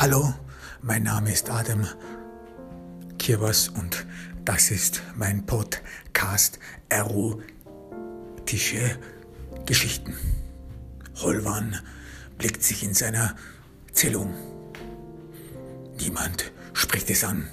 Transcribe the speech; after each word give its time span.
Hallo, 0.00 0.32
mein 0.80 1.02
Name 1.02 1.30
ist 1.30 1.50
Adam 1.50 1.86
Kirwas 3.18 3.68
und 3.68 4.06
das 4.46 4.70
ist 4.70 5.02
mein 5.14 5.44
Podcast 5.44 6.58
Erotische 6.88 7.42
Geschichten. 9.66 10.16
Holwan 11.16 11.76
blickt 12.38 12.62
sich 12.62 12.82
in 12.82 12.94
seiner 12.94 13.36
Zellung. 13.92 14.32
Niemand 15.98 16.50
spricht 16.72 17.10
es 17.10 17.22
an, 17.22 17.46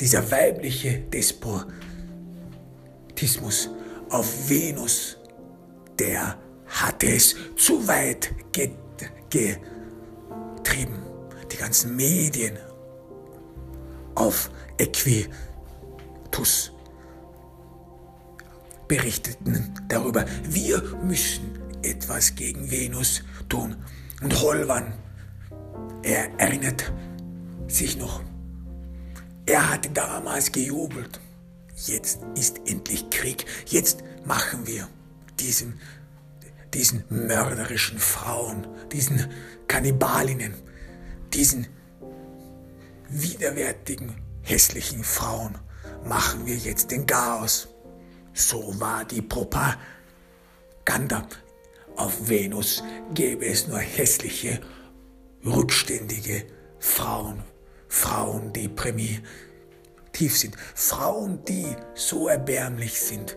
dieser 0.00 0.28
weibliche 0.30 0.98
Despotismus 0.98 3.70
auf 4.10 4.48
Venus, 4.48 5.17
der 5.98 6.38
hat 6.66 7.02
es 7.02 7.34
zu 7.56 7.86
weit 7.88 8.34
getrieben. 9.30 9.62
Die 11.50 11.56
ganzen 11.56 11.96
Medien 11.96 12.58
auf 14.14 14.50
Equitus 14.78 15.32
berichteten 18.86 19.74
darüber, 19.88 20.24
wir 20.44 20.82
müssen 21.02 21.58
etwas 21.82 22.34
gegen 22.34 22.70
Venus 22.70 23.22
tun. 23.48 23.76
Und 24.22 24.40
Holwan, 24.42 24.92
er 26.02 26.38
erinnert 26.38 26.92
sich 27.68 27.96
noch, 27.96 28.22
er 29.46 29.70
hatte 29.70 29.90
damals 29.90 30.52
gejubelt. 30.52 31.20
Jetzt 31.86 32.20
ist 32.34 32.60
endlich 32.66 33.08
Krieg. 33.10 33.46
Jetzt 33.66 34.02
machen 34.24 34.66
wir 34.66 34.88
diesen, 35.38 35.80
diesen 36.74 37.04
mörderischen 37.08 37.98
Frauen, 37.98 38.66
diesen 38.92 39.26
Kannibalinnen, 39.66 40.54
diesen 41.32 41.66
widerwärtigen, 43.08 44.14
hässlichen 44.42 45.04
Frauen, 45.04 45.58
machen 46.04 46.46
wir 46.46 46.56
jetzt 46.56 46.90
den 46.90 47.06
Chaos. 47.06 47.68
So 48.34 48.78
war 48.80 49.04
die 49.04 49.22
Propaganda. 49.22 49.78
Auf 51.96 52.28
Venus 52.28 52.84
gäbe 53.12 53.46
es 53.46 53.66
nur 53.66 53.80
hässliche, 53.80 54.60
rückständige 55.44 56.44
Frauen, 56.78 57.42
Frauen, 57.88 58.52
die 58.52 58.68
primitiv 58.68 59.24
sind, 60.36 60.56
Frauen, 60.74 61.44
die 61.44 61.66
so 61.94 62.28
erbärmlich 62.28 63.00
sind, 63.00 63.36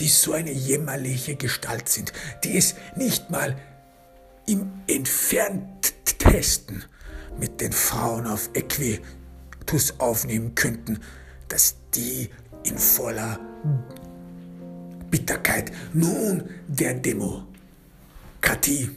die 0.00 0.08
so 0.08 0.32
eine 0.32 0.52
jämmerliche 0.52 1.36
Gestalt 1.36 1.88
sind, 1.88 2.12
die 2.44 2.56
es 2.56 2.74
nicht 2.96 3.30
mal 3.30 3.56
im 4.46 4.72
entferntesten 4.86 6.84
mit 7.38 7.60
den 7.60 7.72
Frauen 7.72 8.26
auf 8.26 8.50
Equitus 8.54 9.94
aufnehmen 9.98 10.54
könnten, 10.54 10.98
dass 11.48 11.76
die 11.94 12.30
in 12.64 12.78
voller 12.78 13.38
Bitterkeit 15.10 15.70
nun 15.92 16.48
der 16.68 16.94
Demokratie 16.94 18.90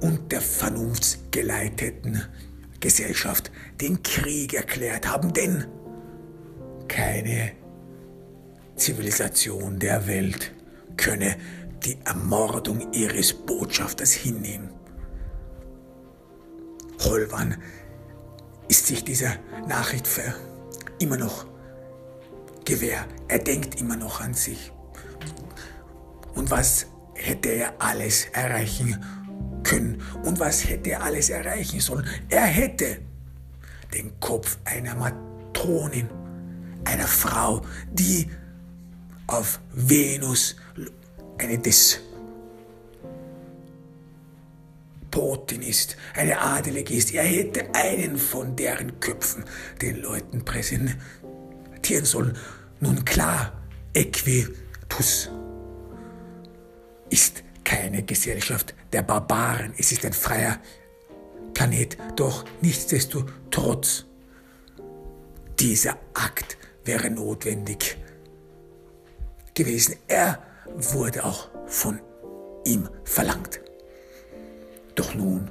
und 0.00 0.30
der 0.30 0.40
vernunftsgeleiteten 0.40 2.22
Gesellschaft 2.80 3.50
den 3.80 4.02
Krieg 4.02 4.54
erklärt 4.54 5.08
haben, 5.08 5.32
denn 5.32 5.64
keine 6.86 7.63
Zivilisation 8.76 9.78
der 9.78 10.06
Welt 10.06 10.52
könne 10.96 11.36
die 11.84 11.98
Ermordung 12.04 12.92
ihres 12.92 13.32
Botschafters 13.32 14.12
hinnehmen. 14.12 14.70
Holwan 17.00 17.56
ist 18.68 18.86
sich 18.86 19.04
dieser 19.04 19.34
Nachricht 19.68 20.06
für 20.06 20.34
immer 20.98 21.16
noch 21.16 21.46
Gewehr. 22.64 23.06
Er 23.28 23.38
denkt 23.38 23.80
immer 23.80 23.96
noch 23.96 24.20
an 24.20 24.32
sich. 24.32 24.72
Und 26.34 26.50
was 26.50 26.86
hätte 27.14 27.50
er 27.50 27.74
alles 27.78 28.26
erreichen 28.32 29.04
können? 29.62 30.02
Und 30.24 30.40
was 30.40 30.68
hätte 30.68 30.90
er 30.90 31.02
alles 31.02 31.28
erreichen 31.30 31.80
sollen? 31.80 32.06
Er 32.30 32.46
hätte 32.46 32.98
den 33.92 34.18
Kopf 34.18 34.58
einer 34.64 34.94
Matronin, 34.94 36.08
einer 36.84 37.06
Frau, 37.06 37.62
die 37.92 38.30
auf 39.26 39.60
Venus 39.72 40.56
eine 41.38 41.58
Despotin 45.10 45.62
ist, 45.62 45.96
eine 46.14 46.40
Adelige 46.40 46.94
ist. 46.94 47.12
Er 47.12 47.24
hätte 47.24 47.74
einen 47.74 48.18
von 48.18 48.54
deren 48.56 49.00
Köpfen 49.00 49.44
den 49.80 50.00
Leuten 50.00 50.44
präsentieren 50.44 52.04
sollen. 52.04 52.36
Nun 52.80 53.04
klar, 53.04 53.52
Equitus 53.94 55.30
ist 57.10 57.42
keine 57.64 58.02
Gesellschaft 58.02 58.74
der 58.92 59.02
Barbaren. 59.02 59.72
Es 59.78 59.92
ist 59.92 60.04
ein 60.04 60.12
freier 60.12 60.60
Planet. 61.54 61.96
Doch 62.16 62.44
nichtsdestotrotz, 62.60 64.04
dieser 65.58 65.96
Akt 66.14 66.58
wäre 66.84 67.10
notwendig 67.10 67.96
gewesen. 69.54 69.96
Er 70.08 70.42
wurde 70.76 71.24
auch 71.24 71.48
von 71.66 72.00
ihm 72.64 72.88
verlangt. 73.04 73.60
Doch 74.94 75.14
nun 75.14 75.50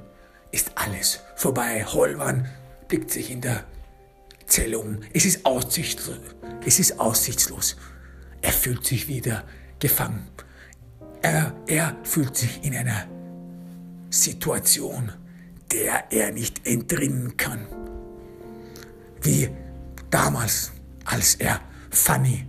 ist 0.52 0.72
alles 0.76 1.20
vorbei. 1.36 1.86
Holwan 1.86 2.48
blickt 2.88 3.12
sich 3.12 3.32
in 3.32 3.42
der 3.42 3.64
Zelle 4.46 4.80
um. 4.80 5.00
Es 5.14 5.26
ist 5.26 5.46
aussichtslos. 5.46 6.18
Es 6.66 6.80
ist 6.80 7.00
aussichtslos. 7.00 7.76
Er 8.42 8.52
fühlt 8.52 8.86
sich 8.86 9.08
wieder 9.08 9.44
gefangen. 9.80 10.28
Er, 11.22 11.54
er 11.68 11.96
fühlt 12.04 12.36
sich 12.36 12.64
in 12.64 12.76
einer 12.76 13.08
Situation, 14.10 15.12
der 15.72 16.12
er 16.12 16.32
nicht 16.32 16.68
entrinnen 16.68 17.38
kann. 17.38 17.66
Wie 19.22 19.50
damals, 20.10 20.72
als 21.06 21.36
er 21.36 21.62
Fanny 21.90 22.46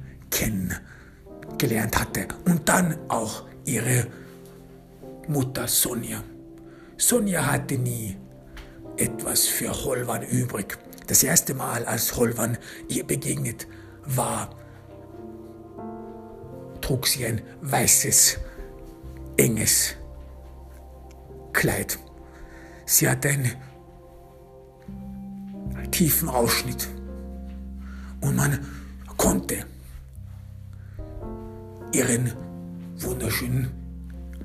kennengelernt 1.59 1.99
hatte 1.99 2.29
und 2.45 2.69
dann 2.69 2.97
auch 3.09 3.45
ihre 3.65 4.07
Mutter 5.29 5.67
Sonja. 5.67 6.23
Sonja 6.97 7.47
hatte 7.47 7.79
nie 7.79 8.17
etwas 8.97 9.47
für 9.47 9.73
Holwan 9.85 10.23
übrig. 10.23 10.79
Das 11.07 11.23
erste 11.23 11.55
Mal, 11.55 11.85
als 11.85 12.17
Holwan 12.17 12.59
ihr 12.89 13.05
begegnet 13.07 13.67
war, 14.05 14.51
trug 16.81 17.07
sie 17.07 17.27
ein 17.27 17.43
weißes, 17.63 18.39
enges 19.37 19.95
Kleid. 21.53 21.99
Sie 22.87 23.09
hatte 23.09 23.29
einen 23.31 23.53
tiefen 25.91 26.29
Ausschnitt 26.29 26.89
und 28.21 28.37
man 28.37 28.59
konnte 29.17 29.65
ihren 31.95 32.33
wunderschönen 32.97 33.71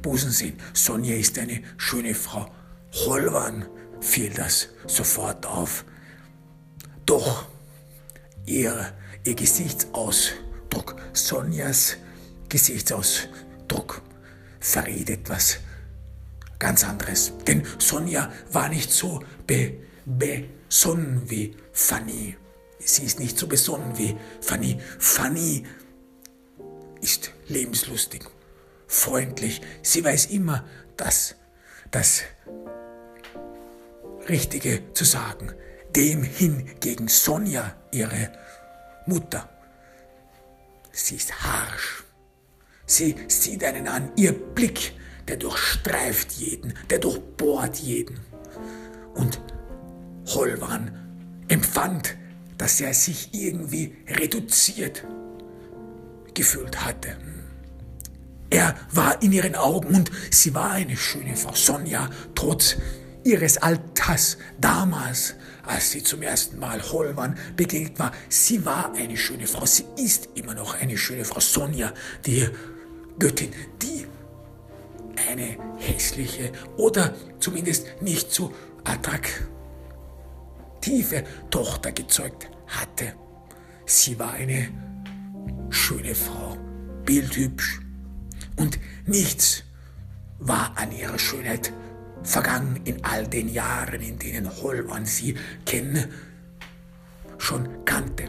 Busen 0.01 0.31
sehen. 0.31 0.57
Sonja 0.73 1.15
ist 1.15 1.37
eine 1.39 1.61
schöne 1.77 2.13
Frau. 2.13 2.49
Holwan 2.93 3.65
fiel 3.99 4.31
das 4.33 4.69
sofort 4.87 5.45
auf. 5.45 5.85
Doch 7.05 7.47
ihr, 8.45 8.93
ihr 9.23 9.35
Gesichtsausdruck, 9.35 10.95
Sonjas 11.13 11.97
Gesichtsausdruck 12.49 14.01
verriet 14.59 15.09
etwas 15.09 15.59
ganz 16.59 16.83
anderes. 16.83 17.33
Denn 17.47 17.63
Sonja 17.77 18.31
war 18.51 18.69
nicht 18.69 18.91
so 18.91 19.23
be, 19.47 19.77
besonnen 20.05 21.29
wie 21.29 21.55
Fanny. 21.71 22.35
Sie 22.79 23.03
ist 23.03 23.19
nicht 23.19 23.37
so 23.37 23.47
besonnen 23.47 23.97
wie 23.97 24.15
Fanny. 24.41 24.79
Fanny 24.99 25.65
ist 27.01 27.31
lebenslustig, 27.47 28.23
freundlich. 28.87 29.61
Sie 29.81 30.03
weiß 30.03 30.27
immer 30.27 30.65
das, 30.97 31.35
das 31.91 32.23
Richtige 34.27 34.93
zu 34.93 35.05
sagen. 35.05 35.53
Dem 35.95 36.23
hingegen 36.23 37.07
Sonja, 37.07 37.75
ihre 37.91 38.31
Mutter, 39.07 39.49
sie 40.91 41.15
ist 41.15 41.33
harsch. 41.41 42.03
Sie 42.85 43.15
sieht 43.27 43.63
einen 43.63 43.87
an, 43.87 44.11
ihr 44.15 44.33
Blick, 44.33 44.93
der 45.27 45.37
durchstreift 45.37 46.31
jeden, 46.33 46.73
der 46.89 46.99
durchbohrt 46.99 47.77
jeden. 47.77 48.19
Und 49.15 49.41
Holwan 50.27 51.43
empfand, 51.47 52.15
dass 52.57 52.81
er 52.81 52.93
sich 52.93 53.33
irgendwie 53.33 53.95
reduziert 54.07 55.05
gefühlt 56.39 56.85
hatte. 56.85 57.17
Er 58.49 58.73
war 58.93 59.21
in 59.21 59.33
ihren 59.33 59.55
Augen 59.55 59.93
und 59.93 60.09
sie 60.31 60.55
war 60.55 60.71
eine 60.71 60.95
schöne 60.95 61.35
Frau 61.35 61.53
Sonja, 61.53 62.09
trotz 62.33 62.77
ihres 63.25 63.57
Alters 63.57 64.37
damals, 64.57 65.35
als 65.65 65.91
sie 65.91 66.01
zum 66.01 66.21
ersten 66.21 66.57
Mal 66.57 66.81
Holman 66.93 67.37
begegnet 67.57 67.99
war. 67.99 68.13
Sie 68.29 68.65
war 68.65 68.93
eine 68.93 69.17
schöne 69.17 69.47
Frau, 69.47 69.65
sie 69.65 69.83
ist 69.97 70.29
immer 70.35 70.53
noch 70.53 70.79
eine 70.79 70.97
schöne 70.97 71.25
Frau 71.25 71.41
Sonja, 71.41 71.91
die 72.25 72.47
Göttin, 73.19 73.51
die 73.81 74.07
eine 75.29 75.57
hässliche 75.77 76.53
oder 76.77 77.13
zumindest 77.41 78.01
nicht 78.01 78.31
so 78.31 78.53
attraktive 78.85 79.35
Tochter 81.49 81.91
gezeugt 81.91 82.49
hatte. 82.67 83.13
Sie 83.85 84.17
war 84.17 84.31
eine 84.31 84.88
schöne 85.69 86.15
Frau, 86.15 86.57
bildhübsch 87.05 87.79
und 88.55 88.79
nichts 89.05 89.63
war 90.39 90.73
an 90.77 90.91
ihrer 90.91 91.19
Schönheit 91.19 91.73
vergangen 92.23 92.81
in 92.85 93.03
all 93.03 93.27
den 93.27 93.47
Jahren, 93.49 94.01
in 94.01 94.19
denen 94.19 94.49
Holman 94.61 95.05
sie 95.05 95.35
kennen, 95.65 96.11
schon 97.37 97.85
kannte. 97.85 98.25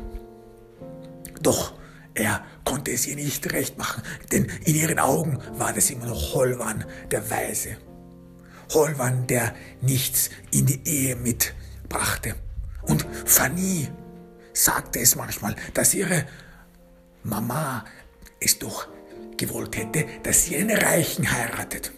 Doch 1.43 1.75
er 2.15 2.45
konnte 2.65 2.91
es 2.91 3.07
ihr 3.07 3.17
nicht 3.17 3.53
recht 3.53 3.79
machen, 3.79 4.03
denn 4.33 4.47
in 4.65 4.75
ihren 4.75 4.99
Augen 4.99 5.39
war 5.53 5.73
das 5.73 5.91
immer 5.91 6.07
noch 6.07 6.35
Holwan 6.35 6.85
der 7.11 7.31
Weise. 7.31 7.77
Holwan, 8.73 9.27
der 9.27 9.55
nichts 9.81 10.31
in 10.51 10.67
die 10.67 10.87
Ehe 10.87 11.17
mitbrachte. 11.17 12.35
Und 12.83 13.07
Fanny 13.25 13.89
sagte 14.53 15.01
es 15.01 15.17
manchmal, 15.17 15.57
dass 15.75 15.95
ihre 15.95 16.27
Mama 17.23 17.85
es 18.41 18.59
doch 18.59 18.89
gewollt 19.37 19.77
hätte, 19.77 20.07
dass 20.23 20.45
sie 20.45 20.57
einen 20.57 20.77
Reichen 20.77 21.31
heiratet. 21.31 21.93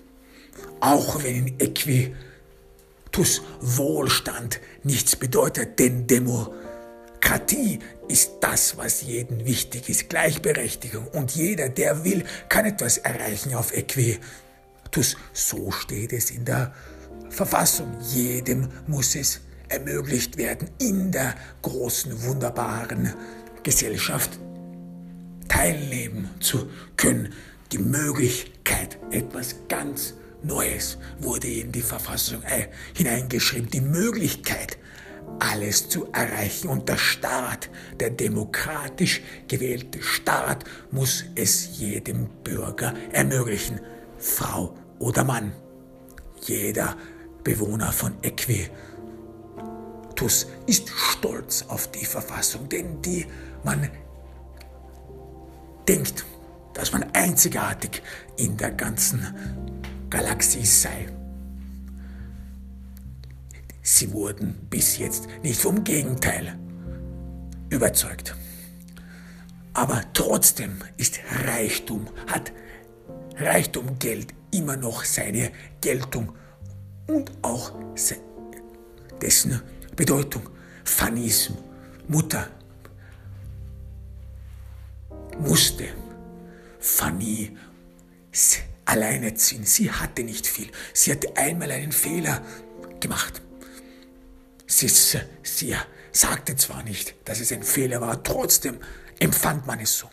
Auch 0.81 1.23
wenn 1.23 1.47
in 1.47 1.61
Equitus 1.61 3.43
Wohlstand 3.61 4.61
nichts 4.83 5.17
bedeutet, 5.17 5.79
denn 5.79 6.07
Demokratie 6.07 7.79
ist 8.09 8.33
das, 8.41 8.77
was 8.77 9.03
jedem 9.03 9.45
wichtig 9.45 9.89
ist, 9.89 10.09
Gleichberechtigung. 10.09 11.07
Und 11.09 11.33
jeder, 11.33 11.69
der 11.69 12.05
will, 12.05 12.25
kann 12.49 12.65
etwas 12.65 12.99
erreichen 12.99 13.55
auf 13.55 13.73
Equitus. 13.73 15.17
So 15.33 15.71
steht 15.71 16.13
es 16.13 16.31
in 16.31 16.45
der 16.45 16.75
Verfassung. 17.31 17.97
Jedem 18.13 18.69
muss 18.87 19.15
es 19.15 19.41
ermöglicht 19.69 20.37
werden, 20.37 20.69
in 20.79 21.11
der 21.11 21.35
großen, 21.63 22.25
wunderbaren 22.25 23.15
Gesellschaft 23.63 24.39
teilnehmen 25.49 26.31
zu 26.41 26.69
können. 26.97 27.33
Die 27.73 27.79
Möglichkeit, 27.79 28.99
etwas 29.11 29.57
ganz 29.69 30.15
Neues 30.43 30.99
wurde 31.21 31.49
in 31.49 31.71
die 31.71 31.83
Verfassung 31.83 32.43
hineingeschrieben. 32.95 33.71
Die 33.71 33.81
Möglichkeit, 33.81 34.77
alles 35.39 35.89
zu 35.89 36.07
erreichen. 36.13 36.69
Und 36.69 36.89
der 36.89 36.99
Staat, 36.99 37.71
der 38.01 38.11
demokratisch 38.11 39.23
gewählte 39.49 40.03
Staat, 40.03 40.65
muss 40.91 41.25
es 41.35 41.79
jedem 41.79 42.29
Bürger 42.45 42.95
ermöglichen, 43.13 43.81
Frau 44.19 44.77
oder 44.99 45.25
Mann. 45.25 45.53
Jeder 46.45 46.97
Bewohner 47.45 47.93
von 47.93 48.15
Equitus 48.23 48.71
ist 50.67 50.89
stolz 50.89 51.65
auf 51.69 51.91
die 51.91 52.05
Verfassung, 52.05 52.69
denn 52.69 53.01
die 53.03 53.27
man 53.65 53.89
denkt, 55.89 56.25
dass 56.75 56.93
man 56.93 57.05
einzigartig 57.13 58.03
in 58.37 58.57
der 58.57 58.71
ganzen 58.71 59.27
Galaxie 60.11 60.65
sei. 60.65 61.09
Sie 63.83 64.13
wurden 64.13 64.67
bis 64.71 64.99
jetzt 64.99 65.27
nicht 65.43 65.61
vom 65.61 65.83
Gegenteil 65.85 66.57
überzeugt. 67.71 68.35
Aber 69.75 70.03
trotzdem 70.13 70.77
ist 70.97 71.21
Reichtum, 71.47 72.07
hat 72.27 72.53
Reichtum, 73.37 73.99
Geld 73.99 74.35
immer 74.51 74.77
noch 74.77 75.05
seine 75.05 75.51
Geltung 75.81 76.33
und 77.09 77.33
auch 77.43 77.73
dessen 79.21 79.63
Bedeutung. 79.97 80.49
Fannys 80.85 81.53
Mutter 82.09 82.49
musste 85.39 85.89
Fanny 86.79 87.57
alleine 88.85 89.35
ziehen. 89.35 89.65
Sie 89.65 89.91
hatte 89.91 90.23
nicht 90.25 90.47
viel. 90.47 90.71
Sie 90.93 91.13
hatte 91.13 91.37
einmal 91.37 91.71
einen 91.71 91.93
Fehler 91.93 92.43
gemacht. 93.01 93.43
Sie, 94.67 94.89
sie 94.89 95.77
sagte 96.13 96.57
zwar 96.57 96.83
nicht, 96.83 97.15
dass 97.25 97.41
es 97.41 97.53
ein 97.53 97.63
Fehler 97.63 98.01
war, 98.01 98.23
trotzdem 98.23 98.79
empfand 99.19 99.67
man 99.67 99.81
es 99.81 99.99
so. 99.99 100.11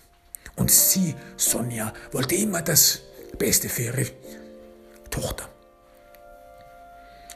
Und 0.55 0.71
sie, 0.71 1.15
Sonja, 1.37 1.93
wollte 2.11 2.35
immer 2.35 2.61
das 2.61 3.01
Beste 3.37 3.69
für 3.69 3.83
ihre 3.83 4.05
Tochter. 5.09 5.49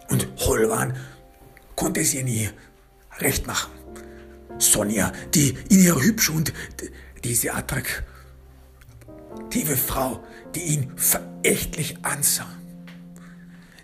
Und 0.10 0.28
Holwan 0.38 0.96
konnte 1.76 2.02
es 2.02 2.14
ihr 2.14 2.24
nie 2.24 2.50
recht 3.20 3.48
machen. 3.48 3.72
Sonja, 4.60 5.12
die 5.34 5.58
in 5.70 5.80
ihrer 5.80 6.02
Hübsch 6.02 6.30
und 6.30 6.54
diese 7.24 7.54
attraktive 7.54 8.04
Frau, 9.76 10.24
die 10.56 10.64
ihn 10.64 10.92
verächtlich 10.96 11.98
ansah, 12.04 12.50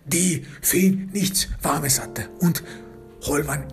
die 0.06 0.46
für 0.62 0.78
ihn 0.78 1.10
nichts 1.14 1.48
Warmes 1.62 2.00
hatte. 2.02 2.30
Und 2.40 2.64
Holman 3.22 3.66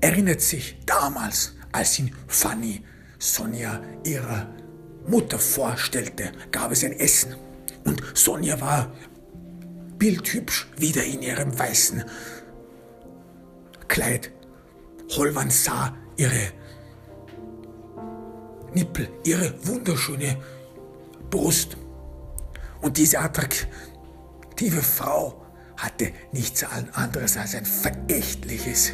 erinnert 0.00 0.40
sich 0.40 0.78
damals, 0.86 1.54
als 1.72 1.98
ihn 1.98 2.14
Fanny 2.28 2.84
Sonja 3.18 3.82
ihrer 4.04 4.48
Mutter 5.06 5.38
vorstellte, 5.38 6.32
gab 6.50 6.72
es 6.72 6.84
ein 6.84 6.92
Essen. 6.92 7.34
Und 7.84 8.02
Sonja 8.14 8.60
war 8.60 8.92
bildhübsch 9.98 10.68
wieder 10.76 11.04
in 11.04 11.22
ihrem 11.22 11.58
weißen 11.58 12.04
Kleid. 13.88 14.30
Holwan 15.16 15.50
sah 15.50 15.94
ihre 16.16 16.52
Nippel, 18.76 19.08
ihre 19.24 19.54
wunderschöne 19.66 20.36
Brust. 21.30 21.78
Und 22.82 22.98
diese 22.98 23.20
attraktive 23.20 24.82
Frau 24.82 25.42
hatte 25.78 26.12
nichts 26.30 26.62
anderes 26.62 27.38
als 27.38 27.54
ein 27.54 27.64
verächtliches 27.64 28.92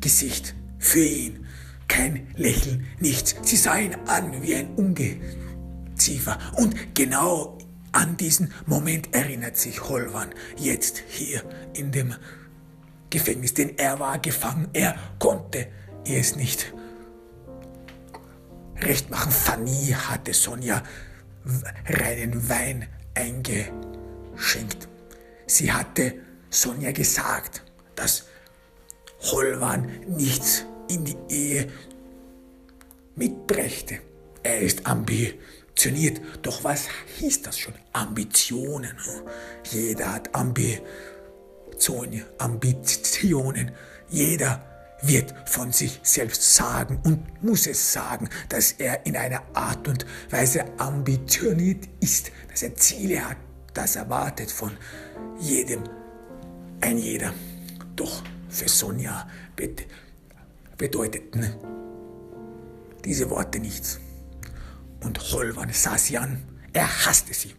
Gesicht 0.00 0.54
für 0.78 1.04
ihn. 1.04 1.46
Kein 1.86 2.28
Lächeln, 2.34 2.86
nichts. 2.98 3.36
Sie 3.42 3.56
sah 3.56 3.76
ihn 3.76 3.94
an 4.06 4.42
wie 4.42 4.54
ein 4.54 4.74
Ungeziefer. 4.74 6.38
Und 6.56 6.94
genau 6.94 7.58
an 7.92 8.16
diesen 8.16 8.54
Moment 8.64 9.14
erinnert 9.14 9.58
sich 9.58 9.86
Holwan 9.86 10.30
jetzt 10.56 11.02
hier 11.08 11.42
in 11.74 11.92
dem 11.92 12.14
Gefängnis, 13.10 13.52
denn 13.52 13.76
er 13.76 14.00
war 14.00 14.18
gefangen. 14.18 14.68
Er 14.72 14.94
konnte 15.18 15.66
es 16.06 16.36
nicht 16.36 16.72
recht 18.84 19.10
machen. 19.10 19.32
Fanny 19.32 19.94
hatte 20.08 20.34
Sonja 20.34 20.82
reinen 21.86 22.48
Wein 22.48 22.86
eingeschenkt. 23.14 24.88
Sie 25.46 25.72
hatte 25.72 26.14
Sonja 26.50 26.92
gesagt, 26.92 27.62
dass 27.94 28.26
Holwan 29.20 29.88
nichts 30.08 30.64
in 30.88 31.04
die 31.04 31.16
Ehe 31.28 31.68
mitbrächte. 33.14 33.98
Er 34.42 34.60
ist 34.60 34.86
ambitioniert. 34.86 36.20
Doch 36.42 36.64
was 36.64 36.88
hieß 37.18 37.42
das 37.42 37.58
schon? 37.58 37.74
Ambitionen. 37.92 38.96
Jeder 39.70 40.14
hat 40.14 40.34
Ambitionen. 40.34 42.24
Ambitionen. 42.38 43.72
Jeder 44.08 44.71
wird 45.02 45.34
von 45.46 45.72
sich 45.72 46.00
selbst 46.02 46.54
sagen 46.54 47.00
und 47.04 47.42
muss 47.42 47.66
es 47.66 47.92
sagen, 47.92 48.28
dass 48.48 48.72
er 48.72 49.04
in 49.04 49.16
einer 49.16 49.42
Art 49.52 49.86
und 49.88 50.06
Weise 50.30 50.64
ambitioniert 50.78 51.88
ist, 52.00 52.30
dass 52.48 52.62
er 52.62 52.74
Ziele 52.76 53.28
hat, 53.28 53.36
das 53.74 53.96
erwartet 53.96 54.50
von 54.50 54.70
jedem, 55.40 55.82
ein 56.80 56.98
jeder. 56.98 57.34
Doch 57.96 58.22
für 58.48 58.68
Sonja 58.68 59.28
bedeuteten 60.76 61.54
diese 63.04 63.28
Worte 63.30 63.58
nichts. 63.58 63.98
Und 65.00 65.32
Holwan 65.32 65.72
sah 65.72 65.98
sie 65.98 66.16
an. 66.16 66.44
Er 66.72 67.06
hasste 67.06 67.34
sie. 67.34 67.54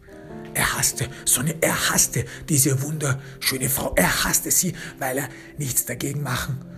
Er 0.53 0.77
hasste 0.77 1.09
Sonja, 1.25 1.53
er 1.59 1.89
hasste 1.89 2.25
diese 2.47 2.81
wunderschöne 2.81 3.69
Frau. 3.69 3.93
Er 3.95 4.23
hasste 4.23 4.49
sie, 4.49 4.73
weil 4.97 5.17
er 5.17 5.29
nichts 5.57 5.85
dagegen 5.85 6.23
machen 6.23 6.59
konnte. 6.59 6.72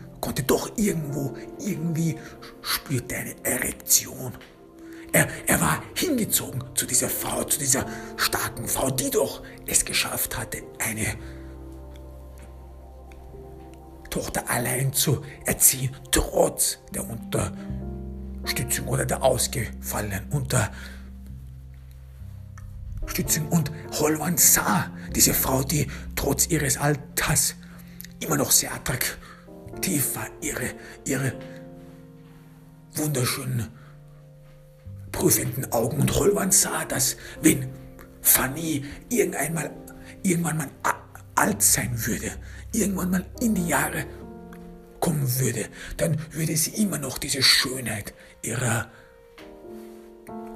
Doch 0.47 0.71
irgendwo, 0.77 1.35
irgendwie 1.59 2.17
spürte 2.61 3.15
er 3.15 3.21
eine 3.21 3.35
Erektion. 3.43 4.33
Er, 5.11 5.27
er 5.47 5.61
war 5.61 5.81
hingezogen 5.95 6.63
zu 6.75 6.85
dieser 6.85 7.09
Frau, 7.09 7.43
zu 7.43 7.59
dieser 7.59 7.85
starken 8.17 8.67
Frau, 8.67 8.89
die 8.91 9.09
doch 9.09 9.43
es 9.65 9.85
geschafft 9.85 10.37
hatte, 10.37 10.63
eine 10.79 11.15
Tochter 14.09 14.49
allein 14.49 14.93
zu 14.93 15.23
erziehen, 15.45 15.95
trotz 16.11 16.79
der 16.93 17.05
Unterstützung 17.09 18.87
oder 18.87 19.05
der 19.05 19.23
ausgefallenen 19.23 20.25
Unterstützung. 23.01 23.47
Und 23.49 23.71
Holwan 23.99 24.37
sah 24.37 24.91
diese 25.15 25.33
Frau, 25.33 25.63
die 25.63 25.87
trotz 26.15 26.47
ihres 26.47 26.77
Alters 26.77 27.55
immer 28.19 28.37
noch 28.37 28.51
sehr 28.51 28.73
attraktiv 28.73 29.17
war, 30.15 30.27
ihre, 30.41 30.71
ihre 31.05 31.33
wunderschönen, 32.95 33.67
prüfenden 35.11 35.71
Augen. 35.71 35.99
Und 35.99 36.15
Holwan 36.15 36.51
sah, 36.51 36.85
dass 36.85 37.17
wenn 37.41 37.69
Fanny 38.21 38.83
irgendeinmal, 39.09 39.71
irgendwann 40.23 40.57
mal 40.57 40.69
alt 41.35 41.61
sein 41.61 41.91
würde, 42.05 42.31
irgendwann 42.71 43.11
mal 43.11 43.25
in 43.41 43.55
die 43.55 43.67
Jahre 43.67 44.05
kommen 44.99 45.39
würde, 45.39 45.67
dann 45.97 46.17
würde 46.31 46.55
sie 46.57 46.81
immer 46.81 46.97
noch 46.97 47.17
diese 47.17 47.43
Schönheit 47.43 48.13
ihrer 48.41 48.89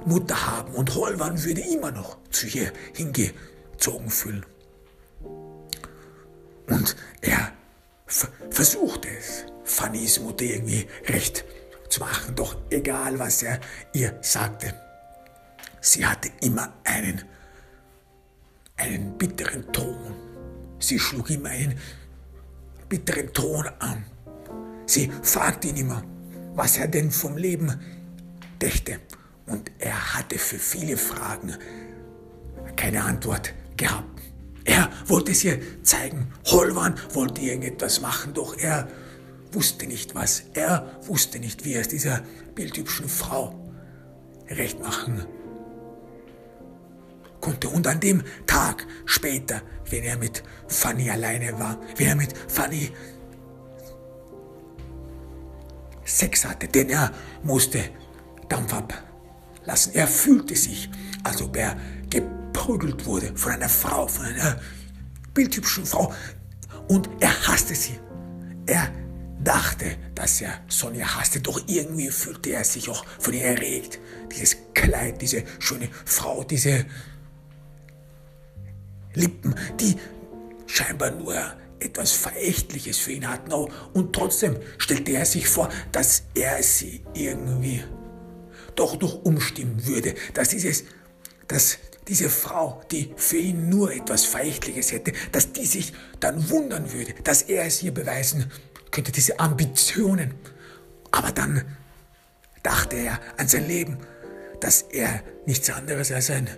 Mutter 0.06 0.46
haben 0.46 0.74
und 0.74 0.94
Holwan 0.94 1.42
würde 1.44 1.60
immer 1.60 1.90
noch 1.90 2.18
zu 2.30 2.46
ihr 2.46 2.72
hingezogen 2.94 4.10
fühlen. 4.10 4.44
Und 6.68 6.96
er 7.20 7.52
versuchte 8.50 9.08
es, 9.08 9.44
Fannys 9.64 10.20
Mutter 10.20 10.44
irgendwie 10.44 10.86
recht 11.06 11.44
zu 11.88 12.00
machen, 12.00 12.34
doch 12.34 12.56
egal 12.70 13.18
was 13.18 13.42
er 13.42 13.60
ihr 13.92 14.18
sagte, 14.20 14.74
sie 15.80 16.04
hatte 16.04 16.30
immer 16.40 16.72
einen, 16.84 17.22
einen 18.76 19.16
bitteren 19.16 19.72
Ton. 19.72 20.14
Sie 20.78 20.98
schlug 20.98 21.30
ihm 21.30 21.46
einen 21.46 21.78
bitteren 22.88 23.32
Ton 23.32 23.68
an. 23.78 24.04
Sie 24.86 25.10
fragte 25.22 25.68
ihn 25.68 25.76
immer, 25.76 26.02
was 26.54 26.78
er 26.78 26.88
denn 26.88 27.10
vom 27.10 27.36
Leben 27.36 27.80
dächte. 28.60 28.98
Und 29.46 29.70
er 29.78 30.14
hatte 30.14 30.38
für 30.38 30.58
viele 30.58 30.96
Fragen 30.96 31.54
keine 32.76 33.02
Antwort 33.04 33.52
gehabt. 33.76 34.19
Er 34.70 34.88
wollte 35.06 35.32
es 35.32 35.42
ihr 35.42 35.58
zeigen. 35.82 36.32
Holwan 36.46 36.94
wollte 37.12 37.40
irgendetwas 37.40 38.00
machen, 38.00 38.34
doch 38.34 38.56
er 38.56 38.86
wusste 39.50 39.88
nicht 39.88 40.14
was. 40.14 40.44
Er 40.54 40.88
wusste 41.08 41.40
nicht, 41.40 41.64
wie 41.64 41.74
er 41.74 41.80
es 41.80 41.88
dieser 41.88 42.22
bildhübschen 42.54 43.08
Frau 43.08 43.52
recht 44.48 44.78
machen 44.80 45.26
konnte. 47.40 47.68
Und 47.68 47.88
an 47.88 47.98
dem 47.98 48.22
Tag 48.46 48.86
später, 49.06 49.60
wenn 49.90 50.04
er 50.04 50.16
mit 50.18 50.44
Fanny 50.68 51.10
alleine 51.10 51.58
war, 51.58 51.80
wenn 51.96 52.06
er 52.06 52.14
mit 52.14 52.32
Fanny 52.46 52.92
Sex 56.04 56.44
hatte, 56.44 56.68
denn 56.68 56.90
er 56.90 57.10
musste 57.42 57.80
Dampf 58.48 58.72
ablassen. 58.72 59.94
Er 59.94 60.06
fühlte 60.06 60.54
sich, 60.54 60.88
als 61.24 61.42
ob 61.42 61.56
er 61.56 61.76
geprügelt 62.52 63.06
wurde 63.06 63.32
von 63.36 63.52
einer 63.52 63.68
Frau, 63.68 64.06
von 64.06 64.26
einer 64.26 64.60
bildhübschen 65.34 65.86
Frau. 65.86 66.12
Und 66.88 67.08
er 67.20 67.46
hasste 67.46 67.74
sie. 67.74 67.98
Er 68.66 68.90
dachte, 69.42 69.96
dass 70.14 70.40
er 70.40 70.60
Sonja 70.68 71.16
hasste, 71.16 71.40
doch 71.40 71.60
irgendwie 71.66 72.10
fühlte 72.10 72.50
er 72.50 72.64
sich 72.64 72.88
auch 72.88 73.04
von 73.18 73.32
ihr 73.32 73.44
erregt. 73.44 73.98
Dieses 74.32 74.56
Kleid, 74.74 75.22
diese 75.22 75.44
schöne 75.58 75.88
Frau, 76.04 76.44
diese 76.44 76.84
Lippen, 79.14 79.54
die 79.80 79.96
scheinbar 80.66 81.12
nur 81.12 81.34
etwas 81.78 82.12
Verächtliches 82.12 82.98
für 82.98 83.12
ihn 83.12 83.28
hatten. 83.28 83.52
Und 83.52 84.12
trotzdem 84.12 84.56
stellte 84.78 85.12
er 85.12 85.24
sich 85.24 85.48
vor, 85.48 85.68
dass 85.92 86.24
er 86.34 86.62
sie 86.62 87.02
irgendwie 87.14 87.82
doch 88.76 89.00
noch 89.00 89.24
umstimmen 89.24 89.86
würde, 89.86 90.14
dass 90.34 90.50
dieses, 90.50 90.84
dass 91.48 91.78
diese 92.10 92.28
Frau, 92.28 92.82
die 92.90 93.14
für 93.16 93.36
ihn 93.36 93.68
nur 93.68 93.92
etwas 93.92 94.24
Verächtliches 94.24 94.90
hätte, 94.90 95.12
dass 95.30 95.52
die 95.52 95.64
sich 95.64 95.92
dann 96.18 96.50
wundern 96.50 96.92
würde, 96.92 97.14
dass 97.22 97.42
er 97.42 97.64
es 97.64 97.82
ihr 97.84 97.94
beweisen 97.94 98.50
könnte, 98.90 99.12
diese 99.12 99.38
Ambitionen. 99.38 100.34
Aber 101.12 101.30
dann 101.30 101.64
dachte 102.64 102.96
er 102.96 103.20
an 103.36 103.46
sein 103.46 103.68
Leben, 103.68 103.98
dass 104.60 104.82
er 104.82 105.22
nichts 105.46 105.70
anderes 105.70 106.10
als 106.10 106.30
ein 106.30 106.48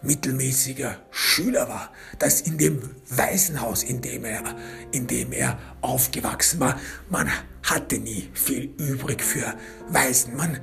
mittelmäßiger 0.00 0.96
Schüler 1.10 1.68
war, 1.68 1.92
dass 2.18 2.40
in 2.40 2.56
dem 2.56 2.80
Waisenhaus, 3.10 3.82
in 3.82 4.00
dem 4.00 4.24
er, 4.24 4.42
in 4.92 5.06
dem 5.06 5.32
er 5.32 5.58
aufgewachsen 5.82 6.60
war, 6.60 6.80
man 7.10 7.30
hatte 7.62 7.98
nie 7.98 8.30
viel 8.32 8.72
übrig 8.78 9.22
für 9.22 9.54
Waisen. 9.88 10.36
Man 10.36 10.60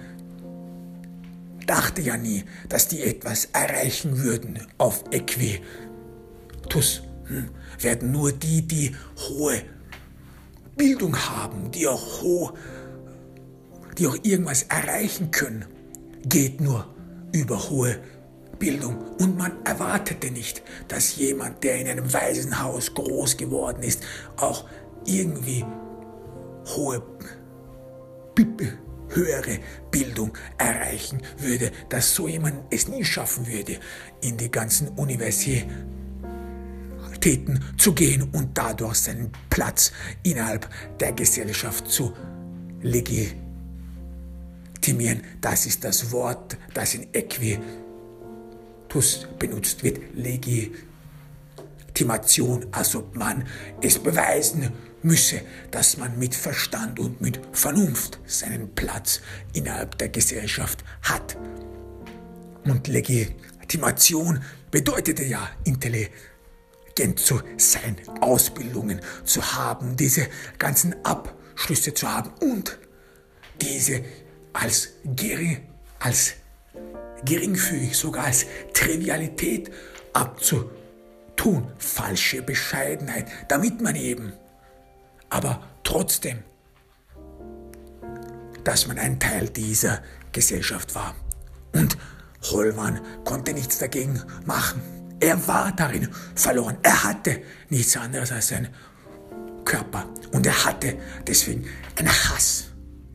dachte 1.66 2.02
ja 2.02 2.18
nie, 2.18 2.44
dass 2.70 2.88
die 2.88 3.02
etwas 3.04 3.50
erreichen 3.54 4.20
würden 4.20 4.60
auf 4.78 5.04
Äquitus. 5.12 7.04
Hm, 7.26 7.50
werden 7.80 8.12
nur 8.12 8.32
die, 8.32 8.62
die 8.62 8.96
hohe 9.30 9.62
Bildung 10.76 11.16
haben, 11.16 11.72
die 11.72 11.88
auch 11.88 12.22
hoch, 12.22 12.54
die 13.98 14.08
auch 14.08 14.18
irgendwas 14.24 14.64
erreichen 14.64 15.32
können, 15.32 15.66
geht 16.26 16.62
nur 16.62 16.88
über 17.32 17.70
hohe 17.70 18.00
Bildung. 18.60 18.98
Und 19.20 19.38
man 19.38 19.52
erwartete 19.66 20.32
nicht, 20.32 20.64
dass 20.88 21.16
jemand, 21.18 21.64
der 21.64 21.80
in 21.80 21.88
einem 21.88 22.12
Waisenhaus 22.12 22.94
groß 22.94 23.38
geworden 23.38 23.84
ist, 23.84 24.02
auch 24.38 24.66
irgendwie 25.06 25.66
hohe, 26.76 27.02
höhere 29.16 29.60
Bildung 29.92 30.36
erreichen 30.58 31.22
würde, 31.38 31.72
dass 31.90 32.16
so 32.16 32.28
jemand 32.28 32.56
es 32.70 32.88
nie 32.88 33.04
schaffen 33.04 33.48
würde, 33.48 33.80
in 34.22 34.38
die 34.38 34.52
ganzen 34.52 34.90
Universitäten 34.90 37.60
zu 37.78 37.94
gehen 37.94 38.30
und 38.32 38.58
dadurch 38.58 38.96
seinen 38.96 39.32
Platz 39.50 39.92
innerhalb 40.24 40.70
der 41.00 41.14
Gesellschaft 41.14 41.90
zu 41.90 42.14
legitimieren. 42.82 43.44
Das 45.42 45.66
ist 45.66 45.84
das 45.84 46.12
Wort, 46.12 46.58
das 46.74 46.94
in 46.96 47.08
Legitus 47.14 47.62
benutzt 49.40 49.84
wird. 49.84 50.00
Legitimation, 50.16 52.68
als 52.72 52.96
ob 52.96 53.16
man 53.16 53.46
es 53.82 54.00
beweisen 54.00 54.72
müsse, 55.04 55.42
dass 55.72 55.98
man 55.98 56.18
mit 56.18 56.36
Verstand 56.36 57.00
und 57.00 57.22
mit 57.22 57.40
Vernunft 57.52 58.20
seinen 58.26 58.74
Platz 58.74 59.22
innerhalb 59.54 59.98
der 59.98 60.10
Gesellschaft 60.10 60.84
hat. 61.02 61.38
Und 62.64 62.88
Legitimation 62.88 64.42
bedeutete 64.72 65.24
ja 65.24 65.50
intelligent 65.66 67.20
zu 67.20 67.42
sein, 67.58 67.98
Ausbildungen 68.22 69.02
zu 69.26 69.54
haben, 69.54 69.98
diese 69.98 70.28
ganzen 70.58 70.96
Abschlüsse 71.06 71.94
zu 71.94 72.08
haben 72.08 72.32
und 72.40 72.80
diese 73.62 74.04
als, 74.54 74.90
gering, 75.04 75.68
als 76.00 76.34
geringfügig, 77.26 77.96
sogar 77.96 78.26
als 78.26 78.46
Trivialität 78.74 79.72
abzutun, 80.14 81.68
falsche 81.78 82.42
Bescheidenheit, 82.42 83.28
damit 83.48 83.82
man 83.82 83.96
eben, 83.96 84.34
aber 85.34 85.60
trotzdem, 85.84 86.44
dass 88.64 88.88
man 88.88 89.00
ein 89.00 89.20
Teil 89.20 89.50
dieser 89.50 90.02
Gesellschaft 90.32 90.94
war. 90.96 91.16
Und 91.74 91.98
Holwan 92.52 93.02
konnte 93.26 93.54
nichts 93.54 93.80
dagegen 93.80 94.22
machen. 94.46 94.82
Er 95.20 95.48
war 95.48 95.72
darin 95.72 96.08
verloren. 96.36 96.78
Er 96.84 97.04
hatte 97.04 97.42
nichts 97.70 97.98
anderes 97.98 98.32
als 98.32 98.50
sein 98.50 98.70
Körper. 99.66 100.06
Und 100.32 100.46
er 100.46 100.66
hatte 100.66 100.98
deswegen 101.26 101.66
einen 101.98 102.10
Hass 102.10 102.66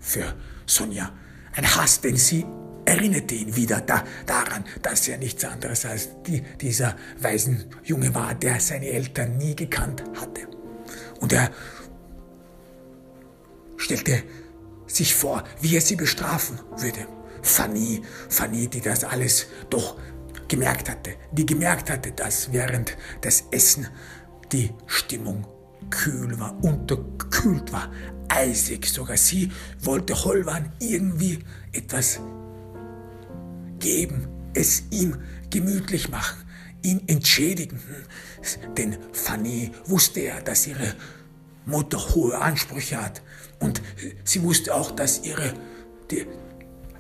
für 0.01 0.35
Sonja. 0.67 1.13
Ein 1.55 1.67
Hass, 1.77 2.01
den 2.01 2.17
sie 2.17 2.45
erinnerte 2.85 3.35
ihn 3.35 3.55
wieder 3.55 3.81
da, 3.81 4.03
daran, 4.27 4.65
dass 4.83 5.07
er 5.07 5.19
nichts 5.19 5.45
anderes 5.45 5.85
als 5.85 6.09
die, 6.27 6.43
dieser 6.61 6.97
Waisenjunge 7.21 8.15
war, 8.15 8.35
der 8.35 8.59
seine 8.61 8.89
Eltern 8.89 9.37
nie 9.37 9.55
gekannt 9.55 10.03
hatte. 10.21 10.49
Und 11.21 11.33
er 11.33 11.51
stellte 13.79 14.23
sich 14.87 15.15
vor, 15.15 15.45
wie 15.61 15.75
er 15.75 15.81
sie 15.81 15.97
bestrafen 15.97 16.61
würde. 16.77 17.07
Fanny, 17.43 18.03
Fanny, 18.29 18.69
die 18.69 18.81
das 18.81 19.05
alles 19.05 19.47
doch 19.71 19.97
gemerkt 20.49 20.91
hatte, 20.91 21.15
die 21.33 21.47
gemerkt 21.47 21.91
hatte, 21.91 22.13
dass 22.13 22.53
während 22.53 22.97
des 23.23 23.45
Essen 23.51 23.87
die 24.53 24.71
Stimmung 24.87 25.47
kühl 25.91 26.39
war, 26.39 26.63
unterkühlt 26.63 27.73
war, 27.73 27.91
eisig. 28.29 28.87
Sogar 28.87 29.17
sie 29.17 29.53
wollte 29.81 30.25
Holwan 30.25 30.73
irgendwie 30.81 31.39
etwas 31.73 32.21
geben, 33.79 34.27
es 34.55 34.85
ihm 34.91 35.17
gemütlich 35.51 36.09
machen, 36.09 36.39
ihn 36.83 37.03
entschädigen. 37.07 37.81
Denn 38.77 38.97
Fanny 39.13 39.71
wusste 39.87 40.21
ja, 40.21 40.41
dass 40.41 40.67
ihre 40.67 40.95
Mutter 41.69 41.99
hohe 42.15 42.37
Ansprüche 42.39 43.03
hat. 43.03 43.23
Und 43.61 43.83
sie 44.25 44.43
wusste 44.43 44.75
auch, 44.75 44.91
dass, 44.91 45.25
ihre, 45.25 45.53
die, 46.11 46.27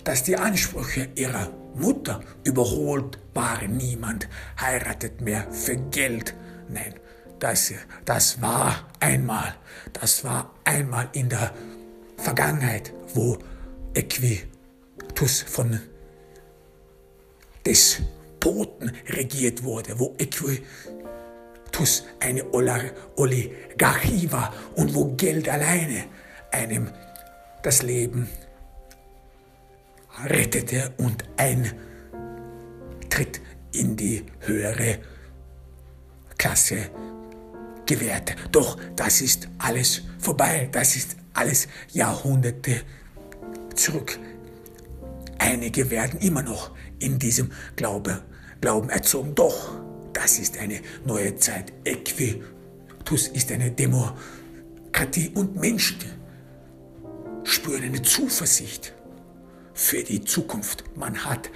dass 0.04 0.22
die 0.22 0.36
Ansprüche 0.36 1.08
ihrer 1.14 1.50
Mutter 1.74 2.20
überholt 2.44 3.18
waren. 3.34 3.76
Niemand 3.76 4.28
heiratet 4.60 5.20
mehr 5.20 5.50
für 5.50 5.76
Geld. 5.76 6.34
Nein, 6.68 6.94
das, 7.38 7.72
das 8.04 8.40
war 8.42 8.88
einmal, 9.00 9.54
das 9.92 10.24
war 10.24 10.54
einmal 10.64 11.08
in 11.12 11.28
der 11.28 11.52
Vergangenheit, 12.16 12.92
wo 13.14 13.38
Equitus 13.94 15.42
von 15.46 15.80
Despoten 17.64 18.92
regiert 19.08 19.62
wurde, 19.62 19.98
wo 19.98 20.14
Equitus 20.18 20.60
eine 22.20 22.44
Oligarchie 22.52 24.30
war 24.32 24.52
und 24.74 24.94
wo 24.94 25.14
Geld 25.16 25.48
alleine 25.48 26.04
einem 26.50 26.90
das 27.62 27.82
Leben 27.82 28.28
rettete 30.24 30.92
und 30.98 31.24
Eintritt 31.36 31.74
in 33.72 33.96
die 33.96 34.24
höhere 34.40 34.98
Klasse 36.36 36.90
gewährte. 37.86 38.34
Doch 38.52 38.78
das 38.96 39.20
ist 39.20 39.48
alles 39.58 40.02
vorbei, 40.18 40.68
das 40.72 40.96
ist 40.96 41.16
alles 41.34 41.68
Jahrhunderte 41.92 42.82
zurück. 43.74 44.18
Einige 45.38 45.90
werden 45.90 46.20
immer 46.20 46.42
noch 46.42 46.72
in 46.98 47.18
diesem 47.18 47.52
Glaube, 47.76 48.22
Glauben 48.60 48.90
erzogen. 48.90 49.34
Doch, 49.34 49.80
das 50.12 50.38
ist 50.38 50.58
eine 50.58 50.80
neue 51.04 51.36
Zeit. 51.36 51.72
Equitus 51.84 53.28
ist 53.28 53.52
eine 53.52 53.70
Demokratie 53.70 55.30
und 55.34 55.56
Menschen 55.56 55.98
spüren 57.44 57.82
eine 57.82 58.02
Zuversicht 58.02 58.92
für 59.74 60.02
die 60.02 60.24
Zukunft. 60.24 60.84
Man 60.96 61.24
hat 61.24 61.50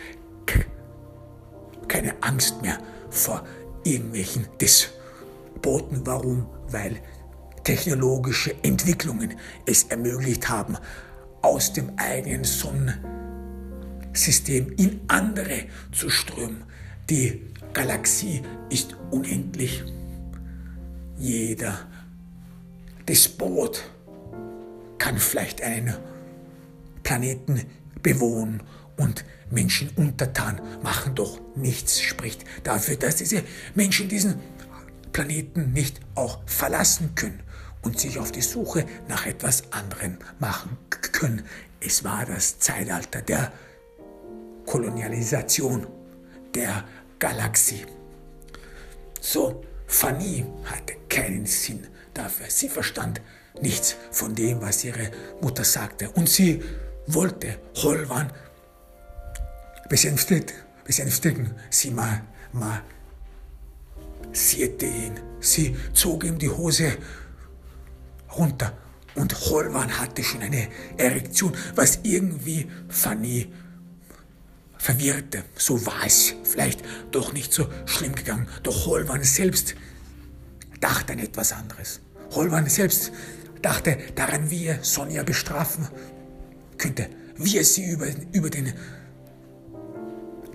keine 1.88 2.22
Angst 2.22 2.62
mehr 2.62 2.78
vor 3.10 3.44
irgendwelchen 3.84 4.46
Despoten. 4.60 6.06
Warum? 6.06 6.46
Weil 6.68 7.00
technologische 7.64 8.54
Entwicklungen 8.62 9.34
es 9.66 9.84
ermöglicht 9.84 10.48
haben, 10.48 10.76
aus 11.42 11.72
dem 11.72 11.92
eigenen 11.96 12.44
Sonnensystem 12.44 14.72
in 14.76 15.00
andere 15.08 15.64
zu 15.92 16.08
strömen. 16.08 16.64
Die 17.10 17.51
Galaxie 17.72 18.42
ist 18.68 18.96
unendlich. 19.10 19.82
Jeder 21.18 21.86
Despot 23.08 23.82
kann 24.98 25.18
vielleicht 25.18 25.62
einen 25.62 25.96
Planeten 27.02 27.62
bewohnen 28.02 28.62
und 28.96 29.24
Menschen 29.50 29.90
untertan 29.96 30.60
machen, 30.82 31.14
doch 31.14 31.40
nichts 31.56 32.00
spricht 32.00 32.44
dafür, 32.64 32.96
dass 32.96 33.16
diese 33.16 33.42
Menschen 33.74 34.08
diesen 34.08 34.36
Planeten 35.12 35.72
nicht 35.72 36.00
auch 36.14 36.40
verlassen 36.46 37.14
können 37.14 37.40
und 37.82 37.98
sich 37.98 38.18
auf 38.18 38.32
die 38.32 38.42
Suche 38.42 38.86
nach 39.08 39.26
etwas 39.26 39.72
anderem 39.72 40.18
machen 40.38 40.78
können. 41.12 41.42
Es 41.80 42.04
war 42.04 42.24
das 42.24 42.58
Zeitalter 42.58 43.20
der 43.22 43.52
Kolonialisation 44.66 45.86
der 46.54 46.84
Galaxie. 47.22 47.86
So, 49.20 49.62
Fanny 49.86 50.44
hatte 50.64 50.94
keinen 51.08 51.46
Sinn 51.46 51.86
dafür. 52.12 52.46
Sie 52.48 52.68
verstand 52.68 53.20
nichts 53.60 53.94
von 54.10 54.34
dem, 54.34 54.60
was 54.60 54.82
ihre 54.82 55.08
Mutter 55.40 55.62
sagte. 55.62 56.10
Und 56.10 56.28
sie 56.28 56.60
wollte 57.06 57.60
Holwan 57.76 58.32
besänftigt, 59.88 60.52
besänftigen. 60.84 61.54
Sie 61.70 61.92
mal, 61.92 62.22
mal 62.52 62.82
siete 64.32 64.86
ihn. 64.86 65.20
Sie 65.38 65.76
zog 65.92 66.24
ihm 66.24 66.40
die 66.40 66.50
Hose 66.50 66.98
runter 68.36 68.76
und 69.14 69.32
Holwan 69.46 69.96
hatte 70.00 70.24
schon 70.24 70.42
eine 70.42 70.66
Erektion, 70.96 71.52
was 71.76 72.00
irgendwie 72.02 72.68
Fanny 72.88 73.52
verwirrte. 74.82 75.44
So 75.56 75.86
war 75.86 76.04
es 76.04 76.34
vielleicht 76.42 76.82
doch 77.12 77.32
nicht 77.32 77.52
so 77.52 77.68
schlimm 77.86 78.16
gegangen. 78.16 78.48
Doch 78.64 78.86
Holwan 78.86 79.22
selbst 79.22 79.76
dachte 80.80 81.12
an 81.12 81.20
etwas 81.20 81.52
anderes. 81.52 82.00
Holwan 82.32 82.68
selbst 82.68 83.12
dachte 83.62 83.96
daran, 84.16 84.50
wie 84.50 84.66
er 84.66 84.82
Sonja 84.82 85.22
bestrafen 85.22 85.86
könnte, 86.78 87.08
wie 87.36 87.58
er 87.58 87.64
sie 87.64 87.84
über, 87.84 88.06
über 88.32 88.50
den 88.50 88.72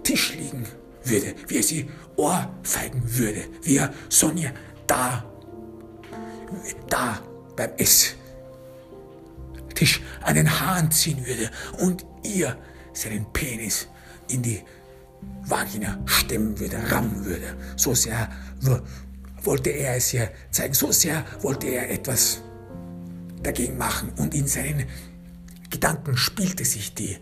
Tisch 0.04 0.36
liegen 0.36 0.66
würde, 1.06 1.34
wie 1.48 1.56
er 1.56 1.63
sie 1.63 1.90
ohrfeigen 2.18 3.02
würde, 3.06 3.46
wie 3.62 3.78
er 3.78 3.94
Sonja 4.10 4.52
da, 4.88 5.24
da 6.90 7.22
beim 7.56 7.72
Esstisch 7.78 8.18
an 10.22 10.36
den 10.36 10.60
Haaren 10.60 10.92
ziehen 10.92 11.26
würde 11.26 11.50
und 11.80 12.06
ihr 12.24 12.58
seinen 12.92 13.32
Penis 13.32 13.88
in 14.30 14.42
die 14.42 14.62
Vagina 15.44 15.98
stemmen 16.06 16.60
würde, 16.60 16.78
rammen 16.92 17.26
würde. 17.26 17.56
So 17.76 17.94
sehr 17.94 18.30
wollte 19.44 19.70
er 19.70 19.96
es 19.96 20.13
ihr 20.13 20.30
zeigen, 20.52 20.74
so 20.74 20.92
sehr 20.92 21.26
wollte 21.42 21.68
er 21.68 21.90
etwas 21.90 22.42
dagegen 23.42 23.78
machen. 23.78 24.12
Und 24.18 24.34
in 24.34 24.48
seinen 24.48 24.86
Gedanken 25.70 26.18
spielte 26.18 26.66
sich 26.66 26.94
die 26.94 27.18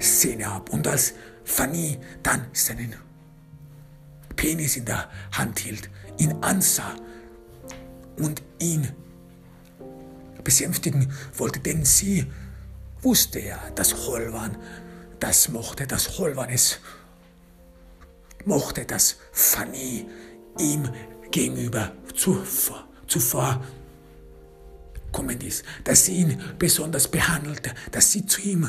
Szene 0.00 0.48
ab. 0.48 0.70
Und 0.70 0.86
als 0.86 1.14
Fanny 1.44 1.98
dann 2.22 2.46
seinen 2.52 2.94
Penis 4.36 4.76
in 4.76 4.84
der 4.84 5.08
Hand 5.32 5.58
hielt, 5.58 5.90
ihn 6.18 6.32
ansah 6.42 6.94
und 8.16 8.42
ihn 8.58 8.88
besänftigen 10.42 11.12
wollte, 11.36 11.60
denn 11.60 11.84
sie 11.84 12.26
wusste 13.02 13.40
ja, 13.40 13.58
dass 13.74 14.06
Holwan 14.06 14.56
das 15.24 15.48
mochte, 15.48 15.86
dass 15.86 16.18
Holwan 16.18 16.50
es 16.50 16.80
mochte, 18.44 18.84
dass 18.84 19.16
Fanny 19.32 20.06
ihm 20.58 20.86
gegenüber 21.30 21.92
zuvor, 22.14 22.86
zuvor 23.06 23.64
kommen 25.12 25.40
ist, 25.40 25.64
dass 25.84 26.04
sie 26.04 26.16
ihn 26.16 26.42
besonders 26.58 27.08
behandelte, 27.08 27.72
dass 27.90 28.12
sie 28.12 28.26
zu 28.26 28.42
ihm 28.42 28.68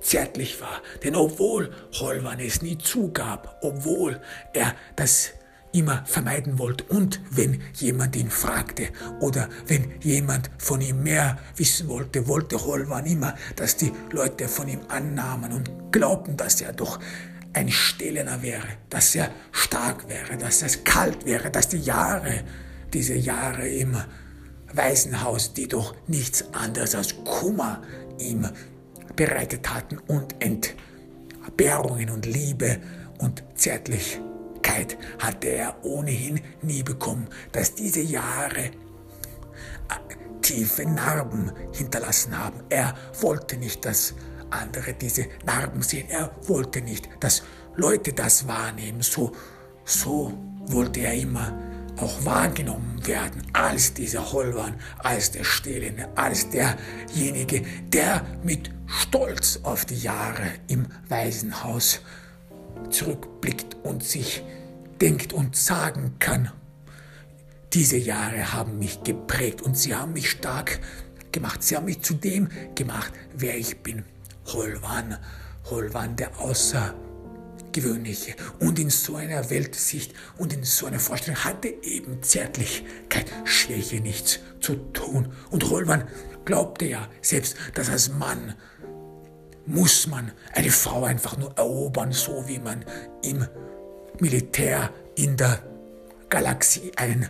zärtlich 0.00 0.60
war. 0.60 0.80
Denn 1.02 1.16
obwohl 1.16 1.74
Holwan 1.94 2.38
es 2.38 2.62
nie 2.62 2.78
zugab, 2.78 3.58
obwohl 3.60 4.20
er 4.52 4.76
das 4.94 5.30
immer 5.74 6.04
vermeiden 6.06 6.58
wollte 6.58 6.84
und 6.84 7.20
wenn 7.30 7.60
jemand 7.74 8.16
ihn 8.16 8.30
fragte 8.30 8.88
oder 9.20 9.48
wenn 9.66 9.92
jemand 10.00 10.50
von 10.56 10.80
ihm 10.80 11.02
mehr 11.02 11.38
wissen 11.56 11.88
wollte, 11.88 12.26
wollte 12.28 12.64
Holwan 12.64 13.06
immer, 13.06 13.34
dass 13.56 13.76
die 13.76 13.92
Leute 14.12 14.48
von 14.48 14.68
ihm 14.68 14.80
annahmen 14.88 15.52
und 15.52 15.70
glaubten, 15.90 16.36
dass 16.36 16.60
er 16.60 16.72
doch 16.72 17.00
ein 17.52 17.70
Stählener 17.70 18.42
wäre, 18.42 18.66
dass 18.88 19.14
er 19.14 19.30
stark 19.52 20.08
wäre, 20.08 20.36
dass 20.38 20.62
es 20.62 20.84
kalt 20.84 21.24
wäre, 21.24 21.50
dass 21.50 21.68
die 21.68 21.78
Jahre, 21.78 22.42
diese 22.92 23.14
Jahre 23.14 23.68
im 23.68 23.96
Waisenhaus, 24.72 25.54
die 25.54 25.68
doch 25.68 25.94
nichts 26.06 26.52
anderes 26.52 26.94
als 26.94 27.14
Kummer 27.24 27.82
ihm 28.18 28.48
bereitet 29.16 29.72
hatten 29.72 29.98
und 29.98 30.34
Entbehrungen 30.40 32.10
und 32.10 32.26
Liebe 32.26 32.78
und 33.18 33.44
Zärtlichkeit 34.74 34.98
hatte 35.18 35.48
er 35.48 35.84
ohnehin 35.84 36.40
nie 36.62 36.82
bekommen, 36.82 37.28
dass 37.52 37.74
diese 37.74 38.00
Jahre 38.00 38.58
äh, 38.58 38.70
tiefe 40.42 40.84
Narben 40.84 41.52
hinterlassen 41.72 42.38
haben. 42.38 42.60
Er 42.68 42.94
wollte 43.20 43.56
nicht, 43.56 43.84
dass 43.84 44.14
andere 44.50 44.94
diese 44.94 45.26
Narben 45.44 45.82
sehen. 45.82 46.08
Er 46.10 46.30
wollte 46.46 46.80
nicht, 46.80 47.08
dass 47.20 47.42
Leute 47.76 48.12
das 48.12 48.46
wahrnehmen. 48.46 49.02
So, 49.02 49.32
so 49.84 50.32
wollte 50.66 51.00
er 51.00 51.14
immer 51.14 51.52
auch 51.96 52.24
wahrgenommen 52.24 53.06
werden 53.06 53.42
als 53.52 53.94
dieser 53.94 54.32
Holwan, 54.32 54.74
als 54.98 55.30
der 55.30 55.44
Stehlende, 55.44 56.08
als 56.16 56.48
derjenige, 56.50 57.62
der 57.88 58.24
mit 58.42 58.70
Stolz 58.86 59.60
auf 59.62 59.84
die 59.84 59.98
Jahre 59.98 60.50
im 60.66 60.86
Waisenhaus 61.08 62.00
zurückblickt 62.90 63.76
und 63.82 64.02
sich 64.02 64.42
denkt 65.00 65.32
und 65.32 65.56
sagen 65.56 66.16
kann, 66.18 66.50
diese 67.72 67.96
Jahre 67.96 68.52
haben 68.52 68.78
mich 68.78 69.02
geprägt 69.02 69.62
und 69.62 69.76
sie 69.76 69.94
haben 69.94 70.12
mich 70.12 70.30
stark 70.30 70.80
gemacht. 71.32 71.62
Sie 71.62 71.76
haben 71.76 71.86
mich 71.86 72.02
zu 72.02 72.14
dem 72.14 72.48
gemacht, 72.74 73.12
wer 73.36 73.58
ich 73.58 73.82
bin. 73.82 74.04
Holwan, 74.46 75.18
Holwan, 75.70 76.16
der 76.16 76.38
außer 76.38 76.94
Gewöhnliche. 77.72 78.36
Und 78.60 78.78
in 78.78 78.90
so 78.90 79.16
einer 79.16 79.50
Weltsicht 79.50 80.14
und 80.38 80.52
in 80.52 80.62
so 80.62 80.86
einer 80.86 81.00
Vorstellung 81.00 81.44
hatte 81.44 81.68
eben 81.82 82.22
Zärtlichkeit, 82.22 83.26
Schwäche 83.44 84.00
nichts 84.00 84.38
zu 84.60 84.76
tun. 84.92 85.32
Und 85.50 85.68
Rolwan 85.68 86.06
glaubte 86.44 86.84
ja 86.84 87.08
selbst, 87.20 87.56
dass 87.74 87.90
als 87.90 88.10
Mann 88.10 88.54
muss 89.66 90.06
man 90.06 90.30
eine 90.52 90.70
Frau 90.70 91.04
einfach 91.04 91.36
nur 91.36 91.56
erobern, 91.56 92.12
so 92.12 92.46
wie 92.46 92.60
man 92.60 92.84
im 93.22 93.44
Militär 94.20 94.90
in 95.16 95.36
der 95.36 95.62
Galaxie 96.28 96.92
einen, 96.96 97.28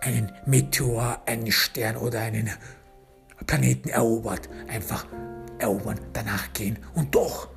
einen 0.00 0.32
Meteor, 0.46 1.22
einen 1.26 1.52
Stern 1.52 1.96
oder 1.96 2.20
einen 2.20 2.50
Planeten 3.46 3.88
erobert. 3.88 4.48
Einfach 4.68 5.06
erobern, 5.58 6.00
danach 6.12 6.52
gehen. 6.52 6.78
Und 6.94 7.14
doch 7.14 7.48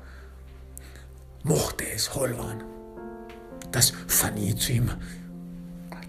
mochte 1.42 1.84
es 1.94 2.14
Holwan, 2.14 2.62
dass 3.72 3.92
Fanny 4.08 4.54
zu 4.56 4.72
ihm 4.72 4.90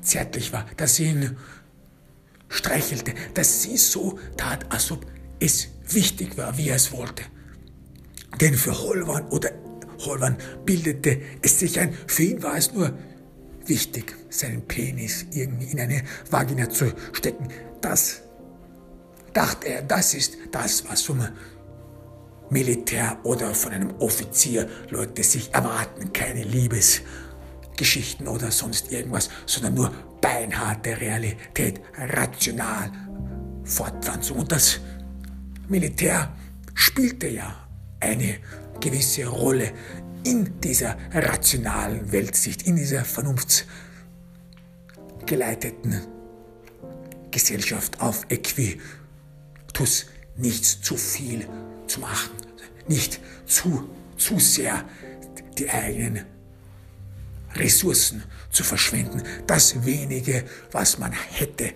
zärtlich 0.02 0.54
war, 0.54 0.66
dass 0.78 0.96
sie 0.96 1.06
ihn 1.06 1.38
streichelte, 2.48 3.14
dass 3.34 3.64
sie 3.64 3.78
so 3.78 4.20
tat, 4.38 4.72
als 4.72 4.92
ob 4.92 5.06
es 5.40 5.68
wichtig 5.88 6.38
war, 6.38 6.58
wie 6.58 6.70
er 6.70 6.76
es 6.76 6.92
wollte. 6.92 7.24
Denn 8.40 8.54
für 8.54 8.78
Holwan 8.78 9.28
oder 9.30 9.52
Holwan 10.00 10.38
bildete 10.66 11.22
es 11.42 11.60
sich 11.60 11.80
ein, 11.80 11.94
für 12.08 12.24
ihn 12.24 12.44
war 12.44 12.58
es 12.58 12.74
nur 12.74 12.94
wichtig, 13.66 14.16
seinen 14.30 14.62
Penis 14.62 15.26
irgendwie 15.32 15.72
in 15.72 15.80
eine 15.80 16.04
Vagina 16.30 16.70
zu 16.70 16.92
stecken. 17.14 17.48
Das 17.82 18.22
dachte 19.34 19.68
er, 19.68 19.82
das 19.82 20.14
ist 20.14 20.38
das, 20.52 20.88
was 20.88 21.02
vom 21.02 21.28
Militär 22.50 23.18
oder 23.24 23.54
von 23.54 23.72
einem 23.72 23.92
Offizier 24.00 24.70
Leute 24.90 25.24
sich 25.24 25.54
erwarten, 25.54 26.14
keine 26.14 26.44
Liebesgeschichten 26.44 28.28
oder 28.28 28.52
sonst 28.52 28.92
irgendwas, 28.92 29.30
sondern 29.46 29.74
nur 29.74 29.92
beinharte 30.22 31.00
Realität, 31.00 31.82
rational 31.98 32.92
Fortpflanzung. 33.64 34.40
Und 34.40 34.52
das 34.52 34.80
Militär 35.68 36.32
spielte 36.76 37.28
ja 37.28 37.68
eine 38.00 38.36
gewisse 38.80 39.26
Rolle 39.26 39.72
in 40.24 40.60
dieser 40.60 40.98
rationalen 41.14 42.12
Weltsicht, 42.12 42.64
in 42.64 42.76
dieser 42.76 43.06
vernunftsgeleiteten 43.06 46.02
Gesellschaft 47.32 48.02
auf 48.02 48.26
Equitus 48.30 50.08
nichts 50.38 50.82
zu 50.82 50.98
viel 50.98 51.48
zu 51.88 52.00
machen, 52.00 52.32
nicht 52.88 53.20
zu, 53.46 53.90
zu 54.18 54.40
sehr 54.40 54.84
die 55.58 55.70
eigenen 55.70 56.26
Ressourcen 57.56 58.24
zu 58.50 58.64
verschwenden, 58.64 59.24
das 59.48 59.86
wenige, 59.86 60.44
was 60.72 60.98
man 60.98 61.12
hätte, 61.12 61.74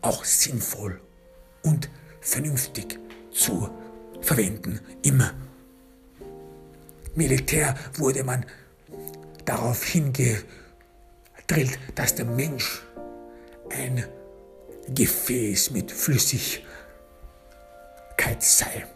auch 0.00 0.24
sinnvoll 0.24 1.00
und 1.62 1.88
vernünftig 2.20 2.98
zu 3.32 3.68
verwenden. 4.20 4.80
Im 5.02 5.22
Militär 7.18 7.74
wurde 7.94 8.22
man 8.22 8.46
darauf 9.44 9.82
hingedrillt, 9.82 10.46
dass 11.96 12.14
der 12.14 12.26
Mensch 12.26 12.80
ein 13.70 14.04
Gefäß 14.94 15.72
mit 15.72 15.90
Flüssigkeit 15.90 16.62
sei. 18.38 18.86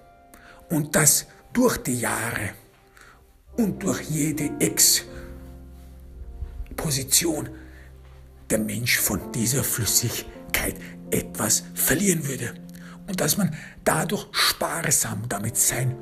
Und 0.71 0.95
dass 0.95 1.27
durch 1.53 1.79
die 1.79 1.99
Jahre 1.99 2.51
und 3.57 3.83
durch 3.83 4.03
jede 4.03 4.53
Exposition 6.77 7.51
der 8.51 8.61
Mensch 8.61 9.01
von 9.01 9.33
dieser 9.33 9.65
Flüssigkeit 9.65 10.77
etwas 11.11 11.65
verlieren 11.75 12.25
würde. 12.25 12.55
Und 13.09 13.21
dass 13.21 13.37
man 13.37 13.53
dadurch 13.83 14.29
sparsam 14.31 15.29
damit 15.29 15.57
sein 15.57 15.97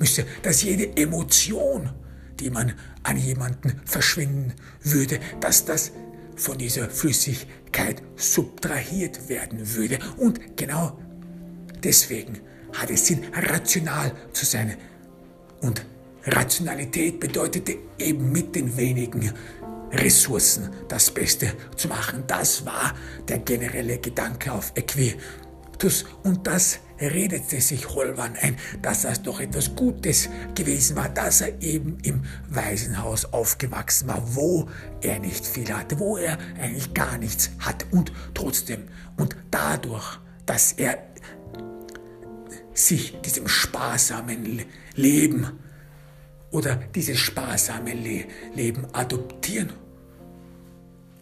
müsse, 0.00 0.24
dass 0.42 0.62
jede 0.62 0.96
Emotion, 0.96 1.90
die 2.40 2.50
man 2.50 2.72
an 3.04 3.16
jemanden 3.16 3.80
verschwinden 3.84 4.54
würde, 4.82 5.20
dass 5.40 5.64
das 5.64 5.92
von 6.36 6.58
dieser 6.58 6.88
Flüssigkeit 6.88 8.02
subtrahiert 8.16 9.28
werden 9.28 9.74
würde. 9.76 9.98
Und 10.16 10.56
genau 10.56 10.98
deswegen 11.84 12.40
hat 12.72 12.90
es 12.90 13.06
Sinn, 13.06 13.24
rational 13.32 14.12
zu 14.32 14.46
sein. 14.46 14.76
Und 15.60 15.84
Rationalität 16.24 17.20
bedeutete 17.20 17.76
eben 17.98 18.32
mit 18.32 18.54
den 18.54 18.76
wenigen 18.76 19.32
Ressourcen 19.92 20.70
das 20.88 21.10
Beste 21.10 21.52
zu 21.76 21.88
machen. 21.88 22.24
Das 22.26 22.64
war 22.64 22.94
der 23.28 23.38
generelle 23.38 23.98
Gedanke 23.98 24.52
auf 24.52 24.72
Equitus. 24.76 26.04
Und 26.22 26.46
das 26.46 26.78
redete 27.00 27.60
sich 27.60 27.88
Holwan 27.88 28.36
ein, 28.40 28.56
dass 28.82 29.02
das 29.02 29.22
doch 29.22 29.40
etwas 29.40 29.74
Gutes 29.74 30.28
gewesen 30.54 30.96
war, 30.96 31.08
dass 31.08 31.40
er 31.40 31.60
eben 31.62 31.98
im 32.02 32.22
Waisenhaus 32.48 33.26
aufgewachsen 33.26 34.08
war, 34.08 34.22
wo 34.34 34.68
er 35.00 35.18
nicht 35.18 35.46
viel 35.46 35.72
hatte, 35.72 35.98
wo 35.98 36.16
er 36.16 36.38
eigentlich 36.60 36.94
gar 36.94 37.18
nichts 37.18 37.50
hatte 37.58 37.86
und 37.90 38.12
trotzdem 38.34 38.84
und 39.16 39.36
dadurch, 39.50 40.18
dass 40.46 40.72
er 40.72 40.98
sich 42.72 43.20
diesem 43.20 43.48
sparsamen 43.48 44.62
Leben 44.94 45.46
oder 46.50 46.76
dieses 46.76 47.18
sparsame 47.18 47.94
Le 47.94 48.24
Leben 48.54 48.86
adoptieren 48.92 49.72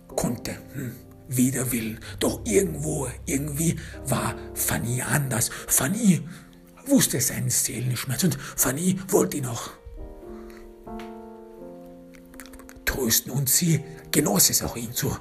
konnte. 0.08 0.56
Hm, 0.72 0.92
wider 1.28 1.72
Willen. 1.72 2.00
Doch 2.18 2.40
irgendwo, 2.44 3.08
irgendwie 3.26 3.76
war 4.06 4.34
Fanny 4.54 5.02
anders. 5.02 5.50
Fanny 5.66 6.22
wusste 6.86 7.20
seinen 7.20 7.50
Seelenschmerz 7.50 8.24
und 8.24 8.38
Fanny 8.56 8.98
wollte 9.08 9.36
ihn 9.36 9.46
auch 9.46 9.70
trösten 12.84 13.30
und 13.30 13.48
sie 13.48 13.80
genoss 14.10 14.50
es 14.50 14.62
auch, 14.62 14.76
ihn 14.76 14.92
zu 14.92 15.16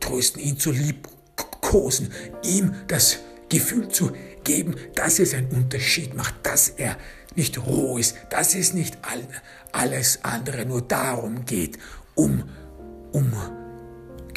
trösten, 0.00 0.40
ihn 0.40 0.58
zu 0.58 0.70
liebkosen, 0.70 2.12
ihm 2.44 2.74
das 2.86 3.18
Gefühl 3.48 3.88
zu 3.88 4.12
geben, 4.44 4.76
dass 4.94 5.18
es 5.18 5.34
einen 5.34 5.48
Unterschied 5.48 6.14
macht, 6.14 6.34
dass 6.42 6.68
er 6.68 6.96
nicht 7.34 7.58
roh 7.66 7.98
ist, 7.98 8.16
dass 8.30 8.54
es 8.54 8.74
nicht 8.74 8.98
alles 9.72 10.24
andere 10.24 10.66
nur 10.66 10.82
darum 10.82 11.44
geht, 11.44 11.78
um, 12.14 12.44
um 13.12 13.32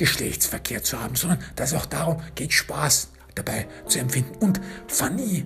Geschlechtsverkehr 0.02 0.82
zu 0.82 1.00
haben, 1.00 1.16
sondern 1.16 1.38
dass 1.56 1.74
es 1.74 1.78
auch 1.78 1.86
darum 1.86 2.18
geht, 2.34 2.54
Spaß 2.54 3.10
dabei 3.36 3.68
zu 3.88 4.00
empfinden. 4.00 4.36
Und 4.40 4.60
Fanny 4.88 5.46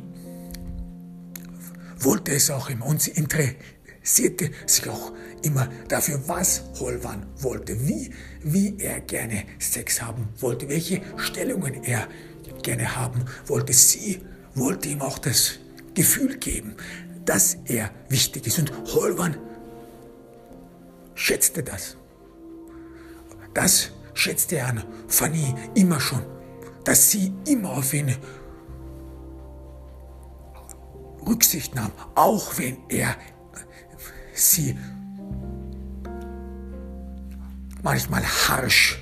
wollte 2.00 2.32
es 2.32 2.50
auch 2.50 2.70
immer 2.70 2.86
und 2.86 3.02
sie 3.02 3.12
interessierte 3.12 4.52
sich 4.65 4.88
auch 4.88 5.12
immer 5.44 5.68
dafür, 5.89 6.26
was 6.30 6.63
Holwan 6.80 7.26
wollte, 7.39 7.86
wie, 7.86 8.13
wie 8.44 8.80
er 8.80 9.02
gerne 9.02 9.44
Sex 9.60 10.02
haben 10.02 10.30
wollte, 10.39 10.70
welche 10.70 11.02
Stellungen 11.18 11.84
er 11.84 12.08
gerne 12.63 12.96
haben 12.96 13.26
wollte. 13.48 13.74
Sie 13.74 14.22
wollte 14.54 14.88
ihm 14.88 15.02
auch 15.02 15.20
das 15.20 15.60
Gefühl 15.96 16.38
geben, 16.38 16.78
dass 17.26 17.58
er 17.65 17.91
wichtig 18.08 18.48
ist. 18.48 18.60
Und 18.60 18.72
Holwan 18.94 19.36
schätzte 21.13 21.62
das. 21.62 21.98
Das 23.54 23.91
schätzte 24.15 24.58
er 24.58 24.69
an 24.69 24.84
Fanny 25.08 25.54
immer 25.75 25.99
schon, 25.99 26.23
dass 26.84 27.12
sie 27.12 27.32
immer 27.45 27.69
auf 27.71 27.93
ihn 27.93 28.15
Rücksicht 31.28 31.75
nahm, 31.75 31.91
auch 32.15 32.58
wenn 32.58 32.78
er 32.89 33.15
sie 34.34 34.78
manchmal 37.84 38.23
harsch 38.23 38.99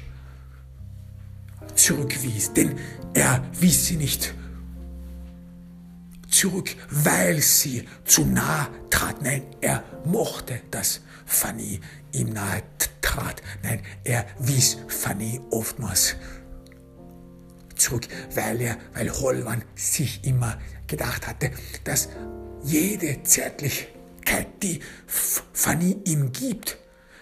zurückwies. 1.75 2.53
Denn 2.53 2.75
er 3.13 3.43
wies 3.59 3.87
sie 3.87 3.97
nicht 3.97 4.33
zurück, 6.29 6.75
weil 6.89 7.41
sie 7.41 7.87
zu 8.05 8.25
nah 8.25 8.67
trat. 8.89 9.21
Nein, 9.21 9.43
er 9.61 9.83
mochte, 10.05 10.61
dass 10.71 11.01
Fanny 11.25 11.79
ihm 12.11 12.29
nahe 12.29 12.63
trat. 13.03 13.43
Nein, 13.61 13.81
er 14.03 14.25
wies 14.39 14.77
Fanny 14.87 15.39
oftmals 15.51 16.15
zurück, 17.75 18.07
weil 18.33 18.61
er, 18.61 18.77
weil 18.93 19.11
Holwan 19.11 19.63
sich 19.75 20.25
immer 20.25 20.57
gedacht 20.87 21.27
hatte, 21.27 21.51
dass 21.83 22.09
jede 22.63 23.21
Zärtlichkeit, 23.23 24.47
die 24.63 24.79
Fanny 25.05 25.97
ihm 26.05 26.31
gibt, 26.31 26.77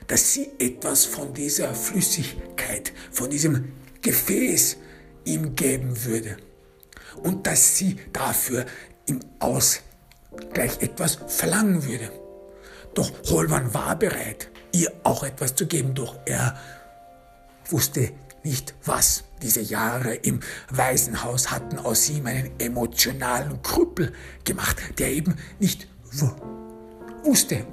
dass 0.07 0.33
sie 0.33 0.51
etwas 0.59 1.05
von 1.05 1.33
dieser 1.33 1.73
Flüssigkeit, 1.73 2.93
von 3.11 3.29
diesem 3.29 3.73
Gefäß 4.01 4.77
ihm 5.25 5.55
geben 5.55 6.05
würde 6.05 6.37
und 7.23 7.47
dass 7.47 7.77
sie 7.77 7.97
dafür 8.13 8.65
im 9.07 9.19
Ausgleich 9.39 10.81
etwas 10.81 11.19
verlangen 11.27 11.83
würde. 11.85 12.11
Doch 12.93 13.11
Holwan 13.29 13.73
war 13.73 13.95
bereit, 13.97 14.51
ihr 14.73 14.91
auch 15.03 15.23
etwas 15.23 15.55
zu 15.55 15.67
geben, 15.67 15.93
doch 15.93 16.17
er 16.25 16.57
wusste 17.69 18.11
nicht 18.43 18.73
was. 18.85 19.23
Diese 19.41 19.61
Jahre 19.61 20.15
im 20.15 20.39
Waisenhaus 20.69 21.51
hatten 21.51 21.79
aus 21.79 22.09
ihm 22.09 22.25
einen 22.27 22.51
emotionalen 22.59 23.61
Krüppel 23.61 24.13
gemacht, 24.43 24.77
der 24.97 25.11
eben 25.11 25.35
nicht 25.59 25.87
wusste, 27.23 27.65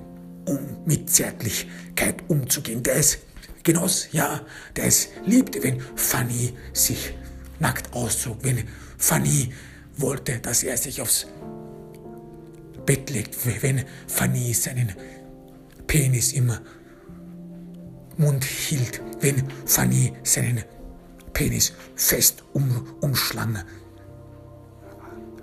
um 0.47 0.59
mit 0.87 1.11
Zärtlichkeit 1.11 2.23
umzugehen, 2.29 2.83
der 2.83 2.97
es 2.97 3.19
genoss, 3.65 4.09
ja, 4.13 4.41
der 4.77 4.85
es 4.85 5.09
liebte, 5.27 5.63
wenn 5.63 5.81
Fanny 5.97 6.55
sich 6.73 7.15
nackt 7.59 7.93
auszog, 7.93 8.39
wenn 8.43 8.65
Fanny 8.97 9.53
wollte, 9.97 10.39
dass 10.39 10.63
er 10.63 10.77
sich 10.77 11.03
aufs 11.03 11.27
Bett 12.87 13.11
legt, 13.11 13.37
wenn 13.63 13.85
Fanny 14.07 14.55
seinen 14.55 14.95
Penis 15.87 16.33
im 16.33 16.53
Mund 18.18 18.44
hielt, 18.44 19.00
wenn 19.20 19.44
Fanny 19.64 20.12
seinen 20.22 20.62
Penis 21.33 21.72
fest 21.94 22.44
um, 22.52 22.87
umschlang, 23.00 23.59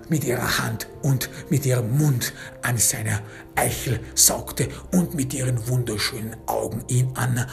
mit 0.08 0.24
ihrer 0.24 0.58
Hand 0.58 0.86
und 1.02 1.28
mit 1.50 1.66
ihrem 1.66 1.98
Mund 1.98 2.32
an 2.62 2.78
seiner 2.78 3.22
Eichel 3.56 4.00
saugte 4.14 4.68
und 4.92 5.14
mit 5.14 5.34
ihren 5.34 5.66
wunderschönen 5.68 6.36
Augen 6.46 6.84
ihn 6.88 7.10
an, 7.14 7.46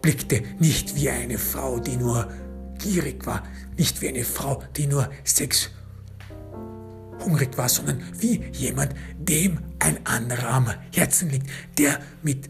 blickte 0.00 0.42
nicht 0.60 0.94
wie 0.94 1.10
eine 1.10 1.38
Frau, 1.38 1.80
die 1.80 1.96
nur 1.96 2.30
gierig 2.78 3.26
war, 3.26 3.42
nicht 3.76 4.00
wie 4.00 4.08
eine 4.08 4.24
Frau, 4.24 4.62
die 4.76 4.86
nur 4.86 5.10
Sex 5.24 5.70
hungrig 7.24 7.56
war, 7.58 7.68
sondern 7.68 8.02
wie 8.16 8.44
jemand, 8.52 8.94
dem 9.18 9.58
ein 9.80 9.98
anderer 10.06 10.48
am 10.48 10.70
Herzen 10.92 11.30
liegt, 11.30 11.50
der 11.78 11.98
mit 12.22 12.48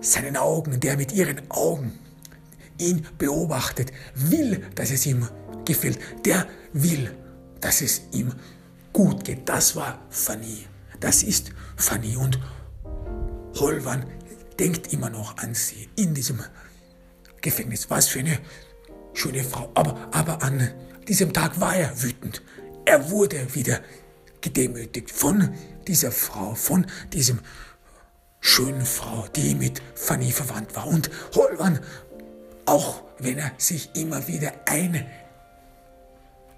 seinen 0.00 0.36
Augen, 0.36 0.80
der 0.80 0.96
mit 0.96 1.12
ihren 1.12 1.50
Augen 1.50 1.98
ihn 2.78 3.06
beobachtet, 3.18 3.92
will, 4.14 4.64
dass 4.74 4.90
es 4.90 5.06
ihm 5.06 5.28
gefällt, 5.64 5.98
der 6.24 6.46
will, 6.72 7.14
dass 7.60 7.80
es 7.82 8.02
ihm 8.12 8.32
gut 8.92 9.24
geht. 9.24 9.48
Das 9.48 9.76
war 9.76 10.00
Fanny. 10.10 10.66
Das 11.00 11.22
ist 11.22 11.50
Fanny 11.76 12.16
und 12.16 12.38
Holwan 13.58 14.04
denkt 14.58 14.92
immer 14.92 15.10
noch 15.10 15.36
an 15.38 15.54
sie 15.54 15.88
in 15.96 16.14
diesem 16.14 16.40
Gefängnis. 17.40 17.88
Was 17.90 18.08
für 18.08 18.20
eine 18.20 18.38
schöne 19.14 19.44
Frau. 19.44 19.70
Aber, 19.74 20.08
aber 20.12 20.42
an 20.42 20.70
diesem 21.06 21.32
Tag 21.32 21.60
war 21.60 21.76
er 21.76 22.02
wütend. 22.02 22.42
Er 22.84 23.10
wurde 23.10 23.54
wieder 23.54 23.80
gedemütigt 24.40 25.10
von 25.10 25.54
dieser 25.86 26.12
Frau, 26.12 26.54
von 26.54 26.86
diesem 27.12 27.40
schönen 28.40 28.86
Frau, 28.86 29.26
die 29.34 29.54
mit 29.54 29.82
Fanny 29.94 30.32
verwandt 30.32 30.74
war. 30.76 30.86
Und 30.86 31.10
Holwan, 31.34 31.80
auch 32.66 33.02
wenn 33.18 33.38
er 33.38 33.52
sich 33.56 33.90
immer 33.94 34.28
wieder 34.28 34.52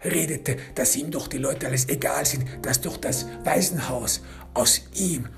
einredete, 0.02 0.56
dass 0.74 0.96
ihm 0.96 1.10
doch 1.10 1.28
die 1.28 1.38
Leute 1.38 1.66
alles 1.66 1.88
egal 1.88 2.26
sind, 2.26 2.46
dass 2.62 2.80
doch 2.80 2.96
das 2.96 3.26
Waisenhaus 3.44 4.22
aus 4.54 4.82
ihm 4.94 5.28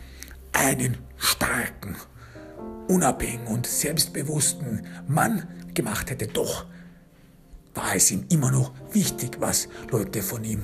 einen 0.53 0.99
starken, 1.17 1.97
unabhängigen 2.89 3.47
und 3.47 3.67
selbstbewussten 3.67 4.87
Mann 5.07 5.47
gemacht 5.75 6.11
hätte, 6.11 6.27
doch 6.27 6.67
war 7.75 7.95
es 7.97 8.11
ihm 8.11 8.27
immer 8.29 8.51
noch 8.51 8.73
wichtig, 8.93 9.37
was 9.41 9.69
Leute 9.91 10.23
von 10.23 10.45
ihm 10.45 10.63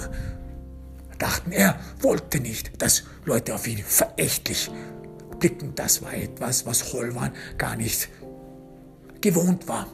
dachten. 1.19 1.53
Er 1.53 1.79
wollte 2.01 2.41
nicht, 2.41 2.83
dass 2.83 3.05
Leute 3.25 3.55
auf 3.55 3.67
ihn 3.67 3.79
verächtlich 3.79 4.71
blicken. 5.38 5.74
Das 5.74 6.03
war 6.03 6.14
etwas, 6.14 6.66
was 6.66 6.92
Holwan 6.92 7.33
gar 7.57 7.77
nicht 7.77 8.09
gewohnt 9.20 9.66
war. 9.68 9.87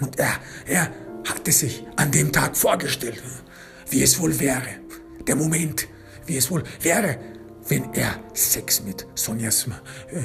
Und 0.00 0.18
er, 0.18 0.32
er 0.66 0.90
hatte 1.28 1.52
sich 1.52 1.84
an 1.96 2.10
dem 2.10 2.32
Tag 2.32 2.56
vorgestellt, 2.56 3.22
wie 3.90 4.02
es 4.02 4.18
wohl 4.18 4.38
wäre, 4.40 4.80
der 5.26 5.36
Moment, 5.36 5.86
wie 6.26 6.36
es 6.36 6.50
wohl 6.50 6.64
wäre, 6.80 7.18
wenn 7.68 7.92
er 7.94 8.18
Sex 8.32 8.82
mit 8.82 9.06
Sonjas, 9.14 9.66
äh, 10.10 10.24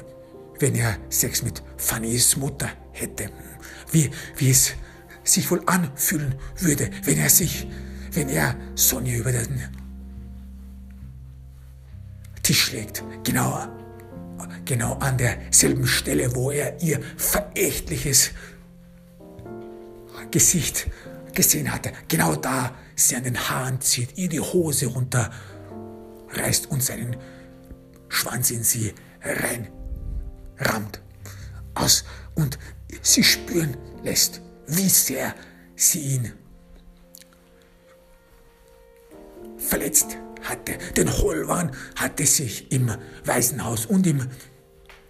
wenn 0.59 0.75
er 0.75 0.97
Sex 1.09 1.43
mit 1.43 1.61
Fannys 1.77 2.37
Mutter 2.37 2.69
hätte, 2.91 3.29
wie, 3.91 4.09
wie 4.37 4.51
es 4.51 4.71
sich 5.23 5.49
wohl 5.51 5.61
anfühlen 5.65 6.35
würde, 6.57 6.89
wenn 7.03 7.17
er 7.17 7.29
sich, 7.29 7.67
wenn 8.13 8.29
er 8.29 8.55
Sonja 8.75 9.17
über 9.17 9.31
den 9.31 9.59
Tisch 12.41 12.71
legt, 12.71 13.03
genau, 13.23 13.67
genau 14.65 14.93
an 14.95 15.17
derselben 15.17 15.87
Stelle, 15.87 16.35
wo 16.35 16.51
er 16.51 16.81
ihr 16.81 17.01
verächtliches 17.17 18.31
Gesicht 20.31 20.87
gesehen 21.33 21.71
hatte. 21.71 21.91
Genau 22.07 22.35
da 22.35 22.75
sie 22.95 23.15
an 23.15 23.23
den 23.23 23.37
Haaren 23.37 23.79
zieht, 23.81 24.17
ihr 24.17 24.29
die 24.29 24.39
Hose 24.39 24.87
runterreißt 24.87 26.69
und 26.69 26.83
seinen 26.83 27.15
Schwanz 28.09 28.51
in 28.51 28.63
sie 28.63 28.93
reinrammt. 30.57 31.01
Aus 31.73 32.05
und 32.35 32.57
sie 33.01 33.23
spüren 33.23 33.75
lässt, 34.03 34.41
wie 34.67 34.89
sehr 34.89 35.35
sie 35.75 35.99
ihn 35.99 36.33
verletzt 39.57 40.17
hatte. 40.49 40.77
Denn 40.95 41.11
Holwan 41.11 41.71
hatte 41.95 42.25
sich 42.25 42.71
im 42.71 42.91
Waisenhaus 43.25 43.85
und 43.85 44.07
im 44.07 44.27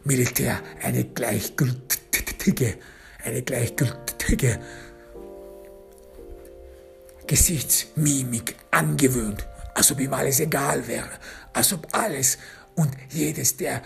Militär 0.04 0.60
eine 0.82 1.04
gleichgültige, 1.04 2.76
eine 3.24 3.42
gleichgültige 3.42 4.60
Gesichtsmimik 7.28 8.56
angewöhnt, 8.72 9.48
als 9.74 9.92
ob 9.92 10.00
ihm 10.00 10.14
alles 10.14 10.40
egal 10.40 10.88
wäre, 10.88 11.10
als 11.54 11.74
ob 11.74 11.88
alles 11.92 12.38
und 12.76 12.92
jedes, 13.10 13.58
der, 13.58 13.82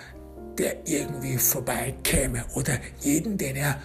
der 0.57 0.85
irgendwie 0.85 1.38
vorbeikäme 1.38 2.43
oder 2.55 2.77
jeden, 2.99 3.38
den 3.38 3.55
er 3.55 3.81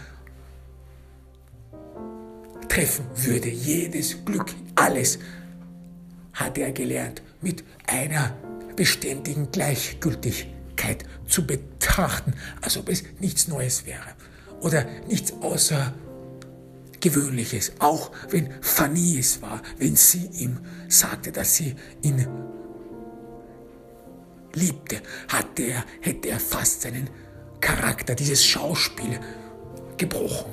treffen 2.68 3.06
würde, 3.14 3.48
jedes 3.48 4.24
Glück 4.24 4.52
Alles 4.74 5.20
hatte 6.32 6.62
er 6.62 6.72
gelernt 6.72 7.22
mit 7.44 7.62
einer 7.86 8.36
beständigen 8.74 9.52
Gleichgültigkeit 9.52 11.04
zu 11.28 11.46
betrachten, 11.46 12.34
als 12.60 12.76
ob 12.76 12.88
es 12.88 13.04
nichts 13.20 13.46
Neues 13.46 13.86
wäre 13.86 14.16
oder 14.60 14.84
nichts 15.06 15.32
Außergewöhnliches. 15.40 17.74
Auch 17.78 18.10
wenn 18.30 18.50
Fanny 18.60 19.18
es 19.18 19.40
war, 19.42 19.62
wenn 19.78 19.94
sie 19.94 20.28
ihm 20.38 20.58
sagte, 20.88 21.30
dass 21.30 21.54
sie 21.56 21.76
ihn 22.02 22.26
liebte, 24.54 25.00
hatte 25.28 25.62
er, 25.62 25.84
hätte 26.00 26.30
er 26.30 26.40
fast 26.40 26.82
seinen 26.82 27.08
Charakter, 27.60 28.14
dieses 28.14 28.44
Schauspiel 28.44 29.18
gebrochen. 29.96 30.52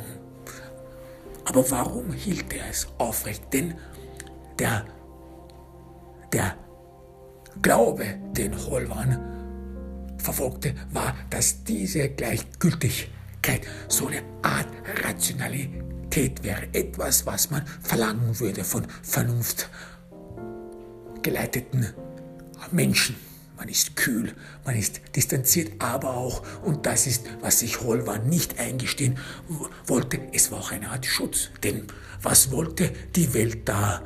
Aber 1.45 1.69
warum 1.71 2.13
hielt 2.13 2.53
er 2.53 2.69
es 2.69 2.87
aufrecht? 2.97 3.51
Denn 3.51 3.75
der, 4.59 4.85
der 6.31 6.55
Glaube, 7.61 8.05
den 8.31 8.57
Holwan 8.57 9.19
verfolgte, 10.17 10.73
war, 10.91 11.15
dass 11.29 11.63
diese 11.63 12.09
Gleichgültigkeit 12.09 13.61
so 13.87 14.07
eine 14.07 14.23
Art 14.41 14.67
Rationalität 15.03 16.43
wäre. 16.43 16.67
Etwas, 16.73 17.25
was 17.25 17.49
man 17.51 17.65
verlangen 17.81 18.39
würde 18.39 18.63
von 18.63 18.87
vernunftgeleiteten 19.03 21.87
Menschen. 22.71 23.15
Man 23.57 23.67
ist 23.69 23.95
kühl, 23.95 24.33
man 24.65 24.75
ist 24.75 25.01
distanziert, 25.15 25.73
aber 25.79 26.17
auch, 26.17 26.41
und 26.63 26.87
das 26.87 27.05
ist, 27.05 27.27
was 27.41 27.59
sich 27.59 27.81
Holwan 27.81 28.27
nicht 28.27 28.59
eingestehen 28.59 29.19
wollte, 29.85 30.19
es 30.33 30.51
war 30.51 30.61
auch 30.61 30.71
eine 30.71 30.89
Art 30.89 31.05
Schutz. 31.05 31.49
Denn 31.63 31.85
was 32.23 32.51
wollte 32.51 32.91
die 33.15 33.35
Welt 33.35 33.69
da 33.69 34.01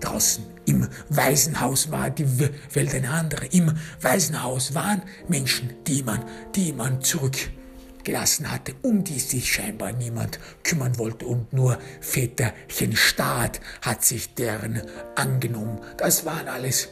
draußen? 0.00 0.44
Im 0.68 0.86
Waisenhaus 1.08 1.90
war 1.90 2.10
die 2.10 2.28
Welt 2.38 2.94
eine 2.94 3.08
andere. 3.08 3.46
Im 3.46 3.72
Waisenhaus 4.02 4.74
waren 4.74 5.00
Menschen, 5.26 5.72
die 5.86 6.02
man, 6.02 6.22
die 6.54 6.74
man 6.74 7.00
zurückgelassen 7.00 8.50
hatte, 8.50 8.74
um 8.82 9.02
die 9.02 9.18
sich 9.18 9.50
scheinbar 9.50 9.92
niemand 9.92 10.38
kümmern 10.64 10.98
wollte 10.98 11.24
und 11.24 11.54
nur 11.54 11.78
Väterchen 12.02 12.94
Staat 12.96 13.60
hat 13.80 14.04
sich 14.04 14.34
deren 14.34 14.82
angenommen. 15.16 15.80
Das 15.96 16.26
waren 16.26 16.48
alles 16.48 16.88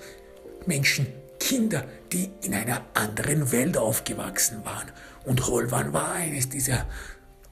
Menschen, 0.64 1.06
Kinder, 1.38 1.84
die 2.14 2.30
in 2.44 2.54
einer 2.54 2.80
anderen 2.94 3.52
Welt 3.52 3.76
aufgewachsen 3.76 4.64
waren. 4.64 4.90
Und 5.26 5.46
Holwan 5.48 5.92
war 5.92 6.12
eines 6.12 6.48
dieser 6.48 6.86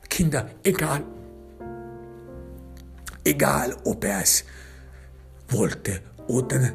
Kinder, 0.09 0.49
egal, 0.63 1.05
egal 3.25 3.77
ob 3.85 4.05
er 4.05 4.23
es 4.23 4.45
wollte 5.51 6.01
oder 6.29 6.73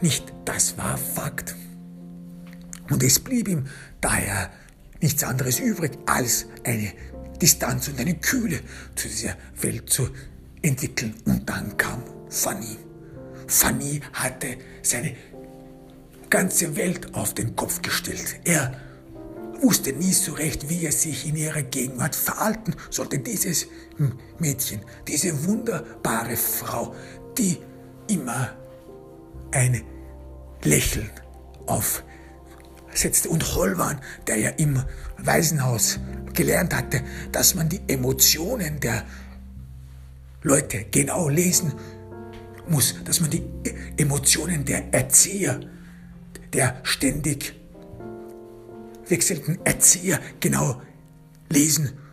nicht, 0.00 0.32
das 0.44 0.78
war 0.78 0.96
Fakt. 0.96 1.54
Und 2.90 3.02
es 3.02 3.18
blieb 3.18 3.48
ihm 3.48 3.66
daher 4.00 4.50
nichts 5.00 5.22
anderes 5.24 5.60
übrig, 5.60 5.98
als 6.06 6.46
eine 6.64 6.92
Distanz 7.40 7.88
und 7.88 8.00
eine 8.00 8.14
Kühle 8.14 8.60
zu 8.94 9.08
dieser 9.08 9.36
Welt 9.60 9.90
zu 9.90 10.08
entwickeln. 10.62 11.14
Und 11.24 11.48
dann 11.48 11.76
kam 11.76 12.02
Fanny. 12.28 12.76
Fanny 13.46 14.00
hatte 14.12 14.56
seine 14.82 15.14
ganze 16.30 16.76
Welt 16.76 17.14
auf 17.14 17.34
den 17.34 17.56
Kopf 17.56 17.82
gestellt. 17.82 18.40
Er 18.44 18.78
wusste 19.60 19.92
nie 19.92 20.12
so 20.12 20.32
recht, 20.34 20.68
wie 20.68 20.84
er 20.84 20.92
sich 20.92 21.26
in 21.26 21.36
ihrer 21.36 21.62
Gegenwart 21.62 22.14
verhalten 22.14 22.74
sollte. 22.90 23.18
Dieses 23.18 23.66
Mädchen, 24.38 24.80
diese 25.06 25.46
wunderbare 25.46 26.36
Frau, 26.36 26.94
die 27.36 27.58
immer 28.08 28.57
ein 29.52 29.82
Lächeln 30.62 31.10
aufsetzte. 31.66 33.28
Und 33.28 33.54
Holwan, 33.54 34.00
der 34.26 34.36
ja 34.36 34.50
im 34.50 34.82
Waisenhaus 35.18 35.98
gelernt 36.34 36.74
hatte, 36.74 37.02
dass 37.32 37.54
man 37.54 37.68
die 37.68 37.80
Emotionen 37.88 38.80
der 38.80 39.04
Leute 40.42 40.84
genau 40.90 41.28
lesen 41.28 41.72
muss, 42.68 42.94
dass 43.04 43.20
man 43.20 43.30
die 43.30 43.42
Emotionen 43.96 44.64
der 44.64 44.92
Erzieher 44.92 45.60
der 46.52 46.80
ständig 46.82 47.54
wechselnden 49.08 49.58
Erzieher 49.64 50.20
genau 50.40 50.80
lesen 51.50 51.84
muss, 51.84 52.07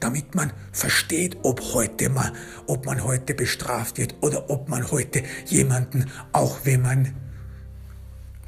damit 0.00 0.34
man 0.34 0.52
versteht, 0.72 1.38
ob 1.42 1.60
heute 1.74 2.08
mal, 2.08 2.32
ob 2.66 2.86
man 2.86 3.04
heute 3.04 3.34
bestraft 3.34 3.98
wird 3.98 4.14
oder 4.20 4.50
ob 4.50 4.68
man 4.68 4.90
heute 4.90 5.22
jemanden, 5.46 6.10
auch 6.32 6.60
wenn 6.64 6.82
man 6.82 7.14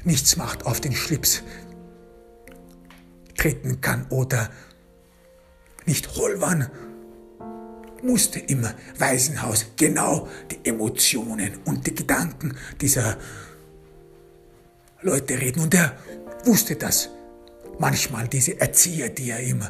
nichts 0.03 0.37
macht, 0.37 0.65
auf 0.65 0.81
den 0.81 0.93
Schlips 0.93 1.43
treten 3.37 3.81
kann 3.81 4.05
oder 4.09 4.49
nicht 5.85 6.15
Holwan 6.15 6.69
musste 8.01 8.39
im 8.39 8.67
Waisenhaus 8.97 9.65
genau 9.77 10.27
die 10.51 10.69
Emotionen 10.69 11.57
und 11.65 11.87
die 11.87 11.95
Gedanken 11.95 12.55
dieser 12.81 13.17
Leute 15.01 15.39
reden. 15.39 15.61
Und 15.61 15.73
er 15.73 15.97
wusste 16.45 16.75
das. 16.75 17.09
Manchmal 17.79 18.27
diese 18.27 18.59
Erzieher, 18.59 19.09
die 19.09 19.31
er 19.31 19.39
im 19.39 19.63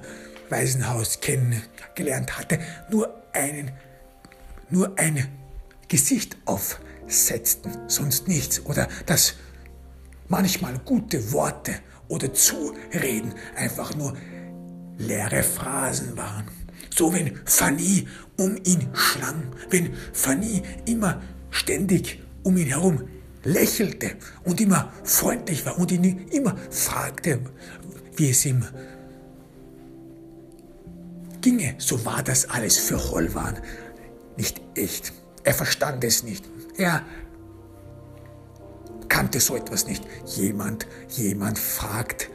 Waisenhaus 0.54 1.20
kennengelernt 1.20 2.38
hatte, 2.38 2.60
nur 2.92 3.24
einen, 3.34 3.72
nur 4.70 4.98
ein 5.00 5.28
Gesicht 5.88 6.38
aufsetzten, 6.46 7.72
sonst 7.88 8.28
nichts. 8.28 8.64
Oder 8.66 8.88
dass 9.08 9.34
manchmal 10.28 10.78
gute 10.86 11.32
Worte 11.32 11.74
oder 12.08 12.32
Zureden 12.34 13.34
einfach 13.56 13.96
nur 13.96 14.16
leere 15.00 15.42
Phrasen 15.42 16.16
waren. 16.16 16.46
So 16.96 17.12
wenn 17.12 17.40
Fanny 17.46 18.08
um 18.38 18.56
ihn 18.64 18.90
schlang, 18.94 19.52
wenn 19.72 19.92
Fanny 20.14 20.62
immer 20.86 21.20
ständig 21.50 22.22
um 22.44 22.58
ihn 22.58 22.68
herum 22.68 23.08
lächelte 23.44 24.12
und 24.44 24.62
immer 24.62 24.94
freundlich 25.04 25.66
war 25.66 25.80
und 25.80 25.92
ihn 25.92 26.28
immer 26.30 26.56
fragte, 26.70 27.40
wie 28.16 28.30
es 28.30 28.46
ihm 28.46 28.64
ginge, 31.44 31.76
so 31.78 32.04
war 32.06 32.24
das 32.24 32.50
alles 32.50 32.80
für 32.80 33.12
Holwan 33.12 33.60
nicht 34.38 34.62
echt. 34.74 35.14
Er 35.44 35.54
verstand 35.54 36.04
es 36.04 36.24
nicht. 36.24 36.50
Er 36.78 37.04
kannte 39.10 39.40
so 39.40 39.56
etwas 39.56 39.86
nicht. 39.86 40.04
Jemand, 40.26 40.88
jemand 41.10 41.60
fragt 41.60 42.30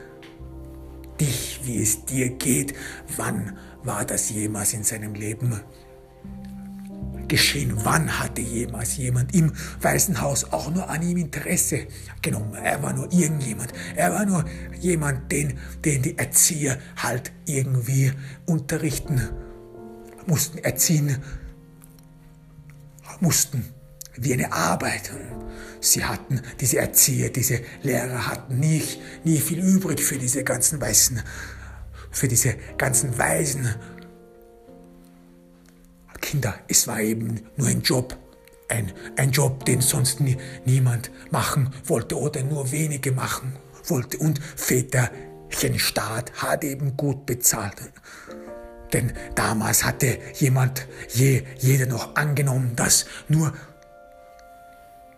dich, 1.21 1.61
wie 1.65 1.83
es 1.83 2.05
dir 2.05 2.29
geht. 2.31 2.75
Wann 3.17 3.59
war 3.83 4.05
das 4.05 4.31
jemals 4.31 4.75
in 4.75 4.85
seinem 4.85 5.15
Leben 5.15 5.61
geschehen? 7.29 7.73
Wann 7.85 8.19
hatte 8.19 8.41
jemals 8.41 8.97
jemand 8.97 9.35
im 9.35 9.53
Weißen 9.81 10.21
Haus 10.21 10.53
auch 10.53 10.71
nur 10.71 10.89
an 10.89 11.03
ihm 11.03 11.19
Interesse 11.19 11.87
genommen? 12.23 12.55
Er 12.55 12.83
war 12.83 12.93
nur 12.93 13.13
irgendjemand. 13.13 13.73
Er 13.95 14.13
war 14.13 14.25
nur 14.25 14.45
jemand, 14.81 15.31
den, 15.31 15.59
den 15.85 16.03
die 16.03 16.19
Erzieher 16.19 16.79
halt 16.97 17.33
irgendwie 17.47 18.13
unterrichten 18.47 19.29
mussten, 20.27 20.59
erziehen 20.59 21.19
mussten 23.21 23.65
wie 24.17 24.33
eine 24.33 24.53
Arbeit. 24.53 25.11
Sie 25.81 26.05
hatten, 26.05 26.41
diese 26.61 26.79
Erzieher, 26.79 27.31
diese 27.31 27.61
Lehrer 27.83 28.27
hatten 28.27 28.59
nie, 28.59 28.83
nie 29.25 29.39
viel 29.39 29.61
übrig 29.61 30.03
für 30.03 30.19
diese 30.19 30.45
ganzen 30.45 30.81
Weißen, 30.81 31.23
für 32.11 32.29
diese 32.29 32.55
ganzen 32.77 33.17
Weisen 33.17 33.75
Kinder, 36.21 36.55
es 36.69 36.87
war 36.87 37.01
eben 37.01 37.41
nur 37.57 37.69
ein 37.69 37.83
Job. 37.83 38.17
Ein, 38.69 38.93
ein 39.17 39.31
Job, 39.31 39.65
den 39.65 39.81
sonst 39.81 40.21
nie, 40.21 40.37
niemand 40.67 41.11
machen 41.31 41.71
wollte 41.85 42.19
oder 42.19 42.43
nur 42.43 42.71
wenige 42.71 43.13
machen 43.13 43.57
wollte. 43.87 44.19
Und 44.19 44.41
Väterchen 44.57 45.79
Staat 45.79 46.33
hat 46.35 46.65
eben 46.65 46.97
gut 46.97 47.25
bezahlt. 47.25 47.77
Denn 48.93 49.13
damals 49.35 49.85
hatte 49.85 50.19
jemand, 50.35 50.87
je, 51.11 51.43
jeder 51.59 51.87
noch 51.87 52.15
angenommen, 52.15 52.75
dass 52.77 53.07
nur 53.29 53.53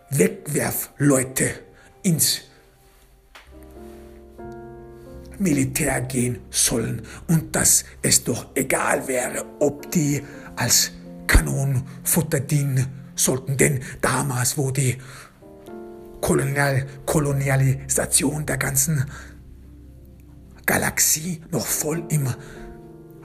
Wegwerfleute 0.09 1.51
ins 2.03 2.41
Militär 5.39 6.01
gehen 6.01 6.39
sollen 6.51 7.01
und 7.27 7.55
dass 7.55 7.85
es 8.01 8.23
doch 8.23 8.47
egal 8.55 9.07
wäre, 9.07 9.45
ob 9.59 9.89
die 9.91 10.21
als 10.55 10.91
Kanonenfutter 11.27 12.39
dienen 12.39 12.87
sollten. 13.15 13.57
Denn 13.57 13.81
damals, 14.01 14.57
wo 14.57 14.71
die 14.71 14.97
Kolonial 16.21 16.85
Kolonialisation 17.05 18.45
der 18.45 18.57
ganzen 18.57 19.05
Galaxie 20.65 21.41
noch 21.51 21.65
voll 21.65 22.03
im 22.09 22.29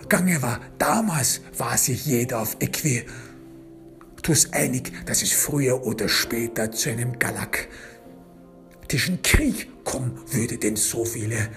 Gange 0.09 0.41
war, 0.41 0.61
damals 0.79 1.41
war 1.59 1.77
sich 1.77 2.07
jeder 2.07 2.41
auf 2.41 2.57
Equitus 2.61 4.53
einig, 4.53 4.93
dass 5.07 5.23
es 5.23 5.33
früher 5.33 5.85
oder 5.85 6.09
später 6.09 6.71
zu 6.73 6.91
einem 6.91 7.19
galaktischen 7.19 9.21
Krieg 9.23 9.85
kommen 9.85 10.19
würde, 10.31 10.59
denn 10.59 10.77
so 10.77 11.05
viele 11.05 11.51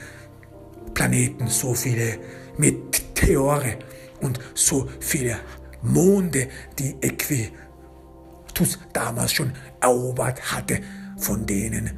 Planeten, 0.93 1.47
so 1.47 1.73
viele 1.73 2.19
Meteore 2.57 3.77
und 4.21 4.39
so 4.53 4.89
viele 4.99 5.37
Monde, 5.81 6.47
die 6.77 6.95
Equitus 7.01 8.79
damals 8.93 9.33
schon 9.33 9.53
erobert 9.81 10.51
hatte, 10.51 10.81
von 11.17 11.45
denen 11.45 11.91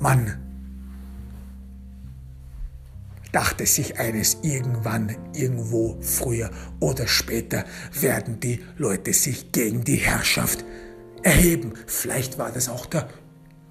man 0.00 0.44
dachte 3.34 3.66
sich 3.66 3.98
eines 3.98 4.38
irgendwann, 4.42 5.16
irgendwo, 5.34 5.98
früher 6.00 6.50
oder 6.78 7.08
später 7.08 7.64
werden 7.92 8.38
die 8.38 8.60
Leute 8.78 9.12
sich 9.12 9.50
gegen 9.50 9.82
die 9.82 9.96
Herrschaft 9.96 10.64
erheben. 11.24 11.72
Vielleicht 11.86 12.38
war 12.38 12.52
das 12.52 12.68
auch 12.68 12.86
der 12.86 13.08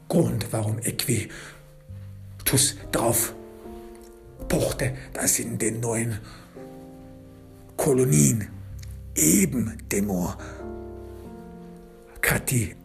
Grund, 0.10 0.48
warum 0.52 0.80
Equitus 0.80 2.76
drauf 2.92 3.34
pochte, 4.50 4.96
dass 5.14 5.40
in 5.40 5.58
den 5.58 5.80
neuen 5.80 6.20
Kolonien 7.78 8.50
eben 9.16 9.78
Demokratie 9.92 10.36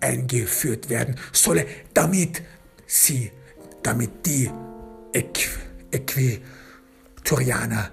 eingeführt 0.01 0.89
werden 0.89 1.17
solle, 1.33 1.67
damit 1.95 2.43
sie, 2.87 3.31
damit 3.83 4.27
die 4.27 4.51
Äquatorianer 5.93 7.91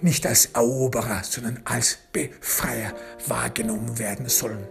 nicht 0.00 0.26
als 0.26 0.46
Eroberer, 0.46 1.22
sondern 1.24 1.60
als 1.64 1.98
Befreier 2.12 2.92
wahrgenommen 3.26 3.98
werden 3.98 4.28
sollen. 4.28 4.66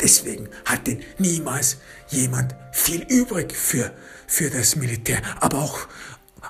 Deswegen 0.00 0.48
hatte 0.64 0.98
niemals 1.18 1.78
jemand 2.08 2.54
viel 2.72 3.02
übrig 3.02 3.54
für, 3.54 3.92
für 4.26 4.50
das 4.50 4.76
Militär, 4.76 5.22
aber 5.40 5.58
auch, 5.58 5.86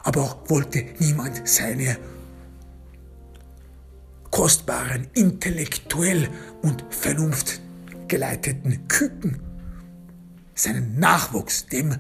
aber 0.05 0.23
auch 0.23 0.37
wollte 0.49 0.85
niemand 0.99 1.49
seine 1.49 1.99
kostbaren, 4.31 5.09
intellektuell 5.15 6.29
und 6.63 6.85
vernunftgeleiteten 6.91 8.87
Küken, 8.89 9.41
seinen 10.55 10.99
Nachwuchs 10.99 11.67
dem 11.67 11.97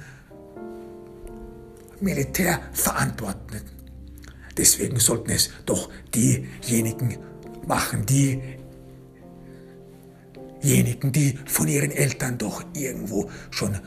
Militär 2.01 2.61
verantworten. 2.73 3.61
Deswegen 4.57 5.01
sollten 5.01 5.31
es 5.31 5.51
doch 5.65 5.91
diejenigen 6.15 7.19
machen, 7.67 8.05
die 8.07 8.41
diejenigen, 10.63 11.13
die 11.13 11.39
von 11.47 11.69
ihren 11.69 11.91
Eltern 11.91 12.39
doch 12.39 12.65
irgendwo 12.75 13.31
schon 13.51 13.79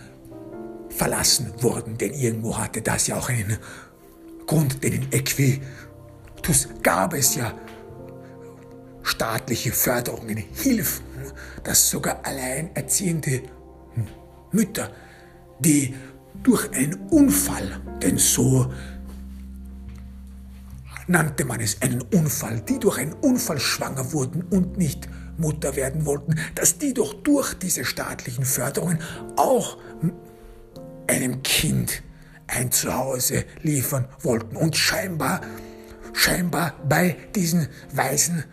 verlassen 0.90 1.52
wurden, 1.60 1.98
denn 1.98 2.14
irgendwo 2.14 2.58
hatte 2.58 2.82
das 2.82 3.08
ja 3.08 3.18
auch 3.18 3.30
einen 3.30 3.58
Grund, 4.48 4.84
denn 4.84 4.94
in 4.94 5.12
Equitus 5.12 6.70
gab 6.82 7.14
es 7.14 7.36
ja. 7.36 7.54
Staatliche 9.04 9.72
Förderungen, 9.72 10.38
Hilfen, 10.38 11.06
dass 11.64 11.90
sogar 11.90 12.26
alleinerziehende 12.26 13.44
Mütter, 14.52 14.92
die 15.60 15.96
durch 16.44 16.72
einen 16.74 16.96
Unfall, 17.10 17.80
denn 18.02 18.18
so 18.18 18.72
nannte 21.08 21.46
man 21.46 21.62
es 21.62 21.82
einen 21.82 22.02
Unfall, 22.02 22.62
die 22.62 22.80
durch 22.80 22.98
einen 22.98 23.14
Unfall 23.14 23.60
schwanger 23.60 24.12
wurden 24.12 24.44
und 24.50 24.78
nicht 24.78 25.08
Mutter 25.38 25.76
werden 25.76 26.06
wollten, 26.06 26.36
dass 26.56 26.78
die 26.78 26.94
doch 26.94 27.14
durch 27.14 27.54
diese 27.54 27.86
staatlichen 27.86 28.44
Förderungen 28.46 29.00
auch 29.38 29.78
einem 31.08 31.44
Kind 31.44 32.04
ein 32.48 32.72
Zuhause 32.72 33.46
liefern 33.62 34.08
wollten. 34.22 34.56
Und 34.56 34.76
scheinbar, 34.76 35.42
scheinbar 36.14 36.74
bei 36.88 37.16
diesen 37.36 37.68
weisen 37.94 38.44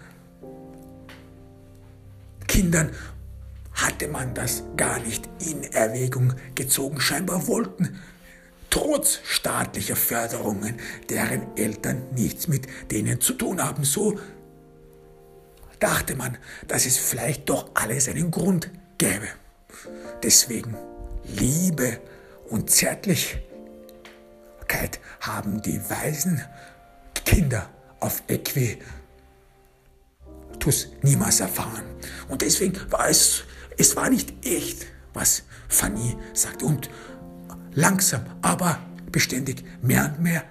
Kindern 2.47 2.91
hatte 3.73 4.09
man 4.09 4.35
das 4.35 4.63
gar 4.77 5.01
nicht 5.01 5.29
in 5.41 5.65
Erwägung 5.73 6.35
gezogen. 6.55 7.01
Scheinbar 7.01 7.47
wollten 7.49 8.01
trotz 8.71 9.21
staatlicher 9.25 9.97
Förderungen 9.97 10.75
deren 11.09 11.57
Eltern 11.57 12.03
nichts 12.15 12.47
mit 12.47 12.67
denen 12.91 13.21
zu 13.21 13.35
tun 13.35 13.63
haben. 13.63 13.85
So 13.85 14.19
dachte 15.81 16.17
man, 16.17 16.39
dass 16.69 16.87
es 16.87 16.97
vielleicht 16.97 17.49
doch 17.49 17.71
alles 17.75 18.09
einen 18.09 18.31
Grund 18.31 18.71
gäbe. 18.99 19.29
Deswegen 20.23 20.77
Liebe 21.25 21.99
und 22.49 22.71
Zärtlichkeit 22.71 23.54
haben 25.21 25.63
die 25.63 25.81
weisen 25.89 26.41
Kinder 27.25 27.69
auf 28.01 28.23
Äquitus 28.29 28.83
niemals 31.03 31.41
erfahren. 31.41 31.85
Und 32.29 32.43
deswegen 32.43 32.75
war 32.91 33.09
es, 33.09 33.45
es 33.79 33.97
war 33.97 34.11
nicht 34.11 34.35
echt, 34.45 34.87
was 35.13 35.45
Fanny 35.69 36.17
sagte. 36.33 36.67
Und 36.67 36.91
langsam, 37.73 38.25
aber 38.43 38.79
beständig 39.11 39.65
mehr 39.83 40.07
und 40.07 40.21
mehr 40.23 40.45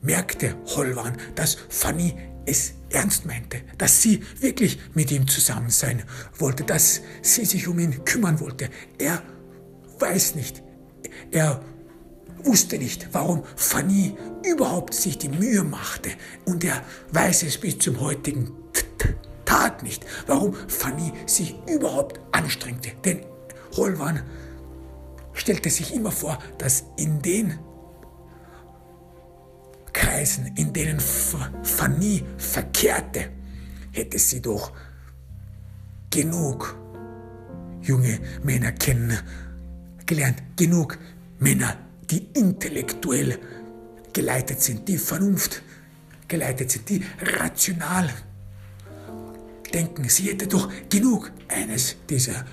merkte 0.00 0.54
Holwan, 0.66 1.16
dass 1.34 1.56
Fanny 1.68 2.14
es 2.46 2.74
ernst 2.90 3.26
meinte, 3.26 3.62
dass 3.76 4.00
sie 4.00 4.22
wirklich 4.40 4.78
mit 4.94 5.10
ihm 5.10 5.26
zusammen 5.26 5.70
sein 5.70 6.02
wollte, 6.38 6.64
dass 6.64 7.02
sie 7.20 7.44
sich 7.44 7.68
um 7.68 7.78
ihn 7.78 8.04
kümmern 8.04 8.40
wollte. 8.40 8.70
Er 8.98 9.22
weiß 9.98 10.34
nicht, 10.36 10.62
er 11.30 11.62
wusste 12.44 12.78
nicht, 12.78 13.08
warum 13.12 13.42
Fanny 13.56 14.16
überhaupt 14.44 14.94
sich 14.94 15.18
die 15.18 15.28
Mühe 15.28 15.64
machte 15.64 16.10
und 16.44 16.64
er 16.64 16.82
weiß 17.12 17.42
es 17.44 17.58
bis 17.58 17.78
zum 17.78 18.00
heutigen 18.00 18.52
Tag 19.44 19.82
nicht, 19.82 20.04
warum 20.26 20.54
Fanny 20.68 21.12
sich 21.26 21.54
überhaupt 21.68 22.20
anstrengte. 22.32 22.90
Denn 23.04 23.20
Holwan 23.76 24.22
stellte 25.32 25.70
sich 25.70 25.94
immer 25.94 26.10
vor, 26.10 26.38
dass 26.58 26.84
in 26.96 27.22
den 27.22 27.58
Kreisen, 29.92 30.52
in 30.56 30.72
denen 30.72 31.00
Fanny 31.00 32.24
verkehrte, 32.36 33.30
hätte 33.92 34.18
sie 34.18 34.42
doch 34.42 34.72
genug 36.10 36.76
junge 37.82 38.20
Männer 38.42 38.72
kennengelernt, 38.72 40.42
genug 40.56 40.98
Männer, 41.38 41.76
die 42.10 42.28
intellektuell 42.34 43.38
geleitet 44.12 44.60
sind, 44.62 44.88
die 44.88 44.98
Vernunft 44.98 45.62
geleitet 46.26 46.70
sind, 46.70 46.88
die 46.88 47.02
rational 47.20 48.08
denken. 49.72 50.08
Sie 50.08 50.24
hätte 50.24 50.46
doch 50.46 50.70
genug 50.88 51.30
eines 51.48 51.96
dieser 52.08 52.44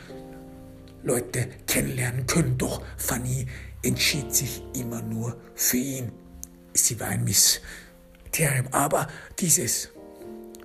Leute 1.03 1.47
kennenlernen 1.67 2.25
können, 2.25 2.57
doch 2.57 2.81
Fanny 2.97 3.45
entschied 3.83 4.33
sich 4.33 4.63
immer 4.75 5.01
nur 5.01 5.39
für 5.53 5.77
ihn. 5.77 6.11
Sie 6.73 6.99
war 6.99 7.07
ein 7.09 7.23
Mysterium, 7.23 8.67
aber 8.71 9.07
dieses, 9.39 9.89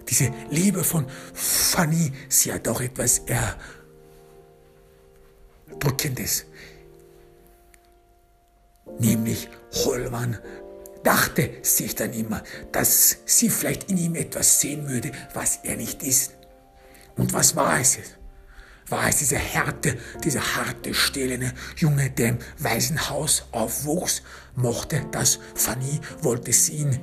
diese 0.08 0.32
Liebe 0.50 0.82
von 0.82 1.06
Fanny, 1.34 2.12
sie 2.28 2.52
hat 2.52 2.66
auch 2.66 2.80
etwas 2.80 3.22
Erdrückendes. 5.68 6.46
Nämlich 8.98 9.48
Holman 9.84 10.38
dachte 11.02 11.50
sich 11.62 11.94
dann 11.94 12.12
immer, 12.12 12.42
dass 12.72 13.18
sie 13.24 13.48
vielleicht 13.48 13.90
in 13.90 13.96
ihm 13.96 14.14
etwas 14.14 14.60
sehen 14.60 14.88
würde, 14.88 15.12
was 15.34 15.60
er 15.62 15.76
nicht 15.76 16.02
ist. 16.02 16.32
Und 17.16 17.32
was 17.32 17.56
war 17.56 17.80
es? 17.80 17.98
war 18.90 19.08
es 19.08 19.18
dieser 19.18 19.38
Härte, 19.38 19.96
dieser 20.24 20.56
harte, 20.56 20.94
stählerne 20.94 21.52
Junge, 21.76 22.10
der 22.10 22.30
im 22.30 22.38
Waisenhaus 22.58 23.44
aufwuchs, 23.52 24.22
mochte 24.56 25.06
das 25.12 25.38
Fanny, 25.54 26.00
wollte 26.22 26.52
sie 26.52 26.78
ihn 26.78 26.98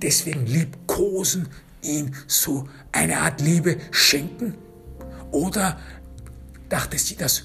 deswegen 0.00 0.46
liebkosen, 0.46 1.48
ihn 1.82 2.14
so 2.26 2.68
eine 2.92 3.18
Art 3.18 3.40
Liebe 3.40 3.78
schenken? 3.90 4.56
Oder 5.32 5.80
dachte 6.68 6.98
sie, 6.98 7.16
dass 7.16 7.44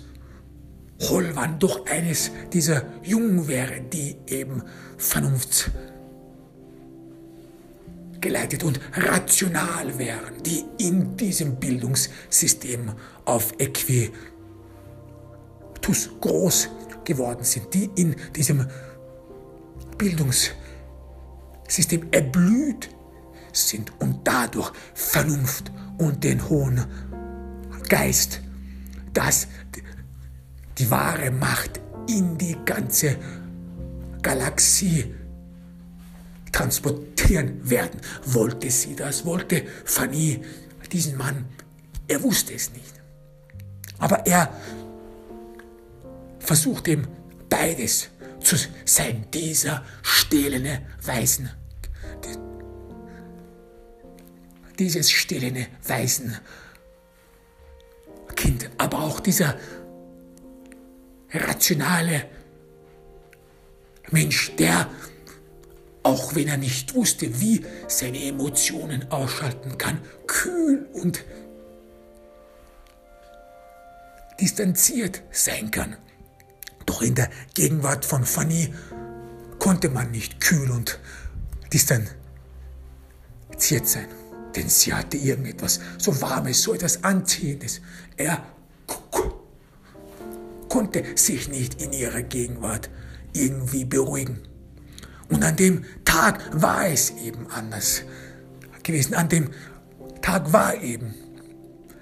Holwan 1.10 1.58
doch 1.60 1.86
eines 1.88 2.32
dieser 2.54 2.84
Jungen 3.04 3.48
wäre, 3.48 3.82
die 3.82 4.16
eben 4.28 4.64
Vernunft 4.98 5.72
geleitet 8.22 8.64
und 8.64 8.80
rational 8.94 9.98
wären, 9.98 10.44
die 10.46 10.64
in 10.78 11.18
diesem 11.18 11.56
Bildungssystem 11.56 12.92
auf 13.26 13.52
Äquitus 13.58 14.12
groß 16.22 16.70
geworden 17.04 17.44
sind, 17.44 17.74
die 17.74 17.90
in 17.96 18.16
diesem 18.36 18.68
Bildungssystem 19.98 20.54
erblüht 22.12 22.90
sind 23.52 23.92
und 24.00 24.20
dadurch 24.24 24.72
Vernunft 24.94 25.72
und 25.98 26.24
den 26.24 26.48
hohen 26.48 26.86
Geist, 27.90 28.42
dass 29.14 29.48
die 30.82 30.90
wahre 30.90 31.30
Macht 31.30 31.80
in 32.08 32.38
die 32.40 32.58
ganze 32.66 33.16
Galaxie 34.24 35.14
transportieren 36.52 37.70
werden. 37.70 38.02
Wollte 38.26 38.72
sie 38.72 38.96
das? 38.96 39.24
Wollte 39.24 39.64
Fanny 39.86 40.42
diesen 40.92 41.16
Mann? 41.18 41.46
Er 42.08 42.24
wusste 42.24 42.56
es 42.56 42.74
nicht. 42.74 43.00
Aber 44.00 44.26
er 44.26 44.52
versucht 46.40 46.88
ihm 46.88 47.08
beides 47.48 48.10
zu 48.40 48.56
sein, 48.84 49.28
dieser 49.32 49.86
stählene 50.02 50.82
Weisen. 51.04 51.52
Dieses 54.80 55.12
stählene 55.12 55.68
Waisenkind, 55.84 56.42
aber 58.80 59.02
auch 59.04 59.20
dieser 59.20 59.56
rationale 61.34 62.26
Mensch, 64.12 64.56
der, 64.58 64.90
auch 66.04 66.36
wenn 66.36 66.48
er 66.48 66.58
nicht 66.58 66.94
wusste, 66.96 67.40
wie 67.40 67.66
seine 67.88 68.24
Emotionen 68.26 69.10
ausschalten 69.12 69.78
kann, 69.78 70.00
kühl 70.28 70.88
und 70.94 71.24
distanziert 74.40 75.22
sein 75.32 75.72
kann. 75.72 75.96
Doch 76.86 77.02
in 77.02 77.16
der 77.16 77.30
Gegenwart 77.54 78.06
von 78.06 78.26
Fanny 78.26 78.74
konnte 79.60 79.90
man 79.90 80.12
nicht 80.12 80.42
kühl 80.42 80.72
und 80.72 81.00
distanziert 81.72 82.18
sein, 83.84 84.08
denn 84.56 84.68
sie 84.68 84.94
hatte 84.94 85.18
irgendetwas 85.18 85.80
so 85.98 86.20
Warmes, 86.22 86.64
so 86.64 86.74
etwas 86.74 87.04
Anziehendes. 87.04 87.82
Er 88.18 88.44
konnte 90.72 91.04
sich 91.16 91.50
nicht 91.50 91.82
in 91.82 91.92
ihrer 91.92 92.22
Gegenwart 92.22 92.90
irgendwie 93.34 93.84
beruhigen. 93.84 94.40
Und 95.28 95.44
an 95.44 95.58
dem 95.58 95.84
Tag 96.06 96.40
war 96.54 96.88
es 96.88 97.10
eben 97.10 97.48
anders 97.52 98.04
gewesen. 98.82 99.14
An 99.14 99.28
dem 99.28 99.50
Tag 100.22 100.54
war 100.54 100.82
eben 100.82 101.14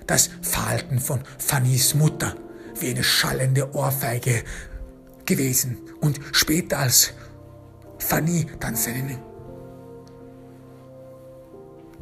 das 0.05 0.29
Verhalten 0.43 0.99
von 0.99 1.21
Fannys 1.39 1.95
Mutter 1.95 2.35
wie 2.79 2.91
eine 2.91 3.03
schallende 3.03 3.73
Ohrfeige 3.73 4.43
gewesen. 5.25 5.79
Und 5.99 6.19
später 6.31 6.77
als 6.77 7.13
Fanny 7.97 8.45
dann 8.59 8.75
seinen 8.75 9.17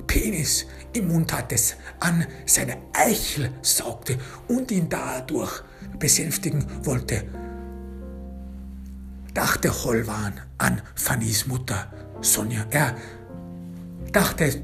Penis 0.06 0.66
im 0.92 1.08
Mund 1.08 1.32
hatte, 1.32 1.56
an 2.02 2.26
seine 2.46 2.78
Eichel 2.92 3.52
saugte 3.62 4.18
und 4.50 4.70
ihn 4.70 4.90
dadurch 4.90 5.64
besänftigen 6.00 6.66
wollte, 6.86 7.24
dachte 9.34 9.72
Holwan 9.84 10.34
an 10.58 10.82
Fannys 10.96 11.48
Mutter 11.48 11.92
Sonja. 12.22 12.66
Er 12.70 12.96
dachte 14.12 14.62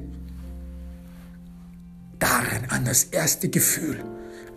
daran, 2.19 2.65
an 2.69 2.85
das 2.85 3.05
erste 3.05 3.49
Gefühl, 3.49 4.03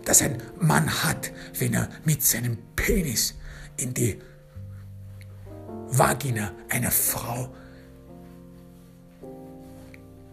das 0.05 0.21
ein 0.21 0.41
Mann 0.59 1.03
hat, 1.03 1.31
wenn 1.59 1.73
er 1.73 1.89
mit 2.05 2.23
seinem 2.23 2.57
Penis 2.75 3.35
in 3.77 3.93
die 3.93 4.17
Vagina 5.89 6.51
einer 6.69 6.91
Frau 6.91 7.53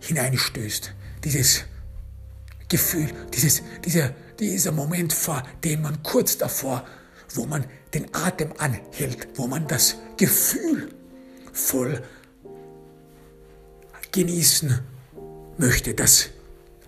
hineinstößt. 0.01 0.93
Dieses 1.25 1.65
Gefühl, 2.69 3.11
dieses, 3.33 3.63
dieser, 3.85 4.15
dieser 4.41 4.73
Moment, 4.73 5.13
vor 5.13 5.43
dem 5.63 5.83
man 5.83 6.03
kurz 6.03 6.39
davor, 6.39 6.85
wo 7.35 7.47
man 7.47 7.65
den 7.93 8.15
Atem 8.15 8.53
anhält, 8.59 9.29
wo 9.35 9.47
man 9.47 9.67
das 9.67 9.97
Gefühl 10.17 10.93
voll 11.53 12.03
genießen 14.13 14.81
möchte, 15.59 15.95
das 15.95 16.31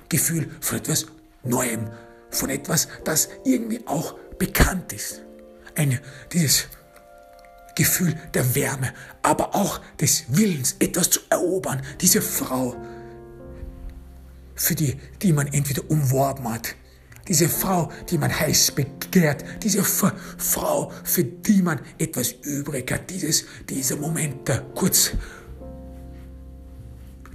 Gefühl 0.08 0.48
von 0.60 0.78
etwas 0.78 1.06
Neuem, 1.42 1.90
von 2.30 2.50
etwas, 2.50 2.88
das 3.04 3.28
irgendwie 3.44 3.86
auch 3.86 4.14
bekannt 4.38 4.92
ist. 4.92 5.22
Ein, 5.74 6.00
dieses 6.32 6.68
Gefühl 7.74 8.14
der 8.34 8.54
Wärme, 8.54 8.92
aber 9.22 9.54
auch 9.54 9.80
des 10.00 10.24
Willens, 10.28 10.76
etwas 10.78 11.10
zu 11.10 11.20
erobern. 11.30 11.82
Diese 12.00 12.22
Frau, 12.22 12.74
für 14.54 14.74
die, 14.74 14.96
die 15.22 15.32
man 15.32 15.46
entweder 15.48 15.82
umworben 15.88 16.52
hat, 16.52 16.74
diese 17.28 17.48
Frau, 17.48 17.90
die 18.10 18.18
man 18.18 18.30
heiß 18.30 18.72
begehrt, 18.72 19.44
diese 19.62 19.82
Frau, 19.82 20.92
für 21.04 21.24
die 21.24 21.62
man 21.62 21.80
etwas 21.98 22.32
übrig 22.42 22.90
hat, 22.92 23.10
dieses, 23.10 23.44
dieser 23.68 23.96
Moment 23.96 24.46
der 24.48 24.60
kurz 24.74 25.12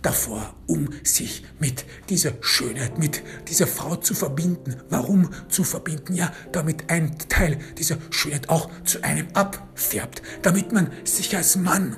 davor, 0.01 0.55
um 0.67 0.89
sich 1.03 1.45
mit 1.59 1.85
dieser 2.09 2.33
Schönheit, 2.41 2.97
mit 2.97 3.21
dieser 3.47 3.67
Frau 3.67 3.95
zu 3.95 4.15
verbinden. 4.15 4.75
Warum 4.89 5.29
zu 5.49 5.63
verbinden? 5.63 6.15
Ja, 6.15 6.31
damit 6.51 6.89
ein 6.89 7.17
Teil 7.29 7.59
dieser 7.77 7.97
Schönheit 8.09 8.49
auch 8.49 8.69
zu 8.83 9.03
einem 9.03 9.27
abfärbt, 9.33 10.21
damit 10.41 10.71
man 10.71 10.91
sich 11.03 11.35
als 11.35 11.55
Mann, 11.55 11.97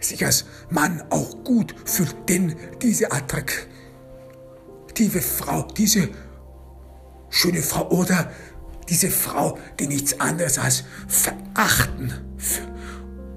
sich 0.00 0.24
als 0.24 0.44
Mann 0.70 1.02
auch 1.10 1.44
gut 1.44 1.74
fühlt, 1.84 2.28
denn 2.28 2.54
diese 2.82 3.10
attraktive 4.98 5.20
Frau, 5.20 5.62
diese 5.76 6.08
schöne 7.30 7.62
Frau 7.62 7.88
oder 7.90 8.32
diese 8.88 9.10
Frau, 9.10 9.58
die 9.78 9.86
nichts 9.86 10.18
anderes 10.18 10.58
als 10.58 10.84
verachten 11.06 12.12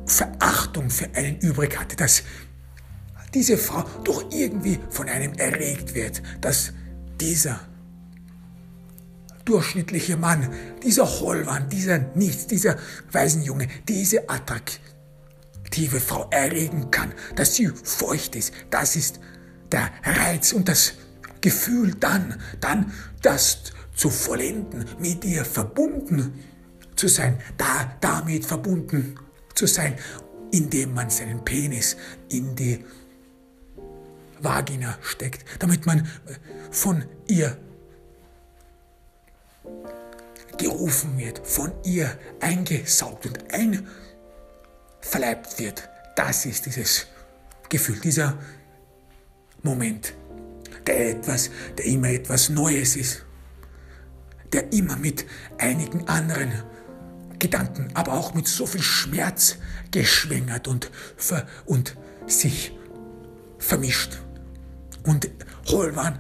Verachtung 0.06 0.90
für 0.90 1.10
einen 1.14 1.38
übrig 1.40 1.80
hatte, 1.80 1.96
dass 1.96 2.24
diese 3.34 3.58
Frau 3.58 3.84
doch 4.04 4.32
irgendwie 4.32 4.80
von 4.90 5.08
einem 5.08 5.34
erregt 5.34 5.94
wird, 5.94 6.24
dass 6.42 6.74
dieser 7.20 7.60
durchschnittliche 9.46 10.18
Mann, 10.18 10.50
dieser 10.84 11.06
Hollmann, 11.06 11.70
dieser 11.70 12.00
Nichts, 12.16 12.48
dieser 12.48 12.78
Waisenjunge, 13.12 13.68
diese 13.88 14.30
attraktive 14.30 16.00
Frau 16.00 16.28
erregen 16.32 16.90
kann, 16.90 17.14
dass 17.36 17.56
sie 17.56 17.68
feucht 17.68 18.36
ist. 18.36 18.52
Das 18.72 18.96
ist 18.96 19.20
der 19.72 19.90
Reiz 20.04 20.54
und 20.54 20.68
das 20.68 20.94
Gefühl 21.42 21.96
dann, 21.96 22.40
dann 22.60 22.94
das 23.22 23.64
zu 23.96 24.10
vollenden, 24.10 24.86
mit 25.00 25.26
ihr 25.26 25.44
verbunden 25.44 26.40
zu 26.96 27.08
sein, 27.08 27.40
da, 27.58 27.96
damit 28.00 28.46
verbunden 28.46 29.16
zu 29.56 29.66
sein, 29.68 29.96
indem 30.52 30.94
man 30.94 31.10
seinen 31.10 31.44
Penis 31.44 31.98
in 32.30 32.56
die 32.56 32.86
Vagina 34.40 34.98
steckt, 35.02 35.46
damit 35.60 35.86
man 35.86 36.00
äh, 36.00 36.06
von 36.72 37.06
ihr 37.28 37.58
gerufen 40.58 41.18
wird, 41.18 41.46
von 41.46 41.72
ihr 41.84 42.18
eingesaugt 42.40 43.26
und 43.26 43.40
einverleibt 45.02 45.60
wird. 45.60 45.90
Das 46.16 46.46
ist 46.46 46.66
dieses 46.66 47.08
Gefühl, 47.70 48.00
dieser 48.00 48.38
Moment, 49.64 50.14
der 50.88 51.12
etwas, 51.12 51.50
der 51.78 51.86
immer 51.86 52.10
etwas 52.10 52.50
Neues 52.50 52.96
ist, 52.96 53.26
der 54.54 54.72
immer 54.74 54.98
mit 54.98 55.26
einigen 55.58 56.08
anderen 56.08 56.52
Gedanken, 57.40 57.90
aber 57.94 58.14
auch 58.14 58.34
mit 58.34 58.48
so 58.48 58.66
viel 58.66 58.82
Schmerz 58.82 59.58
geschwängert 59.92 60.68
und, 60.68 60.92
und 61.66 61.96
sich 62.28 62.72
vermischt. 63.58 64.20
Und 65.04 65.30
Holwan 65.68 66.20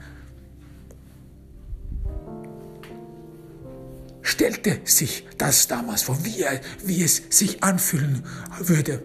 stellte 4.21 4.81
sich 4.85 5.27
das 5.37 5.67
damals 5.67 6.03
vor, 6.03 6.23
wie, 6.23 6.41
er, 6.41 6.59
wie 6.83 7.03
es 7.03 7.21
sich 7.29 7.63
anfühlen 7.63 8.23
würde, 8.59 9.03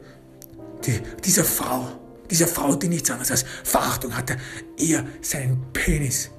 die, 0.86 1.00
dieser 1.24 1.44
Frau, 1.44 2.00
dieser 2.30 2.46
Frau, 2.46 2.74
die 2.76 2.88
nichts 2.88 3.10
anderes 3.10 3.30
als 3.30 3.44
Verachtung 3.64 4.16
hatte, 4.16 4.36
ihr 4.76 5.06
seinen 5.20 5.72
Penis 5.72 6.30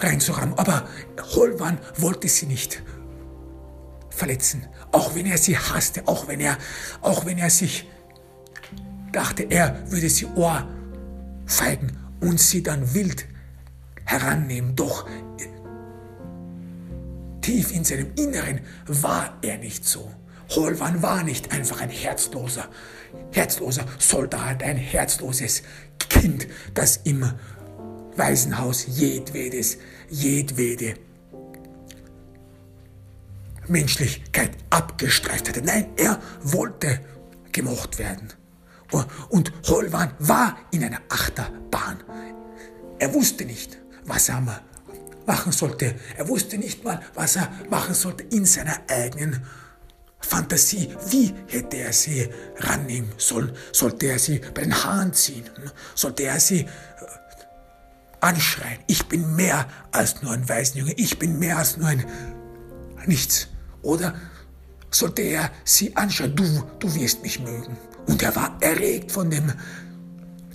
reinzurammen. 0.00 0.58
Aber 0.58 0.88
Holwan 1.34 1.78
wollte 1.96 2.28
sie 2.28 2.46
nicht 2.46 2.82
verletzen, 4.10 4.66
auch 4.92 5.14
wenn 5.14 5.26
er 5.26 5.38
sie 5.38 5.56
hasste, 5.56 6.06
auch 6.06 6.28
wenn 6.28 6.40
er, 6.40 6.56
auch 7.00 7.26
wenn 7.26 7.38
er 7.38 7.50
sich 7.50 7.88
dachte, 9.12 9.44
er 9.44 9.90
würde 9.90 10.08
sie 10.08 10.26
ohrfeigen 10.26 11.96
und 12.20 12.40
sie 12.40 12.62
dann 12.62 12.94
wild 12.94 13.26
herannehmen. 14.04 14.74
Doch 14.74 15.06
tief 17.40 17.72
in 17.72 17.84
seinem 17.84 18.12
Inneren 18.16 18.60
war 18.86 19.38
er 19.42 19.58
nicht 19.58 19.84
so. 19.84 20.10
Holwan 20.50 21.02
war 21.02 21.22
nicht 21.22 21.52
einfach 21.52 21.80
ein 21.80 21.90
herzloser, 21.90 22.68
herzloser 23.32 23.84
Soldat, 23.98 24.62
ein 24.62 24.76
herzloses 24.76 25.62
Kind, 25.98 26.46
das 26.74 26.98
im 27.04 27.30
Waisenhaus 28.16 28.86
jedwedes, 28.86 29.78
jedwede 30.08 30.94
Menschlichkeit 33.68 34.52
abgestreift 34.70 35.48
hatte. 35.48 35.62
Nein, 35.62 35.88
er 35.96 36.20
wollte 36.42 37.00
gemocht 37.52 37.98
werden. 37.98 38.28
Und 39.28 39.52
Holwan 39.66 40.12
war 40.18 40.56
in 40.70 40.84
einer 40.84 41.00
Achterbahn. 41.08 42.02
Er 42.98 43.12
wusste 43.12 43.44
nicht, 43.44 43.78
was 44.04 44.28
er 44.28 44.62
machen 45.26 45.52
sollte. 45.52 45.96
Er 46.16 46.28
wusste 46.28 46.56
nicht 46.56 46.84
mal, 46.84 47.02
was 47.14 47.36
er 47.36 47.50
machen 47.68 47.94
sollte 47.94 48.22
in 48.24 48.46
seiner 48.46 48.78
eigenen 48.88 49.44
Fantasie. 50.26 50.88
Wie 51.08 51.32
hätte 51.46 51.76
er 51.76 51.92
sie 51.92 52.28
rannehmen 52.58 53.12
sollen? 53.16 53.52
Sollte 53.72 54.06
er 54.06 54.18
sie 54.18 54.40
bei 54.54 54.62
den 54.62 54.74
Haaren 54.74 55.12
ziehen? 55.12 55.44
Sollte 55.94 56.24
er 56.24 56.40
sie 56.40 56.60
äh, 56.60 56.66
anschreien? 58.20 58.80
Ich 58.88 59.06
bin 59.06 59.36
mehr 59.36 59.66
als 59.92 60.22
nur 60.22 60.32
ein 60.32 60.48
Waisenjunge. 60.48 60.94
Ich 60.96 61.18
bin 61.18 61.38
mehr 61.38 61.58
als 61.58 61.76
nur 61.76 61.88
ein 61.88 62.04
Nichts. 63.06 63.46
Oder 63.82 64.14
sollte 64.90 65.22
er 65.22 65.52
sie 65.64 65.96
anschauen? 65.96 66.34
Du, 66.34 66.44
du 66.80 66.92
wirst 66.96 67.22
mich 67.22 67.38
mögen. 67.38 67.76
Und 68.06 68.20
er 68.22 68.34
war 68.34 68.56
erregt 68.60 69.12
von 69.12 69.30
dem 69.30 69.52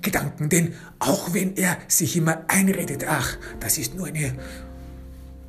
Gedanken, 0.01 0.49
denn 0.49 0.73
auch 0.99 1.33
wenn 1.33 1.55
er 1.55 1.77
sich 1.87 2.17
immer 2.17 2.43
einredet, 2.47 3.05
ach, 3.07 3.37
das 3.59 3.77
ist 3.77 3.95
nur 3.95 4.07
eine 4.07 4.35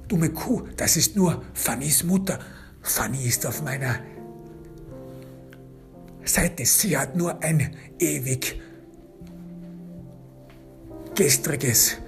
dumme 0.06 0.30
Kuh, 0.30 0.62
das 0.76 0.96
ist 0.96 1.16
nur 1.16 1.42
Fannys 1.54 2.04
Mutter. 2.04 2.38
Fanny 2.82 3.24
ist 3.24 3.46
auf 3.46 3.62
meiner 3.62 4.00
Seite. 6.24 6.64
Sie 6.64 6.96
hat 6.96 7.16
nur 7.16 7.42
ein 7.42 7.76
ewig 7.98 8.60
gestriges 11.14 11.98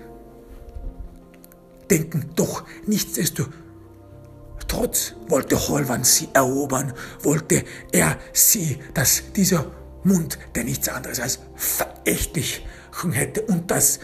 Denken. 1.90 2.30
Doch 2.34 2.64
nichtsdestotrotz 2.86 3.54
wollte 5.28 5.56
Holwan 5.68 6.04
sie 6.04 6.28
erobern, 6.32 6.92
wollte 7.22 7.64
er 7.92 8.18
sie, 8.32 8.78
dass 8.94 9.22
dieser 9.34 9.70
Mund, 10.02 10.38
der 10.54 10.64
nichts 10.64 10.88
anderes 10.88 11.20
als 11.20 11.40
verächtlich 11.54 12.66
hätte 13.12 13.42
und 13.42 13.70
dass 13.70 14.00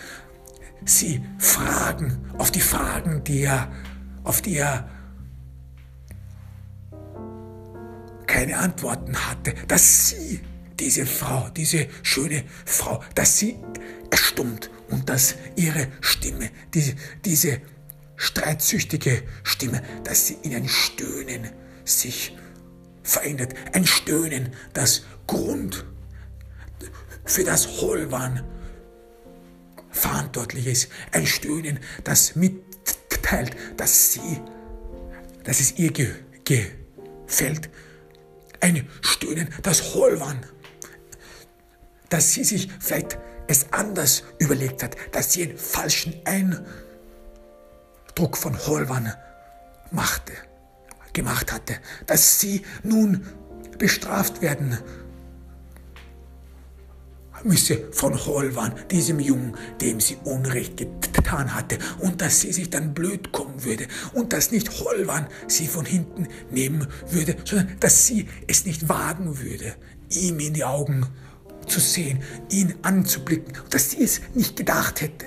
sie 0.84 1.22
Fragen, 1.38 2.30
auf 2.38 2.50
die 2.50 2.60
Fragen, 2.60 3.24
die 3.24 3.42
er, 3.42 3.70
auf 4.24 4.42
die 4.42 4.56
er 4.56 4.88
keine 8.30 8.58
Antworten 8.58 9.16
hatte, 9.26 9.54
dass 9.66 10.10
sie, 10.10 10.40
diese 10.78 11.04
Frau, 11.04 11.50
diese 11.50 11.88
schöne 12.02 12.44
Frau, 12.64 13.02
dass 13.14 13.38
sie 13.38 13.56
erstummt 14.10 14.70
und 14.88 15.08
dass 15.08 15.34
ihre 15.56 15.88
Stimme, 16.00 16.50
diese, 16.72 16.94
diese 17.24 17.60
streitsüchtige 18.16 19.24
Stimme, 19.42 19.82
dass 20.04 20.28
sie 20.28 20.38
in 20.42 20.54
ein 20.54 20.68
Stöhnen 20.68 21.50
sich 21.84 22.36
verändert. 23.02 23.54
Ein 23.72 23.84
Stöhnen, 23.84 24.52
das 24.74 25.02
Grund 25.26 25.84
für 27.24 27.42
das 27.42 27.80
Holwan 27.80 28.44
verantwortlich 29.90 30.66
ist. 30.68 30.88
Ein 31.10 31.26
Stöhnen, 31.26 31.80
das 32.04 32.36
mitteilt, 32.36 33.56
dass 33.76 34.12
sie, 34.12 34.40
dass 35.42 35.58
es 35.58 35.78
ihr 35.78 35.90
ge 35.90 36.14
gefällt. 36.44 37.68
Ein 38.60 38.88
Stöhnen, 39.00 39.48
das 39.62 39.94
Holwan, 39.94 40.44
dass 42.08 42.32
sie 42.32 42.44
sich 42.44 42.68
vielleicht 42.78 43.18
es 43.46 43.72
anders 43.72 44.22
überlegt 44.38 44.82
hat, 44.82 44.96
dass 45.12 45.32
sie 45.32 45.42
einen 45.44 45.58
falschen 45.58 46.14
Eindruck 46.24 46.66
von 48.36 48.56
Holwan 48.66 49.12
machte, 49.90 50.32
gemacht 51.12 51.52
hatte, 51.52 51.76
dass 52.06 52.40
sie 52.40 52.62
nun 52.82 53.26
bestraft 53.78 54.42
werden 54.42 54.78
müsse 57.44 57.88
von 57.92 58.14
Holwan, 58.26 58.74
diesem 58.90 59.20
Jungen, 59.20 59.56
dem 59.80 60.00
sie 60.00 60.16
Unrecht 60.24 60.78
getan 61.12 61.54
hatte, 61.54 61.78
und 61.98 62.20
dass 62.20 62.40
sie 62.40 62.52
sich 62.52 62.70
dann 62.70 62.94
blöd 62.94 63.32
kommen 63.32 63.64
würde, 63.64 63.86
und 64.14 64.32
dass 64.32 64.50
nicht 64.50 64.80
Holwan 64.80 65.26
sie 65.46 65.66
von 65.66 65.84
hinten 65.84 66.28
nehmen 66.50 66.86
würde, 67.10 67.36
sondern 67.44 67.76
dass 67.80 68.06
sie 68.06 68.28
es 68.46 68.64
nicht 68.66 68.88
wagen 68.88 69.38
würde, 69.40 69.74
ihm 70.10 70.38
in 70.40 70.54
die 70.54 70.64
Augen 70.64 71.06
zu 71.66 71.80
sehen, 71.80 72.20
ihn 72.50 72.74
anzublicken, 72.82 73.54
dass 73.70 73.90
sie 73.90 74.02
es 74.02 74.20
nicht 74.34 74.56
gedacht 74.56 75.00
hätte. 75.00 75.26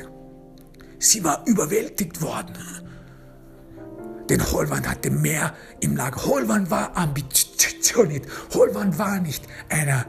Sie 0.99 1.23
war 1.23 1.43
überwältigt 1.45 2.21
worden. 2.21 2.55
Denn 4.29 4.41
Holwan 4.51 4.87
hatte 4.87 5.09
mehr 5.09 5.53
im 5.81 5.97
Lager. 5.97 6.25
Holwan 6.25 6.69
war 6.71 6.95
ambitioniert. 6.95 8.25
Holwan 8.53 8.97
war 8.97 9.19
nicht 9.19 9.45
einer 9.69 10.05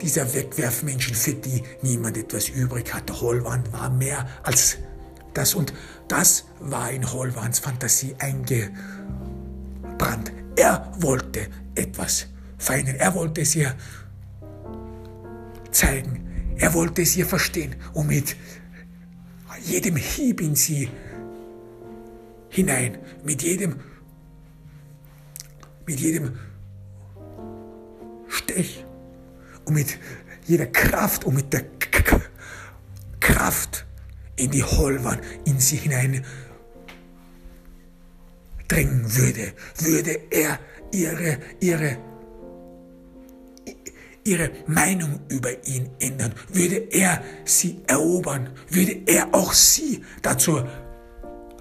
dieser 0.00 0.32
Wegwerfmenschen, 0.34 1.14
für 1.14 1.34
die 1.34 1.62
niemand 1.82 2.16
etwas 2.16 2.48
übrig 2.48 2.92
hatte. 2.92 3.20
Holwan 3.20 3.62
war 3.72 3.90
mehr 3.90 4.26
als 4.42 4.78
das 5.34 5.54
und 5.54 5.72
das 6.08 6.44
war 6.60 6.90
in 6.90 7.10
Holwans 7.10 7.58
Fantasie 7.58 8.14
eingebrannt. 8.18 8.72
Er 10.56 10.92
wollte 10.98 11.48
etwas 11.74 12.26
verändern. 12.58 12.96
Er 12.96 13.14
wollte 13.14 13.40
es 13.40 13.56
ihr 13.56 13.74
zeigen. 15.70 16.54
Er 16.56 16.72
wollte 16.74 17.02
es 17.02 17.16
ihr 17.16 17.26
verstehen 17.26 17.74
und 17.94 18.06
mit 18.06 18.36
jedem 19.64 19.96
Hieb 19.96 20.40
in 20.40 20.54
sie 20.54 20.88
hinein, 22.48 22.98
mit 23.24 23.42
jedem, 23.42 23.80
mit 25.86 25.98
jedem 25.98 26.38
Stech 28.28 28.84
und 29.64 29.74
mit 29.74 29.98
jeder 30.46 30.66
Kraft 30.66 31.24
und 31.24 31.34
mit 31.34 31.52
der 31.52 31.64
K 31.78 32.20
Kraft 33.20 33.86
in 34.36 34.50
die 34.50 34.62
Holwan 34.62 35.18
in 35.46 35.58
sie 35.58 35.76
hinein 35.76 36.24
drängen 38.68 39.16
würde, 39.16 39.52
würde 39.78 40.20
er 40.30 40.58
ihre, 40.92 41.38
ihre, 41.60 41.96
ihre 44.24 44.50
Meinung 44.66 45.20
über 45.28 45.66
ihn 45.66 45.90
ändern, 46.00 46.34
würde 46.52 46.76
er 46.90 47.22
sie 47.44 47.82
erobern, 47.86 48.50
würde 48.68 49.02
er 49.06 49.34
auch 49.34 49.52
sie 49.52 50.04
dazu 50.22 50.62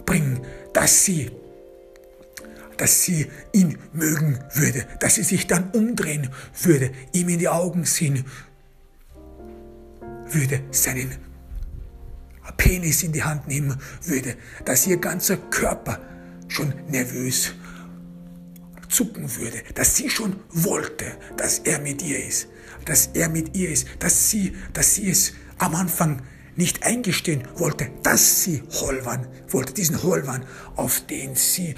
bringen, 0.06 0.41
dass 0.74 1.06
sie 1.06 1.32
dass 2.84 3.01
sie 3.03 3.27
ihn 3.53 3.77
mögen 3.93 4.38
würde, 4.55 4.86
dass 4.99 5.15
sie 5.15 5.23
sich 5.23 5.47
dann 5.47 5.71
umdrehen 5.71 6.29
würde, 6.63 6.91
ihm 7.13 7.29
in 7.29 7.39
die 7.39 7.47
Augen 7.47 7.86
sehen 7.86 8.25
würde, 10.29 10.59
seinen 10.69 11.15
Penis 12.57 13.03
in 13.03 13.13
die 13.13 13.23
Hand 13.23 13.47
nehmen 13.47 13.79
würde, 14.03 14.36
dass 14.65 14.86
ihr 14.86 14.97
ganzer 14.97 15.38
Körper 15.38 15.97
schon 16.49 16.73
nervös 16.89 17.53
zucken 18.89 19.34
würde, 19.38 19.63
dass 19.75 19.95
sie 19.95 20.09
schon 20.09 20.36
wollte, 20.49 21.05
dass 21.38 21.59
er 21.59 21.79
mit 21.79 22.01
ihr 22.01 22.27
ist, 22.27 22.49
dass 22.84 23.11
er 23.13 23.29
mit 23.29 23.55
ihr 23.55 23.69
ist, 23.69 23.88
dass 23.99 24.29
sie, 24.29 24.57
dass 24.73 24.95
sie 24.95 25.09
es 25.09 25.31
am 25.57 25.73
Anfang 25.73 26.21
nicht 26.55 26.84
eingestehen 26.84 27.47
wollte, 27.55 27.89
dass 28.03 28.43
sie 28.43 28.61
Holwan 28.71 29.27
wollte, 29.49 29.73
diesen 29.73 30.03
Holwan, 30.03 30.45
auf 30.75 30.99
den 31.07 31.36
sie 31.36 31.75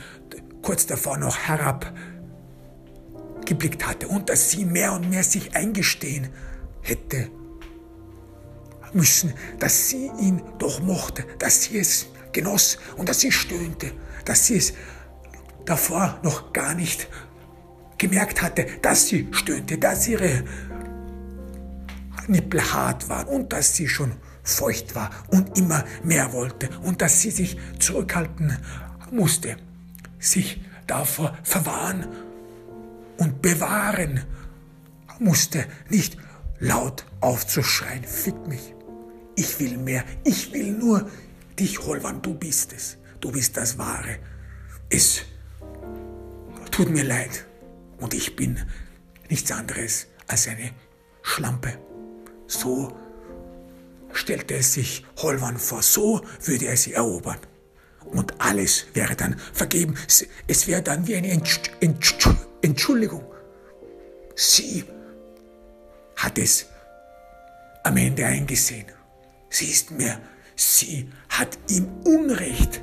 kurz 0.66 0.86
davor 0.88 1.18
noch 1.18 1.38
herabgeblickt 1.38 3.88
hatte 3.88 4.08
und 4.08 4.30
dass 4.30 4.50
sie 4.50 4.66
mehr 4.66 4.94
und 4.94 5.12
mehr 5.12 5.24
sich 5.24 5.56
eingestehen 5.56 6.30
hätte 6.82 7.30
müssen, 8.92 9.32
dass 9.60 9.90
sie 9.90 10.10
ihn 10.20 10.42
doch 10.58 10.82
mochte, 10.82 11.24
dass 11.38 11.62
sie 11.64 11.78
es 11.78 12.08
genoss 12.32 12.80
und 12.98 13.10
dass 13.10 13.20
sie 13.20 13.32
stöhnte, 13.32 13.92
dass 14.26 14.48
sie 14.48 14.58
es 14.58 14.74
davor 15.66 16.20
noch 16.24 16.52
gar 16.52 16.74
nicht 16.74 17.08
gemerkt 18.00 18.42
hatte, 18.42 18.66
dass 18.82 19.08
sie 19.08 19.28
stöhnte, 19.32 19.78
dass 19.78 20.08
ihre 20.08 20.44
Nippel 22.28 22.74
hart 22.74 23.08
waren 23.08 23.28
und 23.28 23.54
dass 23.54 23.76
sie 23.76 23.88
schon 23.88 24.14
feucht 24.42 24.96
war 24.96 25.12
und 25.28 25.60
immer 25.60 25.86
mehr 26.04 26.34
wollte 26.34 26.70
und 26.84 27.04
dass 27.04 27.22
sie 27.22 27.30
sich 27.30 27.60
zurückhalten 27.78 28.58
musste 29.12 29.58
sich 30.20 30.62
davor 30.88 31.38
verwahren 31.44 32.08
und 33.18 33.42
bewahren 33.42 34.24
musste, 35.20 35.66
nicht 35.90 36.18
laut 36.60 37.06
aufzuschreien, 37.22 38.04
fick 38.04 38.48
mich, 38.48 38.74
ich 39.36 39.60
will 39.60 39.78
mehr, 39.78 40.04
ich 40.24 40.54
will 40.54 40.72
nur 40.72 41.10
dich, 41.60 41.80
Holwan, 41.86 42.22
du 42.22 42.34
bist 42.34 42.74
es, 42.74 42.98
du 43.22 43.32
bist 43.32 43.58
das 43.58 43.78
Wahre. 43.78 44.20
Es 44.90 45.22
tut 46.72 46.90
mir 46.90 47.04
leid, 47.04 47.46
und 48.00 48.14
ich 48.14 48.36
bin 48.36 48.60
nichts 49.30 49.52
anderes 49.52 50.08
als 50.28 50.48
eine 50.48 50.72
Schlampe. 51.22 51.78
So 52.48 52.96
stellte 54.14 54.56
es 54.56 54.74
sich 54.74 55.06
Holwan 55.18 55.58
vor, 55.58 55.82
so 55.82 56.22
würde 56.44 56.66
er 56.66 56.78
sie 56.78 56.94
erobern. 56.94 57.40
Und 58.12 58.40
alles 58.40 58.86
wäre 58.94 59.16
dann 59.16 59.38
vergeben. 59.54 59.96
Es 60.48 60.68
wäre 60.68 60.82
dann 60.82 61.08
wie 61.08 61.16
eine 61.16 61.32
Entschuldigung. 62.62 63.24
Sie 64.36 64.84
hat 66.16 66.38
es 66.38 66.68
am 67.84 67.98
Ende 67.98 68.26
eingesehen. 68.26 68.86
Sie 69.50 69.68
ist 69.68 69.92
mir, 69.92 70.20
sie 70.56 71.10
hat 71.30 71.58
ihm 71.70 71.88
Unrecht 72.04 72.82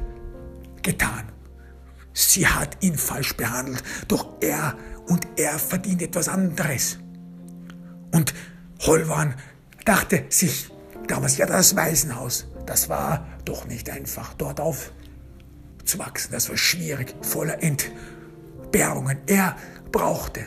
getan. 0.82 1.30
Sie 2.14 2.46
hat 2.46 2.76
ihn 2.82 2.96
falsch 2.96 3.36
behandelt, 3.36 3.82
doch 4.08 4.34
er 4.40 4.76
und 5.08 5.26
er 5.36 5.58
verdient 5.58 6.02
etwas 6.02 6.28
anderes. 6.28 6.98
Und 8.12 8.34
Holwan 8.80 9.34
dachte 9.84 10.24
sich 10.28 10.70
damals, 11.08 11.38
ja, 11.38 11.46
das 11.46 11.74
Waisenhaus, 11.74 12.46
das 12.66 12.88
war 12.88 13.26
doch 13.44 13.66
nicht 13.66 13.90
einfach, 13.90 14.34
dort 14.34 14.60
aufzuwachsen. 15.82 16.32
Das 16.32 16.48
war 16.48 16.56
schwierig, 16.56 17.14
voller 17.22 17.62
Entbehrungen. 17.62 19.18
Er 19.26 19.56
brauchte 19.90 20.40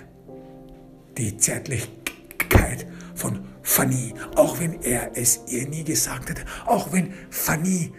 die 1.17 1.37
Zärtlichkeit 1.37 2.87
von 3.15 3.45
Fanny, 3.61 4.13
auch 4.35 4.59
wenn 4.59 4.81
er 4.81 5.17
es 5.17 5.41
ihr 5.47 5.67
nie 5.67 5.83
gesagt 5.83 6.29
hatte, 6.29 6.45
auch 6.65 6.91
wenn 6.91 7.13
Fanny 7.29 7.93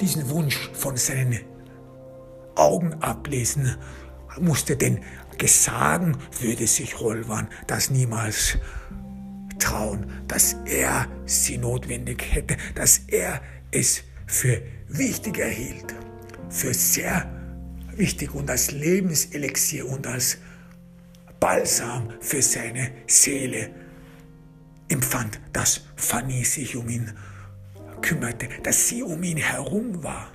diesen 0.00 0.28
Wunsch 0.30 0.70
von 0.72 0.96
seinen 0.96 1.38
Augen 2.56 2.94
ablesen 2.94 3.76
musste, 4.40 4.76
denn 4.76 5.00
gesagen 5.38 6.16
würde 6.40 6.66
sich 6.66 6.98
Holwan 6.98 7.48
das 7.66 7.90
niemals 7.90 8.58
trauen, 9.58 10.10
dass 10.26 10.56
er 10.64 11.06
sie 11.26 11.58
notwendig 11.58 12.24
hätte, 12.30 12.56
dass 12.74 13.02
er 13.08 13.40
es 13.72 14.04
für 14.26 14.62
wichtig 14.88 15.38
erhielt, 15.38 15.94
für 16.48 16.72
sehr 16.72 17.28
wichtig 17.96 18.34
und 18.34 18.48
als 18.48 18.70
Lebenselixier 18.70 19.86
und 19.88 20.06
als 20.06 20.38
Balsam 21.40 22.08
für 22.20 22.40
seine 22.40 22.92
Seele 23.06 23.70
empfand, 24.88 25.40
dass 25.52 25.80
Fanny 25.96 26.44
sich 26.44 26.76
um 26.76 26.88
ihn 26.88 27.12
kümmerte, 28.00 28.48
dass 28.62 28.88
sie 28.88 29.02
um 29.02 29.22
ihn 29.22 29.38
herum 29.38 30.02
war, 30.02 30.30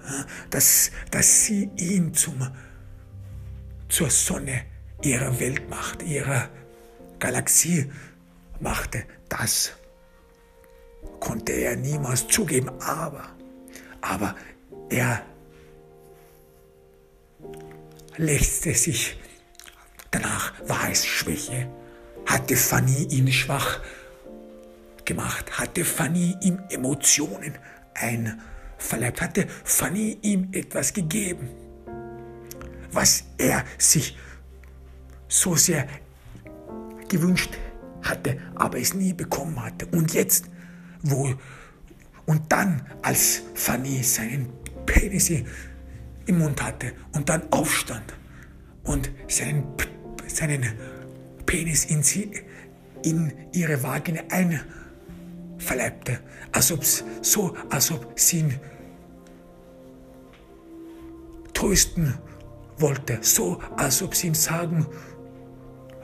dass, 0.50 0.92
dass 1.12 1.46
sie 1.46 1.70
ihn 1.78 2.14
zum, 2.14 2.50
zur 3.90 4.10
Sonne 4.10 4.64
ihrer 5.02 5.40
Welt 5.40 5.70
machte, 5.70 6.06
ihrer 6.06 6.50
Galaxie 7.20 7.92
machte. 8.60 9.04
Das 9.30 9.77
konnte 11.20 11.54
er 11.54 11.76
niemals 11.76 12.28
zugeben, 12.28 12.70
aber, 12.80 13.30
aber 14.02 14.36
er 14.90 15.22
lechzte 18.18 18.74
sich. 18.74 19.18
Danach 20.12 20.54
war 20.68 20.90
es 20.90 21.06
Schwäche. 21.06 21.70
Hatte 22.26 22.56
Fanny 22.56 23.04
ihn 23.10 23.32
schwach 23.32 23.80
gemacht? 25.06 25.60
Hatte 25.60 25.86
Fanny 25.86 26.36
ihm 26.42 26.60
Emotionen 26.70 27.58
einverleibt? 27.94 29.22
Hatte 29.22 29.48
Fanny 29.64 30.18
ihm 30.22 30.50
etwas 30.52 30.94
gegeben, 30.94 31.50
was 32.92 33.24
er 33.38 33.64
sich 33.78 34.18
so 35.28 35.56
sehr 35.56 35.88
gewünscht 37.08 37.58
hatte, 38.02 38.38
aber 38.56 38.80
es 38.80 38.94
nie 38.94 39.14
bekommen 39.14 39.62
hatte? 39.64 39.86
Und 39.88 40.14
jetzt, 40.14 40.46
wo? 41.04 41.34
Und 42.26 42.52
dann, 42.52 42.86
als 43.02 43.44
Fanny 43.54 44.04
seinen 44.04 44.50
Penis 44.86 45.30
im 45.30 46.40
Mund 46.40 46.62
hatte 46.62 46.94
und 47.14 47.30
dann 47.30 47.42
aufstand 47.52 48.14
und 48.84 49.10
seinen, 49.28 49.64
seinen 50.28 50.74
Penis 51.46 51.86
in, 51.86 52.04
sie, 52.04 52.32
in 53.04 53.32
ihre 53.54 53.82
Vagina 53.82 54.22
ein 54.30 54.60
verleibte, 55.58 56.20
als 56.52 56.72
ob 56.72 56.84
so, 56.84 57.56
als 57.70 57.92
ob 57.92 58.20
sie 58.20 58.40
ihn 58.40 58.60
trösten 61.54 62.14
wollte, 62.78 63.20
so 63.22 63.60
als 63.78 64.02
ob 64.02 64.14
sie 64.14 64.28
ihm 64.28 64.36
sagen 64.36 64.86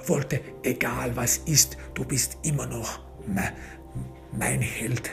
wollte, 0.08 0.42
egal 0.64 1.16
was 1.16 1.38
ist, 1.38 1.78
du 1.94 2.04
bist 2.04 2.38
immer 2.44 2.66
noch 2.66 3.00
mein 3.28 3.54
Held, 4.40 5.12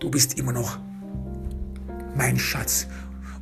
du 0.00 0.10
bist 0.10 0.38
immer 0.38 0.52
noch 0.52 0.78
mein 2.16 2.38
Schatz. 2.38 2.86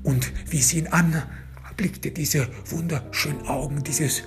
Und 0.02 0.32
wie 0.50 0.62
sie 0.62 0.78
ihn 0.78 0.88
anblickte, 0.88 2.10
diese 2.10 2.48
wunderschönen 2.66 3.46
Augen, 3.46 3.82
dieses 3.84 4.22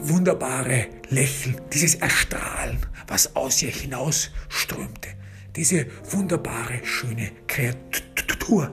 wunderbare 0.00 0.86
Lächeln, 1.10 1.60
dieses 1.72 1.96
Erstrahlen, 1.96 2.78
was 3.06 3.34
aus 3.36 3.62
ihr 3.62 3.70
hinausströmte, 3.70 5.10
diese 5.56 5.86
wunderbare, 6.10 6.84
schöne 6.84 7.32
Kreatur, 7.46 8.72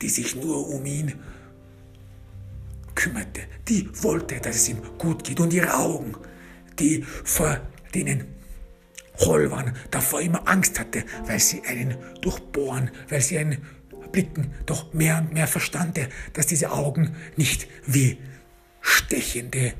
die 0.00 0.08
sich 0.08 0.36
nur 0.36 0.68
um 0.68 0.84
ihn 0.86 1.14
kümmerte, 2.94 3.42
die 3.68 3.88
wollte, 4.02 4.40
dass 4.40 4.56
es 4.56 4.68
ihm 4.68 4.78
gut 4.98 5.24
geht. 5.24 5.40
Und 5.40 5.52
ihre 5.52 5.74
Augen, 5.74 6.14
die 6.78 7.04
vor 7.24 7.60
denen 7.94 8.26
Holwan 9.18 9.76
davor 9.90 10.20
immer 10.20 10.48
Angst 10.48 10.78
hatte, 10.80 11.04
weil 11.26 11.38
sie 11.38 11.62
einen 11.66 11.96
durchbohren, 12.20 12.90
weil 13.08 13.20
sie 13.20 13.38
einen 13.38 13.58
blicken, 14.10 14.52
doch 14.66 14.92
mehr 14.92 15.18
und 15.18 15.32
mehr 15.32 15.46
verstand 15.46 15.98
er, 15.98 16.08
dass 16.34 16.46
diese 16.46 16.70
Augen 16.70 17.16
nicht 17.36 17.66
wie 17.86 18.18
stechende 18.80 19.72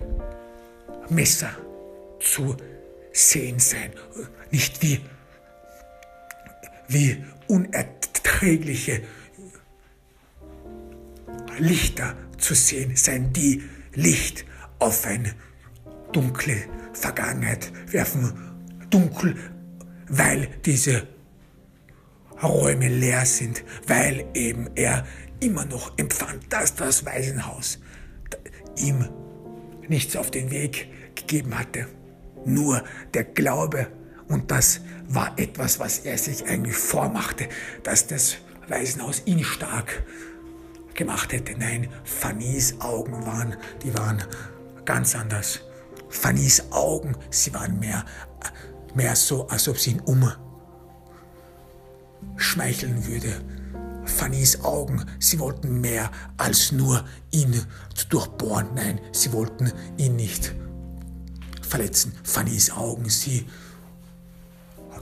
Messer 1.10 1.50
zu 2.20 2.56
sehen 3.12 3.58
sein, 3.58 3.92
nicht 4.50 4.82
wie, 4.82 5.00
wie 6.88 7.22
unerträgliche 7.48 9.02
Lichter 11.58 12.16
zu 12.42 12.54
sehen 12.54 12.96
sein, 12.96 13.32
die 13.32 13.62
Licht 13.94 14.44
auf 14.78 15.06
eine 15.06 15.34
dunkle 16.12 16.56
Vergangenheit 16.92 17.72
werfen. 17.92 18.32
Dunkel, 18.90 19.36
weil 20.08 20.48
diese 20.64 21.06
Räume 22.42 22.88
leer 22.88 23.24
sind, 23.24 23.64
weil 23.86 24.26
eben 24.34 24.68
er 24.74 25.06
immer 25.40 25.64
noch 25.64 25.96
empfand, 25.98 26.52
dass 26.52 26.74
das 26.74 27.06
Waisenhaus 27.06 27.78
ihm 28.76 29.08
nichts 29.88 30.16
auf 30.16 30.30
den 30.30 30.50
Weg 30.50 30.88
gegeben 31.14 31.58
hatte. 31.58 31.86
Nur 32.44 32.84
der 33.14 33.24
Glaube 33.24 33.88
und 34.28 34.50
das 34.50 34.80
war 35.08 35.38
etwas, 35.38 35.78
was 35.78 36.00
er 36.00 36.18
sich 36.18 36.46
eigentlich 36.46 36.76
vormachte, 36.76 37.48
dass 37.82 38.06
das 38.06 38.38
Waisenhaus 38.68 39.22
ihn 39.26 39.44
stark 39.44 40.02
gemacht 40.94 41.32
hätte. 41.32 41.58
Nein, 41.58 41.88
Fannys 42.04 42.80
Augen 42.80 43.24
waren, 43.26 43.56
die 43.82 43.94
waren 43.94 44.22
ganz 44.84 45.14
anders. 45.14 45.60
Fannys 46.08 46.70
Augen, 46.70 47.16
sie 47.30 47.54
waren 47.54 47.78
mehr, 47.78 48.04
mehr 48.94 49.16
so, 49.16 49.48
als 49.48 49.68
ob 49.68 49.78
sie 49.78 49.92
ihn 49.92 50.02
umschmeicheln 52.34 53.06
würde. 53.06 53.40
Fannys 54.04 54.62
Augen, 54.62 55.04
sie 55.18 55.38
wollten 55.38 55.80
mehr 55.80 56.10
als 56.36 56.72
nur 56.72 57.04
ihn 57.30 57.64
zu 57.94 58.08
durchbohren. 58.08 58.68
Nein, 58.74 59.00
sie 59.12 59.32
wollten 59.32 59.72
ihn 59.96 60.16
nicht 60.16 60.54
verletzen. 61.62 62.12
Fannys 62.22 62.70
Augen, 62.70 63.08
sie 63.08 63.46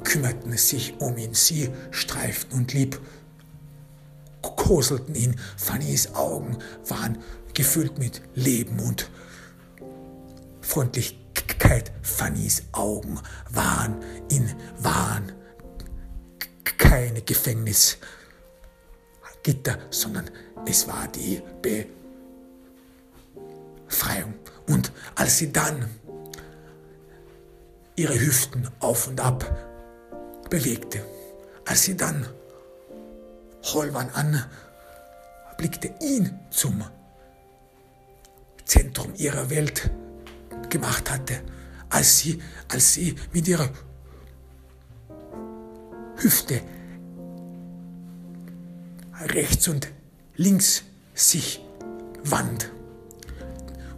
kümmerten 0.04 0.56
sich 0.56 0.94
um 1.00 1.16
ihn, 1.16 1.34
sie 1.34 1.70
streiften 1.90 2.58
und 2.58 2.72
lieb 2.72 3.00
koselten 4.42 5.14
ihn. 5.14 5.36
Fannys 5.56 6.14
Augen 6.14 6.58
waren 6.88 7.18
gefüllt 7.54 7.98
mit 7.98 8.22
Leben 8.34 8.80
und 8.80 9.10
Freundlichkeit. 10.60 11.92
Fannys 12.02 12.62
Augen 12.72 13.20
waren 13.50 13.96
in 14.30 14.54
Wahn 14.78 15.32
keine 16.90 17.22
Gefängnisgitter, 17.22 18.00
sondern 19.90 20.30
es 20.66 20.88
war 20.88 21.06
die 21.08 21.42
Befreiung. 23.86 24.34
Und 24.66 24.90
als 25.14 25.38
sie 25.38 25.52
dann 25.52 25.88
ihre 27.96 28.18
Hüften 28.18 28.68
auf 28.80 29.08
und 29.08 29.20
ab 29.20 29.44
bewegte, 30.48 31.04
als 31.66 31.82
sie 31.82 31.96
dann 31.96 32.26
Holwan 33.62 34.10
an, 34.10 34.44
blickte 35.56 35.94
ihn 36.00 36.38
zum 36.50 36.84
Zentrum 38.64 39.12
ihrer 39.16 39.50
Welt 39.50 39.90
gemacht 40.68 41.10
hatte, 41.10 41.42
als 41.88 42.18
sie, 42.18 42.40
als 42.68 42.94
sie 42.94 43.14
mit 43.32 43.48
ihrer 43.48 43.68
Hüfte 46.16 46.62
rechts 49.34 49.68
und 49.68 49.88
links 50.36 50.82
sich 51.14 51.60
wand 52.24 52.70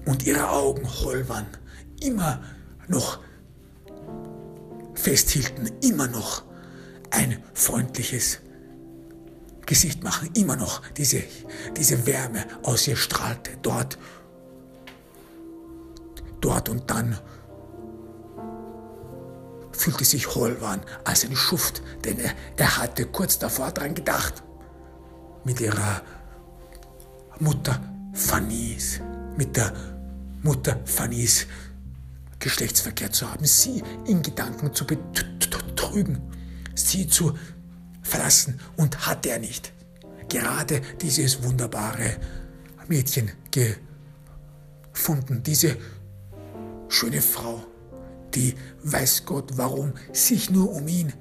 und 0.05 0.27
ihre 0.27 0.51
Augen 0.51 0.89
hohl 1.03 1.29
waren, 1.29 1.47
immer 2.01 2.43
noch 2.89 3.21
festhielten, 4.95 5.71
immer 5.83 6.09
noch 6.09 6.43
ein 7.11 7.43
freundliches 7.55 8.41
Gesicht 9.67 10.03
machen, 10.03 10.31
immer 10.35 10.57
noch 10.57 10.83
diese, 10.97 11.23
diese 11.77 12.07
Wärme 12.07 12.45
aus 12.63 12.87
ihr 12.89 12.97
strahlte, 12.97 13.53
dort, 13.63 13.99
dort 16.41 16.69
und 16.69 16.91
dann 16.91 17.19
fühlte 19.73 20.05
sich 20.05 20.35
Holwan 20.35 20.81
als 21.05 21.25
ein 21.25 21.35
Schuft, 21.35 21.83
denn 22.05 22.19
er, 22.19 22.33
er 22.57 22.79
hatte 22.79 23.07
kurz 23.07 23.39
davor 23.39 23.73
daran 23.73 23.95
gedacht, 23.95 24.43
mit 25.45 25.61
ihrer 25.61 26.03
Mutter 27.41 27.81
Fannys, 28.13 29.01
mit 29.37 29.57
der 29.57 29.73
Mutter 30.43 30.79
Fannys 30.85 31.47
Geschlechtsverkehr 32.39 33.11
zu 33.13 33.31
haben, 33.31 33.45
sie 33.45 33.83
in 34.07 34.23
Gedanken 34.23 34.75
zu 34.75 34.85
betrügen, 34.85 36.21
sie 36.75 37.07
zu 37.07 37.39
verlassen 38.13 38.61
und 38.77 39.07
hat 39.07 39.25
er 39.27 39.39
nicht. 39.39 39.73
Gerade 40.29 40.83
dieses 41.01 41.43
wunderbare 41.43 42.17
Mädchen 42.89 43.31
gefunden, 43.51 45.43
diese 45.43 45.77
schöne 46.89 47.23
Frau, 47.23 47.65
die 48.35 48.55
weiß 48.83 49.25
Gott 49.25 49.53
warum 49.57 49.95
sich 50.13 50.51
nur 50.51 50.71
um 50.73 50.87
ihn 50.89 51.13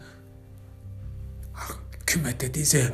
kümmerte, 2.06 2.50
diese 2.50 2.92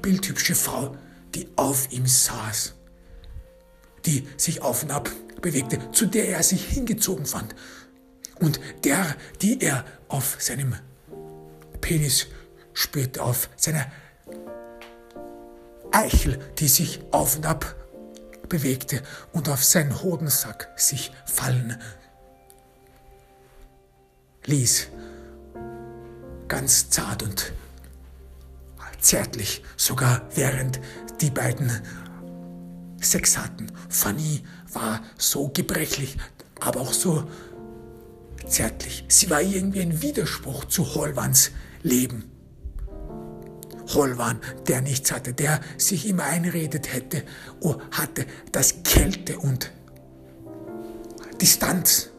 bildhübsche 0.00 0.54
Frau, 0.54 0.96
die 1.34 1.46
auf 1.56 1.92
ihm 1.92 2.06
saß, 2.06 2.74
die 4.06 4.26
sich 4.38 4.62
auf 4.62 4.82
und 4.82 4.92
ab 4.92 5.10
bewegte, 5.42 5.78
zu 5.92 6.06
der 6.06 6.28
er 6.28 6.42
sich 6.42 6.64
hingezogen 6.64 7.26
fand. 7.26 7.54
Und 8.40 8.60
der, 8.84 9.14
die 9.42 9.60
er 9.60 9.84
auf 10.08 10.36
seinem 10.40 10.74
Penis 11.82 12.28
spürte, 12.78 13.22
auf 13.22 13.50
seiner 13.56 13.86
Eichel, 15.90 16.38
die 16.58 16.68
sich 16.68 17.00
auf 17.10 17.36
und 17.36 17.44
ab 17.44 17.74
bewegte 18.48 19.02
und 19.32 19.48
auf 19.48 19.64
seinen 19.64 20.02
Hodensack 20.02 20.68
sich 20.76 21.12
fallen 21.26 21.76
ließ. 24.46 24.88
Ganz 26.46 26.88
zart 26.88 27.22
und 27.22 27.52
zärtlich, 29.00 29.62
sogar 29.76 30.22
während 30.34 30.80
die 31.20 31.30
beiden 31.30 31.70
Sex 33.00 33.36
hatten. 33.36 33.70
Fanny 33.88 34.44
war 34.72 35.02
so 35.18 35.48
gebrechlich, 35.48 36.16
aber 36.60 36.80
auch 36.80 36.92
so 36.92 37.28
zärtlich. 38.46 39.04
Sie 39.08 39.28
war 39.30 39.42
irgendwie 39.42 39.82
ein 39.82 40.00
Widerspruch 40.00 40.64
zu 40.64 40.94
Holwans 40.94 41.50
Leben. 41.82 42.37
Holwan, 43.94 44.40
der 44.66 44.80
nichts 44.80 45.12
hatte, 45.12 45.32
der 45.32 45.60
sich 45.76 46.08
immer 46.08 46.24
einredet 46.24 46.92
hätte, 46.92 47.22
oh, 47.60 47.76
hatte, 47.90 48.26
dass 48.52 48.82
Kälte 48.82 49.38
und 49.38 49.72
Distanz, 51.40 52.10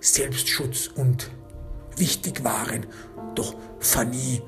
Selbstschutz 0.00 0.88
und 0.88 1.30
wichtig 1.96 2.44
waren. 2.44 2.86
Doch 3.34 3.56
Fanny 3.80 4.42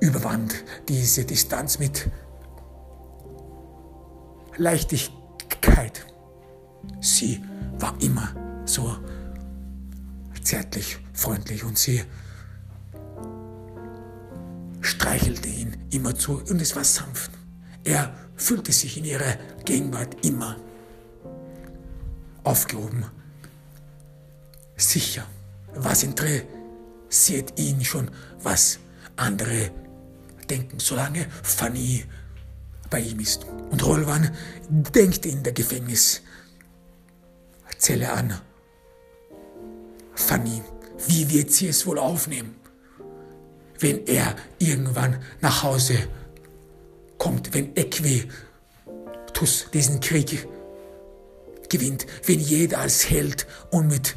überwand 0.00 0.54
diese 0.88 1.24
Distanz 1.24 1.78
mit 1.78 2.08
Leichtigkeit. 4.56 6.06
Sie 7.00 7.42
war 7.78 7.94
immer 8.00 8.34
so 8.64 8.96
zärtlich, 10.42 10.98
freundlich 11.12 11.64
und 11.64 11.78
sie 11.78 12.02
streichelte 15.02 15.48
ihn 15.48 15.76
immerzu 15.90 16.40
und 16.48 16.62
es 16.62 16.76
war 16.76 16.84
sanft. 16.84 17.32
Er 17.82 18.14
fühlte 18.36 18.70
sich 18.70 18.96
in 18.96 19.04
ihrer 19.04 19.36
Gegenwart 19.64 20.24
immer 20.24 20.56
aufgehoben, 22.44 23.06
sicher. 24.76 25.26
Was 25.74 26.04
interessiert 26.04 27.58
ihn 27.58 27.84
schon, 27.84 28.12
was 28.42 28.78
andere 29.16 29.72
denken, 30.48 30.78
solange 30.78 31.26
Fanny 31.42 32.04
bei 32.88 33.00
ihm 33.00 33.18
ist. 33.18 33.44
Und 33.70 33.84
Rolwan 33.84 34.30
denkt 34.68 35.26
in 35.26 35.42
der 35.42 35.52
Gefängniszelle 35.52 36.22
an. 38.12 38.40
Fanny, 40.14 40.62
wie 41.08 41.28
wird 41.28 41.50
sie 41.50 41.66
es 41.66 41.86
wohl 41.86 41.98
aufnehmen, 41.98 42.61
wenn 43.82 44.06
er 44.06 44.36
irgendwann 44.58 45.16
nach 45.40 45.62
Hause 45.62 45.96
kommt, 47.18 47.54
wenn 47.54 47.76
Equitus 47.76 48.30
diesen 49.72 50.00
Krieg 50.00 50.46
gewinnt, 51.68 52.06
wenn 52.26 52.40
jeder 52.40 52.78
als 52.78 53.08
Held 53.08 53.46
und 53.70 53.88
mit 53.88 54.14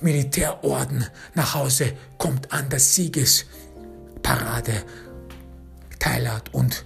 Militärorden 0.00 1.06
nach 1.34 1.54
Hause 1.54 1.92
kommt 2.18 2.52
an 2.52 2.68
der 2.68 2.80
Siegesparade 2.80 4.82
teilhat 5.98 6.52
und 6.52 6.84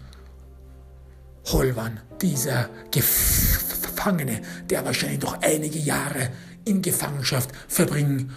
Holwan, 1.47 2.01
dieser 2.21 2.69
Gefangene, 2.91 4.43
der 4.69 4.85
wahrscheinlich 4.85 5.21
noch 5.21 5.41
einige 5.43 5.79
Jahre 5.79 6.31
in 6.65 6.83
Gefangenschaft 6.83 7.51
verbringen 7.67 8.33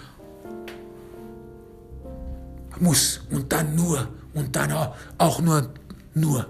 muss 2.84 3.22
und 3.32 3.52
dann 3.52 3.76
nur 3.76 4.10
und 4.34 4.56
dann 4.56 4.72
auch 5.18 5.40
nur 5.40 5.74
nur 6.14 6.46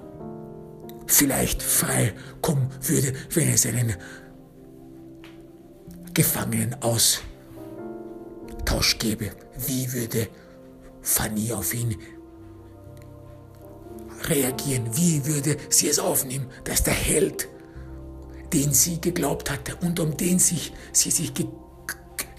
vielleicht 1.08 1.64
frei 1.64 2.14
kommen 2.42 2.70
würde, 2.82 3.14
wenn 3.34 3.50
es 3.50 3.66
einen 3.66 3.96
Gefangenen 6.14 6.76
Austausch 6.82 7.24
gäbe. 9.00 9.32
Wie 9.68 9.92
würde 9.94 10.28
Fanny 11.02 11.52
auf 11.54 11.74
ihn 11.74 11.96
reagieren? 14.28 14.96
Wie 14.96 15.26
würde 15.26 15.58
sie 15.70 15.90
es 15.90 16.00
aufnehmen, 16.00 16.48
dass 16.66 16.84
der 16.84 16.94
Held, 16.94 17.48
den 18.52 18.74
sie 18.74 19.02
geglaubt 19.02 19.50
hatte 19.50 19.76
und 19.78 20.00
um 20.00 20.16
den 20.18 20.40
sich, 20.40 20.74
sie 20.92 21.12
sich 21.12 21.34
ge 21.34 21.48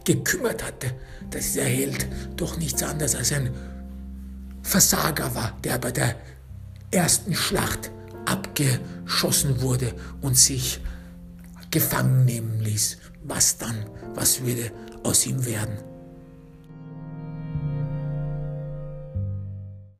gekümmert 0.05 0.63
hatte, 0.63 0.93
dass 1.31 1.53
dieser 1.53 1.65
Held 1.65 2.07
doch 2.37 2.59
nichts 2.59 2.83
anderes 2.83 3.15
als 3.15 3.33
ein 3.33 3.51
Versager 4.65 5.35
war, 5.35 5.53
der 5.63 5.79
bei 5.79 5.93
der 5.93 6.17
ersten 6.91 7.35
Schlacht 7.35 7.91
abgeschossen 8.25 9.61
wurde 9.61 9.95
und 10.23 10.37
sich 10.37 10.81
gefangen 11.71 12.25
nehmen 12.25 12.61
ließ. 12.61 12.99
Was 13.23 13.59
dann? 13.59 13.85
Was 14.15 14.41
würde 14.41 14.73
aus 15.03 15.27
ihm 15.27 15.45
werden? 15.45 15.94